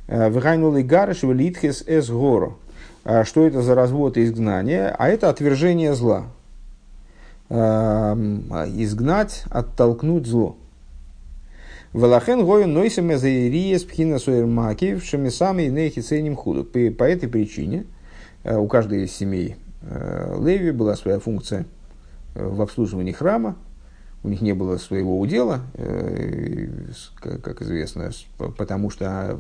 Э, 0.08 0.30
Вихайнули 0.30 0.82
гарыш 0.82 1.24
велитхес 1.24 1.84
эс 1.88 2.10
горо. 2.10 2.56
А 3.04 3.26
что 3.26 3.46
это 3.46 3.62
за 3.62 3.76
развод 3.76 4.18
и 4.18 4.24
изгнание? 4.24 4.96
А 4.98 5.10
это 5.10 5.30
отвержение 5.30 5.94
зла. 5.94 6.26
Э, 7.50 8.14
изгнать, 8.76 9.44
оттолкнуть 9.50 10.26
зло. 10.26 10.58
Валахен 11.92 12.44
гою 12.44 12.68
нойсем 12.68 13.14
эзаириес 13.14 13.84
пхина 13.84 14.20
суэрмаки 14.20 14.96
в 14.96 15.06
шамисами 15.06 15.64
нейхи 15.64 16.02
ценим 16.02 16.36
худу. 16.36 16.64
По 16.64 17.04
этой 17.04 17.30
причине 17.30 17.86
у 18.44 18.68
каждой 18.68 19.04
из 19.04 19.12
семей 19.16 19.58
Леви 19.84 20.72
была 20.72 20.96
своя 20.96 21.20
функция– 21.20 21.66
в 22.36 22.62
обслуживании 22.62 23.12
храма, 23.12 23.56
у 24.24 24.30
них 24.30 24.42
не 24.42 24.54
было 24.54 24.78
своего 24.78 25.20
удела, 25.20 25.62
э, 25.74 26.68
как 27.20 27.62
известно, 27.62 28.12
потому 28.38 28.90
что 28.90 29.40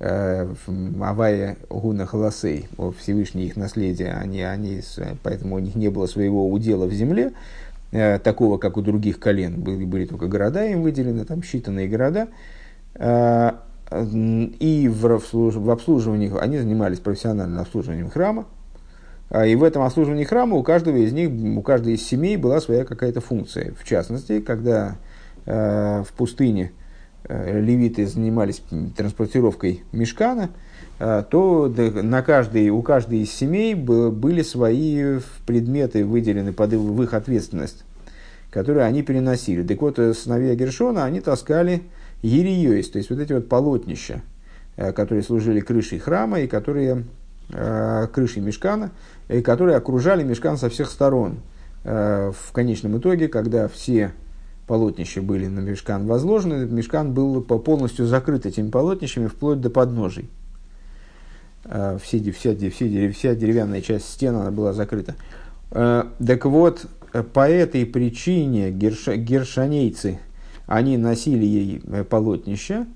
э, 0.00 0.54
Авая 1.00 1.56
Гуна 1.70 2.04
Холосей, 2.04 2.68
Всевышний 2.98 3.46
их 3.46 3.56
наследие, 3.56 4.12
они, 4.12 4.42
они, 4.42 4.82
поэтому 5.22 5.56
у 5.56 5.58
них 5.60 5.74
не 5.74 5.88
было 5.88 6.06
своего 6.06 6.50
удела 6.50 6.84
в 6.86 6.92
земле, 6.92 7.32
э, 7.90 8.18
такого, 8.18 8.58
как 8.58 8.76
у 8.76 8.82
других 8.82 9.18
колен. 9.18 9.60
Были, 9.62 9.84
были 9.86 10.04
только 10.04 10.26
города 10.26 10.66
им 10.66 10.82
выделены, 10.82 11.24
там 11.24 11.40
считанные 11.40 11.88
города. 11.88 12.28
И 14.60 14.90
в 14.90 15.70
обслуживании, 15.70 16.32
они 16.38 16.58
занимались 16.58 17.00
профессиональным 17.00 17.60
обслуживанием 17.60 18.10
храма, 18.10 18.46
и 19.40 19.54
в 19.54 19.64
этом 19.64 19.82
обслуживании 19.82 20.24
храма 20.24 20.56
у 20.56 20.62
каждого 20.62 20.96
из 20.96 21.12
них, 21.12 21.30
у 21.30 21.62
каждой 21.62 21.94
из 21.94 22.06
семей 22.06 22.36
была 22.36 22.60
своя 22.60 22.84
какая-то 22.84 23.22
функция. 23.22 23.72
В 23.78 23.84
частности, 23.84 24.40
когда 24.40 24.96
э, 25.46 26.02
в 26.06 26.12
пустыне 26.12 26.72
э, 27.24 27.60
левиты 27.60 28.06
занимались 28.06 28.62
транспортировкой 28.94 29.84
мешкана, 29.90 30.50
э, 30.98 31.24
то 31.30 31.66
на 31.68 32.20
каждой, 32.20 32.68
у 32.68 32.82
каждой 32.82 33.20
из 33.20 33.32
семей 33.32 33.74
были 33.74 34.42
свои 34.42 35.20
предметы, 35.46 36.04
выделены 36.04 36.52
под 36.52 36.74
их 36.74 37.14
ответственность, 37.14 37.84
которые 38.50 38.84
они 38.84 39.02
переносили. 39.02 39.62
Так 39.62 39.80
вот, 39.80 39.96
сыновья 39.96 40.54
Гершона, 40.54 41.06
они 41.06 41.22
таскали 41.22 41.84
ериёйс, 42.20 42.90
то 42.90 42.98
есть 42.98 43.08
вот 43.08 43.18
эти 43.18 43.32
вот 43.32 43.48
полотнища, 43.48 44.20
которые 44.76 45.22
служили 45.22 45.60
крышей 45.60 46.00
храма 46.00 46.40
и 46.40 46.46
которые 46.46 47.04
крышей 47.50 48.40
мешкана, 48.40 48.92
и 49.28 49.42
которые 49.42 49.76
окружали 49.76 50.22
мешкан 50.22 50.56
со 50.56 50.68
всех 50.68 50.90
сторон. 50.90 51.40
Э, 51.84 52.32
в 52.32 52.52
конечном 52.52 52.98
итоге, 52.98 53.28
когда 53.28 53.68
все 53.68 54.12
полотнища 54.66 55.20
были 55.20 55.46
на 55.46 55.60
мешкан 55.60 56.06
возложены, 56.06 56.66
мешкан 56.66 57.12
был 57.12 57.42
полностью 57.42 58.06
закрыт 58.06 58.46
этими 58.46 58.70
полотнищами 58.70 59.26
вплоть 59.26 59.60
до 59.60 59.70
подножий. 59.70 60.28
Э, 61.64 61.98
все, 62.02 62.18
вся, 62.30 62.54
вся, 62.54 63.12
вся 63.12 63.34
деревянная 63.34 63.80
часть 63.80 64.08
стены 64.08 64.38
она 64.38 64.50
была 64.50 64.72
закрыта. 64.72 65.16
Э, 65.72 66.04
так 66.24 66.44
вот, 66.44 66.86
по 67.32 67.48
этой 67.48 67.84
причине 67.84 68.70
герш, 68.70 69.08
гершанейцы, 69.08 70.20
они 70.66 70.96
носили 70.96 71.44
ей 71.44 72.04
полотнища, 72.04 72.86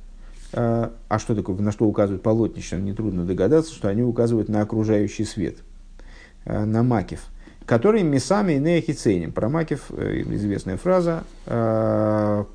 а 0.58 1.18
что 1.18 1.34
такое, 1.34 1.56
на 1.58 1.70
что 1.70 1.84
указывают 1.84 2.22
полотнища, 2.22 2.78
нетрудно 2.78 3.24
догадаться, 3.26 3.74
что 3.74 3.88
они 3.88 4.02
указывают 4.02 4.48
на 4.48 4.62
окружающий 4.62 5.24
свет, 5.24 5.58
на 6.46 6.82
макив, 6.82 7.26
который 7.66 8.02
месами 8.02 8.54
и 8.54 8.58
неохиценим. 8.58 9.32
Про 9.32 9.50
макив 9.50 9.90
известная 9.90 10.78
фраза, 10.78 11.24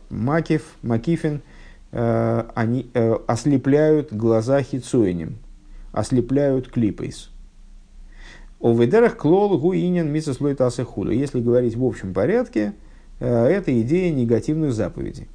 макив, 0.10 0.64
макифин, 0.82 1.42
они 1.92 2.90
ослепляют 3.28 4.12
глаза 4.12 4.64
хицоинем, 4.64 5.38
ослепляют 5.92 6.70
клипейс. 6.70 7.30
О 8.60 8.74
ведерах 8.74 9.18
клол 9.18 9.60
гуинен 9.60 10.12
мисослой 10.12 10.56
худу. 10.56 11.12
Если 11.12 11.40
говорить 11.40 11.76
в 11.76 11.84
общем 11.84 12.14
порядке, 12.14 12.74
это 13.20 13.82
идея 13.82 14.12
негативных 14.12 14.74
заповедей. 14.74 15.28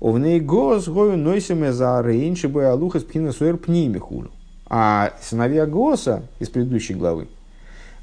Овней 0.00 0.40
гос 0.40 0.88
гою 0.88 1.16
нойсиме 1.16 1.72
за 1.72 2.00
рейнши 2.02 2.48
бой 2.48 2.70
алуха 2.70 3.00
спхина 3.00 3.32
суэр 3.32 3.56
пними 3.56 3.98
хулю. 3.98 4.30
А 4.68 5.14
сыновья 5.20 5.66
Госа 5.66 6.22
из 6.40 6.50
предыдущей 6.50 6.94
главы, 6.94 7.28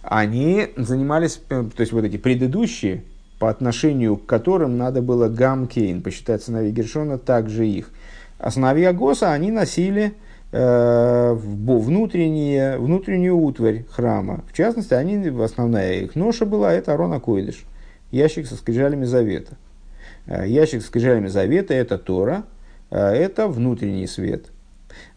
они 0.02 0.70
занимались, 0.76 1.40
э, 1.50 1.64
то 1.64 1.82
есть 1.82 1.92
вот 1.92 2.04
эти 2.06 2.18
предыдущие, 2.18 3.04
по 3.38 3.50
отношению 3.50 4.18
к 4.18 4.26
которым 4.26 4.78
надо 4.78 5.02
было 5.02 5.28
Гамкейн 5.28 6.02
посчитать 6.02 6.42
сыновей 6.42 6.72
Гершона, 6.72 7.18
также 7.18 7.68
их. 7.68 7.92
А 8.40 8.50
сыновья 8.50 8.94
Госа, 8.94 9.32
они 9.32 9.52
носили 9.52 10.14
э, 10.52 11.34
внутренние, 11.34 12.80
внутреннюю 12.80 13.38
утварь 13.38 13.86
храма. 13.90 14.44
В 14.52 14.54
частности, 14.54 14.94
они, 14.94 15.28
основная 15.40 16.02
их 16.02 16.16
ноша 16.16 16.46
была, 16.46 16.74
это 16.74 16.94
Арона 16.94 17.20
Койдыш, 17.20 17.64
ящик 18.12 18.48
со 18.48 18.56
скрижалями 18.56 19.06
завета. 19.06 19.56
Э, 20.28 20.48
ящик 20.48 20.82
с 20.82 20.88
скрижалями 20.88 21.28
завета– 21.28 21.74
это 21.76 21.98
Тора, 21.98 22.44
э, 22.90 22.98
это 22.98 23.48
внутренний 23.48 24.08
свет. 24.08 24.48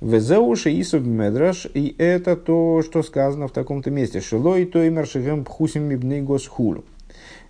Везеуши 0.01 0.81
Исов 0.81 1.03
Медраш, 1.03 1.67
и 1.73 1.95
это 1.99 2.37
то, 2.37 2.83
что 2.83 3.03
сказано 3.03 3.49
в 3.49 3.53
таком-то 3.53 3.91
месте. 3.91 4.21
Шилой 4.21 4.67
тоймер 4.67 5.07
шигем 5.07 5.45
пхусим 5.45 5.85
мибней 5.85 6.21
госхулу. 6.21 6.85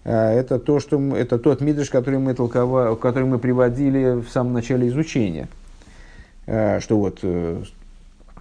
Э, 0.05 0.39
это, 0.39 0.59
то, 0.59 0.79
что, 0.79 1.01
это 1.17 1.39
тот 1.39 1.61
мидрш, 1.61 1.91
который 1.91 2.19
мы, 2.19 2.35
толковали, 2.35 2.95
который 2.97 3.25
мы 3.25 3.39
приводили 3.39 4.21
в 4.21 4.29
самом 4.29 4.53
начале 4.53 4.89
изучения. 4.89 5.49
Что 6.47 6.99
вот 6.99 7.23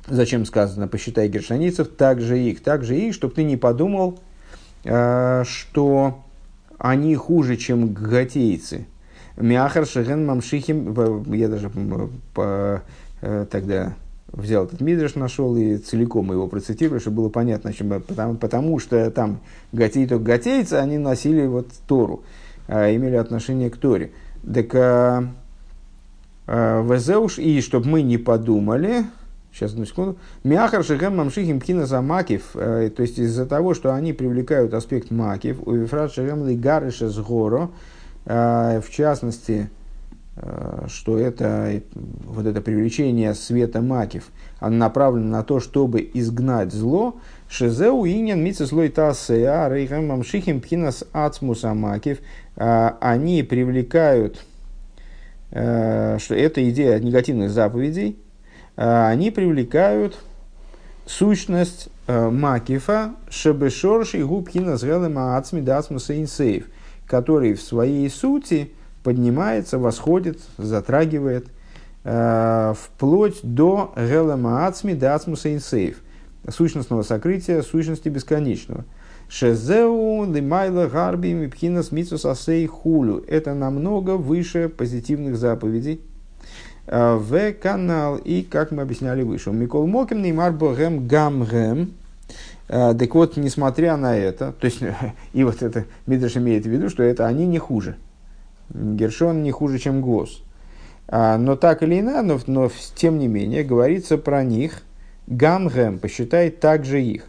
зачем 0.07 0.45
сказано 0.45 0.87
посчитай 0.87 1.27
гершаницев, 1.27 1.89
так 1.89 2.21
же 2.21 2.39
их, 2.39 2.63
так 2.63 2.85
же 2.85 2.97
их, 2.97 3.13
чтобы 3.13 3.33
ты 3.33 3.43
не 3.43 3.57
подумал, 3.57 4.17
что 4.83 6.23
они 6.77 7.15
хуже, 7.15 7.57
чем 7.57 7.93
гатейцы. 7.93 8.85
Мяхар 9.37 9.85
Шеген 9.85 10.25
Мамшихим, 10.25 11.23
я 11.33 11.47
даже 11.47 11.69
по, 12.33 12.81
э, 13.21 13.45
тогда 13.49 13.93
взял 14.31 14.65
этот 14.65 14.81
мидриш, 14.81 15.15
нашел 15.15 15.55
и 15.55 15.77
целиком 15.77 16.31
его 16.31 16.47
процитировал, 16.47 16.99
чтобы 16.99 17.17
было 17.17 17.29
понятно, 17.29 17.73
чем, 17.73 18.01
потому, 18.01 18.35
потому 18.35 18.79
что 18.79 19.09
там 19.11 19.39
гатей 19.71 20.07
только 20.07 20.23
гатейцы, 20.23 20.73
они 20.73 20.97
носили 20.97 21.45
вот 21.45 21.67
Тору, 21.87 22.23
а, 22.67 22.93
имели 22.93 23.15
отношение 23.15 23.69
к 23.69 23.77
Торе. 23.77 24.11
Так 24.43 24.75
а, 24.75 25.23
а, 26.45 26.83
Везеуш, 26.83 27.39
и 27.39 27.61
чтобы 27.61 27.87
мы 27.87 28.01
не 28.01 28.17
подумали, 28.17 29.05
сейчас 29.53 29.73
одну 29.73 29.85
секунду, 29.85 30.17
Мяхар 30.43 30.83
Шехем 30.83 31.15
Мамшихим 31.15 31.59
Пхина 31.59 32.01
Макив, 32.01 32.51
э, 32.55 32.91
то 32.95 33.01
есть 33.01 33.17
из-за 33.17 33.45
того, 33.45 33.73
что 33.73 33.93
они 33.93 34.13
привлекают 34.13 34.73
аспект 34.73 35.09
Макив, 35.09 35.59
у 35.65 35.71
Вифрат 35.71 36.11
Шехем 36.11 36.45
Лигарыша 36.47 37.09
Сгоро, 37.09 37.63
а, 37.63 37.69
в 38.27 38.89
частности, 38.91 39.69
а, 40.39 40.85
что 40.87 41.17
это, 41.17 41.81
вот 41.95 42.45
это 42.45 42.61
привлечение 42.61 43.33
света 43.33 43.81
макив, 43.81 44.29
оно 44.59 44.77
направлено 44.77 45.29
на 45.29 45.43
то, 45.43 45.59
чтобы 45.59 46.07
изгнать 46.13 46.71
зло. 46.71 47.15
Шезеу 47.49 48.05
инин 48.05 48.43
мицеслой 48.43 48.89
тасеа 48.89 49.67
рейхам 49.69 50.07
мамшихим 50.07 50.61
пхинас 50.61 51.05
ацмуса 51.11 51.73
макив. 51.73 52.19
А, 52.55 52.97
они 53.01 53.41
привлекают, 53.41 54.43
что 55.49 56.35
это 56.35 56.69
идея 56.69 56.99
негативных 56.99 57.51
заповедей, 57.51 58.19
они 58.75 59.31
привлекают 59.31 60.19
сущность 61.05 61.87
макифа 62.05 63.11
шебешорши 63.29 64.25
губхина 64.25 64.77
с 64.77 64.83
гелем 64.83 65.17
ацми 65.17 65.61
дацмуса 65.61 66.19
инсейв– 66.19 66.65
который 67.07 67.53
в 67.53 67.61
своей 67.61 68.09
сути 68.09 68.71
поднимается, 69.03 69.77
восходит, 69.77 70.39
затрагивает 70.57 71.47
э, 72.03 72.73
вплоть 72.77 73.39
до 73.43 73.93
Гелема 73.95 74.71
Дацмуса 74.83 75.53
Инсейф, 75.53 76.01
сущностного 76.49 77.03
сокрытия, 77.03 77.61
сущности 77.61 78.09
бесконечного. 78.09 78.85
Шезеу 79.29 80.25
лимайла 80.31 80.87
гарби 80.87 81.33
мипхинас 81.33 81.91
митсус 81.91 82.25
асей 82.25 82.65
хулю. 82.65 83.23
Это 83.27 83.53
намного 83.53 84.11
выше 84.11 84.69
позитивных 84.69 85.37
заповедей. 85.37 86.01
Э, 86.87 87.15
в 87.15 87.53
канал, 87.53 88.15
и 88.17 88.41
как 88.41 88.71
мы 88.71 88.83
объясняли 88.83 89.23
выше, 89.23 89.51
Микол 89.51 89.87
Моким 89.87 90.21
Неймар 90.21 90.53
Богем 90.53 91.07
Гамгем, 91.07 91.93
так 92.67 93.15
вот, 93.15 93.37
несмотря 93.37 93.95
на 93.97 94.15
это, 94.15 94.51
то 94.51 94.65
есть, 94.65 94.81
и 95.33 95.43
вот 95.43 95.61
это 95.61 95.85
Мидраш 96.05 96.37
имеет 96.37 96.65
в 96.65 96.69
виду, 96.69 96.89
что 96.89 97.03
это 97.03 97.25
они 97.27 97.45
не 97.45 97.59
хуже. 97.59 97.97
Гершон 98.69 99.43
не 99.43 99.51
хуже, 99.51 99.79
чем 99.79 100.01
Гос. 100.01 100.43
А, 101.07 101.37
но 101.37 101.55
так 101.55 101.83
или 101.83 101.99
иначе, 101.99 102.21
но, 102.23 102.39
но 102.47 102.71
тем 102.95 103.17
не 103.17 103.27
менее, 103.27 103.63
говорится 103.63 104.17
про 104.17 104.43
них, 104.43 104.83
Гамгем 105.27 105.99
посчитает 105.99 106.59
также 106.59 107.01
их. 107.01 107.25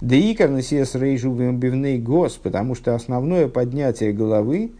Да 0.00 0.16
и 0.16 0.34
карнасиес 0.34 0.94
рейжу 0.94 1.32
бивней 1.32 1.98
гос, 1.98 2.34
потому 2.34 2.74
что 2.74 2.94
основное 2.94 3.48
поднятие 3.48 4.12
головы, 4.12 4.72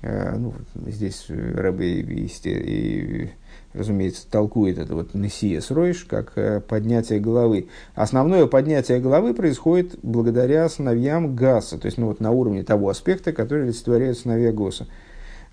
э, 0.00 0.36
ну, 0.36 0.54
здесь 0.86 1.26
рабы 1.28 1.86
и, 1.86 2.30
и 2.44 3.30
разумеется, 3.74 4.26
толкует 4.30 4.78
это 4.78 4.94
вот 4.94 5.14
Несиес 5.14 5.70
Ройш, 5.70 6.04
как 6.04 6.32
э, 6.36 6.60
поднятие 6.60 7.20
головы. 7.20 7.68
Основное 7.94 8.46
поднятие 8.46 9.00
головы 9.00 9.34
происходит 9.34 9.98
благодаря 10.02 10.68
сыновьям 10.68 11.34
Гаса, 11.34 11.78
то 11.78 11.86
есть 11.86 11.98
ну, 11.98 12.06
вот 12.06 12.20
на 12.20 12.30
уровне 12.30 12.62
того 12.62 12.88
аспекта, 12.88 13.32
который 13.32 13.64
олицетворяет 13.64 14.18
сыновья 14.18 14.52
Госа. 14.52 14.86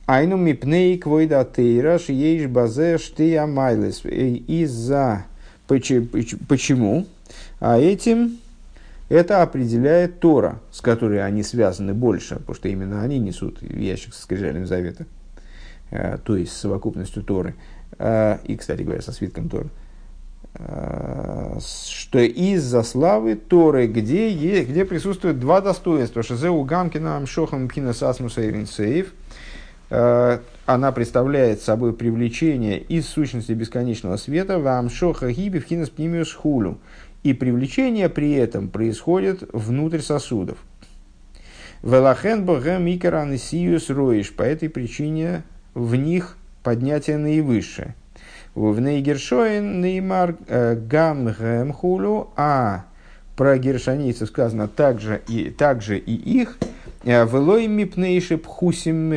Айну 0.08 0.38
мипней 0.38 0.98
квойда 0.98 1.46
тейраш 1.46 2.10
ейш 2.10 2.48
базе 2.48 2.98
штия 2.98 3.46
майлес. 3.46 4.06
Из-за... 4.06 5.26
Почему? 5.68 7.08
А 7.60 7.80
этим 7.80 8.38
это 9.10 9.42
определяет 9.42 10.20
Тора, 10.20 10.60
с 10.72 10.82
которой 10.82 11.24
они 11.24 11.44
связаны 11.44 11.94
больше, 11.94 12.36
потому 12.36 12.56
что 12.56 12.70
именно 12.70 13.02
они 13.02 13.20
несут 13.20 13.62
ящик 13.62 14.14
со 14.14 14.24
скрижалями 14.24 14.66
завета, 14.66 15.06
э, 15.92 16.18
то 16.24 16.36
есть 16.36 16.54
совокупностью 16.54 17.24
Торы. 17.24 17.56
А, 17.98 18.40
и, 18.44 18.56
кстати 18.56 18.82
говоря, 18.82 19.02
со 19.02 19.12
свитком 19.12 19.50
Торы, 19.50 19.70
а, 20.56 21.58
что 21.60 22.20
из-за 22.20 22.84
славы 22.84 23.36
Торы, 23.36 23.88
где, 23.88 24.32
есть, 24.32 24.70
где 24.70 24.86
присутствуют 24.86 25.40
два 25.40 25.62
достоинства, 25.62 26.24
Шазеу 26.24 26.64
Гамкина 26.64 27.18
Амшохам 27.18 27.68
Пхина 27.68 27.94
Сасмуса 27.94 28.42
Сейв, 28.66 29.14
а, 29.90 30.42
она 30.66 30.92
представляет 30.92 31.62
собой 31.62 31.94
привлечение 31.94 32.80
из 32.80 33.08
сущности 33.08 33.52
бесконечного 33.52 34.18
света 34.18 34.60
в 34.60 34.68
Амшоха 34.68 35.32
Гиби 35.32 35.60
Пхина 35.60 35.86
Спнимиус 35.86 36.34
Хулю. 36.34 36.80
И 37.24 37.34
привлечение 37.34 38.08
при 38.08 38.34
этом 38.34 38.70
происходит 38.70 39.44
внутрь 39.52 40.00
сосудов. 40.00 40.60
Велахен 41.82 42.46
Богем 42.46 42.88
Икаран 42.88 43.38
Сиюс 43.38 43.90
Роиш. 43.90 44.34
По 44.34 44.44
этой 44.44 44.70
причине 44.70 45.44
в 45.74 45.96
них 45.96 46.38
поднятие 46.66 47.18
наивысшее. 47.18 47.96
В 48.56 48.80
Нейгершоин 48.80 49.82
Неймар 49.82 50.36
э, 50.48 50.76
Гам 50.76 51.32
Хулю, 51.72 52.30
а 52.36 52.86
про 53.36 53.58
гершанийцев 53.58 54.30
сказано 54.30 54.68
также 54.68 55.22
и, 55.28 55.52
также 55.52 56.00
и 56.00 56.14
их, 56.14 56.58
э, 57.04 57.26
Велой 57.26 57.68
мипнейши 57.68 58.38
пхусим 58.38 59.14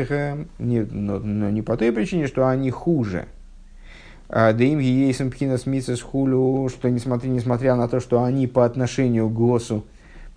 но, 0.59 1.19
но 1.19 1.51
не 1.51 1.63
по 1.63 1.77
той 1.77 1.91
причине, 1.93 2.27
что 2.27 2.47
они 2.47 2.71
хуже. 2.71 3.27
А, 4.29 4.53
да 4.53 4.63
им 4.63 4.79
ейсом 4.79 5.31
пхинас 5.31 5.65
мицес 5.65 6.03
хулю, 6.03 6.69
что 6.69 6.91
несмотря, 6.91 7.29
несмотря 7.29 7.77
на 7.77 7.89
то, 7.89 7.99
что 7.99 8.25
они 8.25 8.47
по 8.47 8.67
отношению 8.67 9.31
к 9.31 9.33
Госу, 9.33 9.87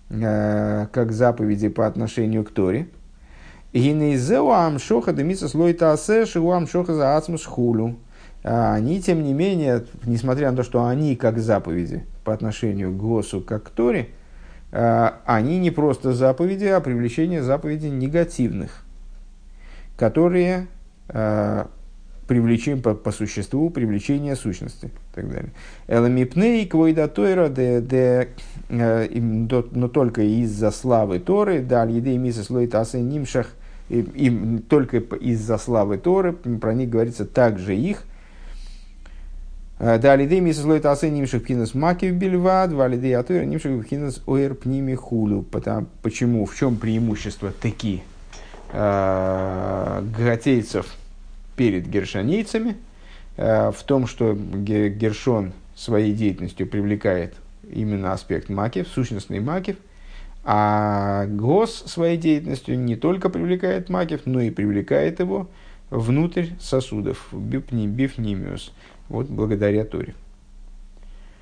э, 0.08 0.86
как 0.90 1.12
заповеди 1.12 1.68
по 1.68 1.86
отношению 1.86 2.44
к 2.44 2.50
Торе, 2.50 2.86
Гинейзеу 3.72 4.50
амшоха 4.50 5.12
демиса 5.12 5.48
слой 5.48 5.72
таасе 5.72 6.26
шигу 6.26 6.52
амшоха 6.52 6.94
за 6.94 7.20
хулю. 7.44 7.96
А 8.44 8.74
они, 8.74 9.00
тем 9.00 9.22
не 9.22 9.32
менее, 9.32 9.84
несмотря 10.04 10.50
на 10.50 10.56
то, 10.56 10.62
что 10.62 10.84
они 10.84 11.14
как 11.14 11.38
заповеди 11.38 12.04
по 12.24 12.34
отношению 12.34 12.92
к 12.92 12.96
Госу, 12.96 13.40
как 13.40 13.64
к 13.64 13.70
Торе, 13.70 14.08
а, 14.72 15.20
они 15.24 15.58
не 15.58 15.70
просто 15.70 16.12
заповеди, 16.12 16.64
а 16.64 16.80
привлечение 16.80 17.42
заповедей 17.42 17.90
негативных, 17.90 18.84
которые 19.96 20.66
а, 21.08 21.68
привлечение 22.26 22.82
по, 22.82 22.94
по 22.94 23.12
существу 23.12 23.70
привлечения 23.70 24.34
сущности 24.34 24.86
и 24.86 25.14
так 25.14 25.30
далее. 25.30 25.52
Эламипней 25.86 26.66
квойда 26.66 27.06
тойра 27.08 27.52
э, 27.56 28.26
но 29.20 29.88
только 29.88 30.22
из-за 30.22 30.70
славы 30.70 31.18
Торы, 31.18 31.60
да, 31.60 31.84
еды 31.84 32.16
мисс 32.16 32.42
слоит 32.42 32.74
асы 32.74 33.00
нимшах, 33.00 33.48
и, 33.88 34.00
и 34.00 34.58
только 34.58 34.98
из-за 34.98 35.58
славы 35.58 35.98
Торы, 35.98 36.32
про 36.32 36.74
них 36.74 36.90
говорится 36.90 37.24
также 37.24 37.76
их, 37.76 38.04
э, 39.78 39.98
да, 39.98 40.16
лидей 40.16 40.40
мисс 40.40 40.60
слоит 40.60 40.86
асы 40.86 41.10
нимшах 41.10 41.42
пхинас 41.42 41.74
маки 41.74 42.06
бельва, 42.06 42.66
два 42.66 42.88
лидей 42.88 43.16
атуира 43.16 43.44
нимшах 43.44 43.84
пхинас 43.84 44.22
оэр 44.26 44.54
пними 44.54 44.94
хулю. 44.94 45.44
Почему, 46.02 46.46
в 46.46 46.56
чем 46.56 46.76
преимущество 46.76 47.52
таки 47.52 48.02
э, 48.72 50.02
гатейцев– 50.16 50.86
перед 51.56 51.86
гершонейцами 51.86 52.76
э, 53.36 53.70
в 53.70 53.82
том, 53.84 54.06
что 54.06 54.34
Гершон 54.34 55.52
своей 55.74 56.12
деятельностью 56.12 56.66
привлекает 56.66 57.34
именно 57.70 58.12
аспект 58.12 58.48
макив, 58.48 58.88
сущностный 58.88 59.40
макив, 59.40 59.76
а 60.44 61.26
Гос 61.26 61.84
своей 61.86 62.16
деятельностью 62.16 62.78
не 62.78 62.96
только 62.96 63.28
привлекает 63.28 63.88
макив, 63.88 64.22
но 64.24 64.40
и 64.40 64.50
привлекает 64.50 65.20
его 65.20 65.48
внутрь 65.90 66.48
сосудов, 66.58 67.28
бифнимиус, 67.32 68.72
вот 69.08 69.28
благодаря 69.28 69.84
Торе. 69.84 70.14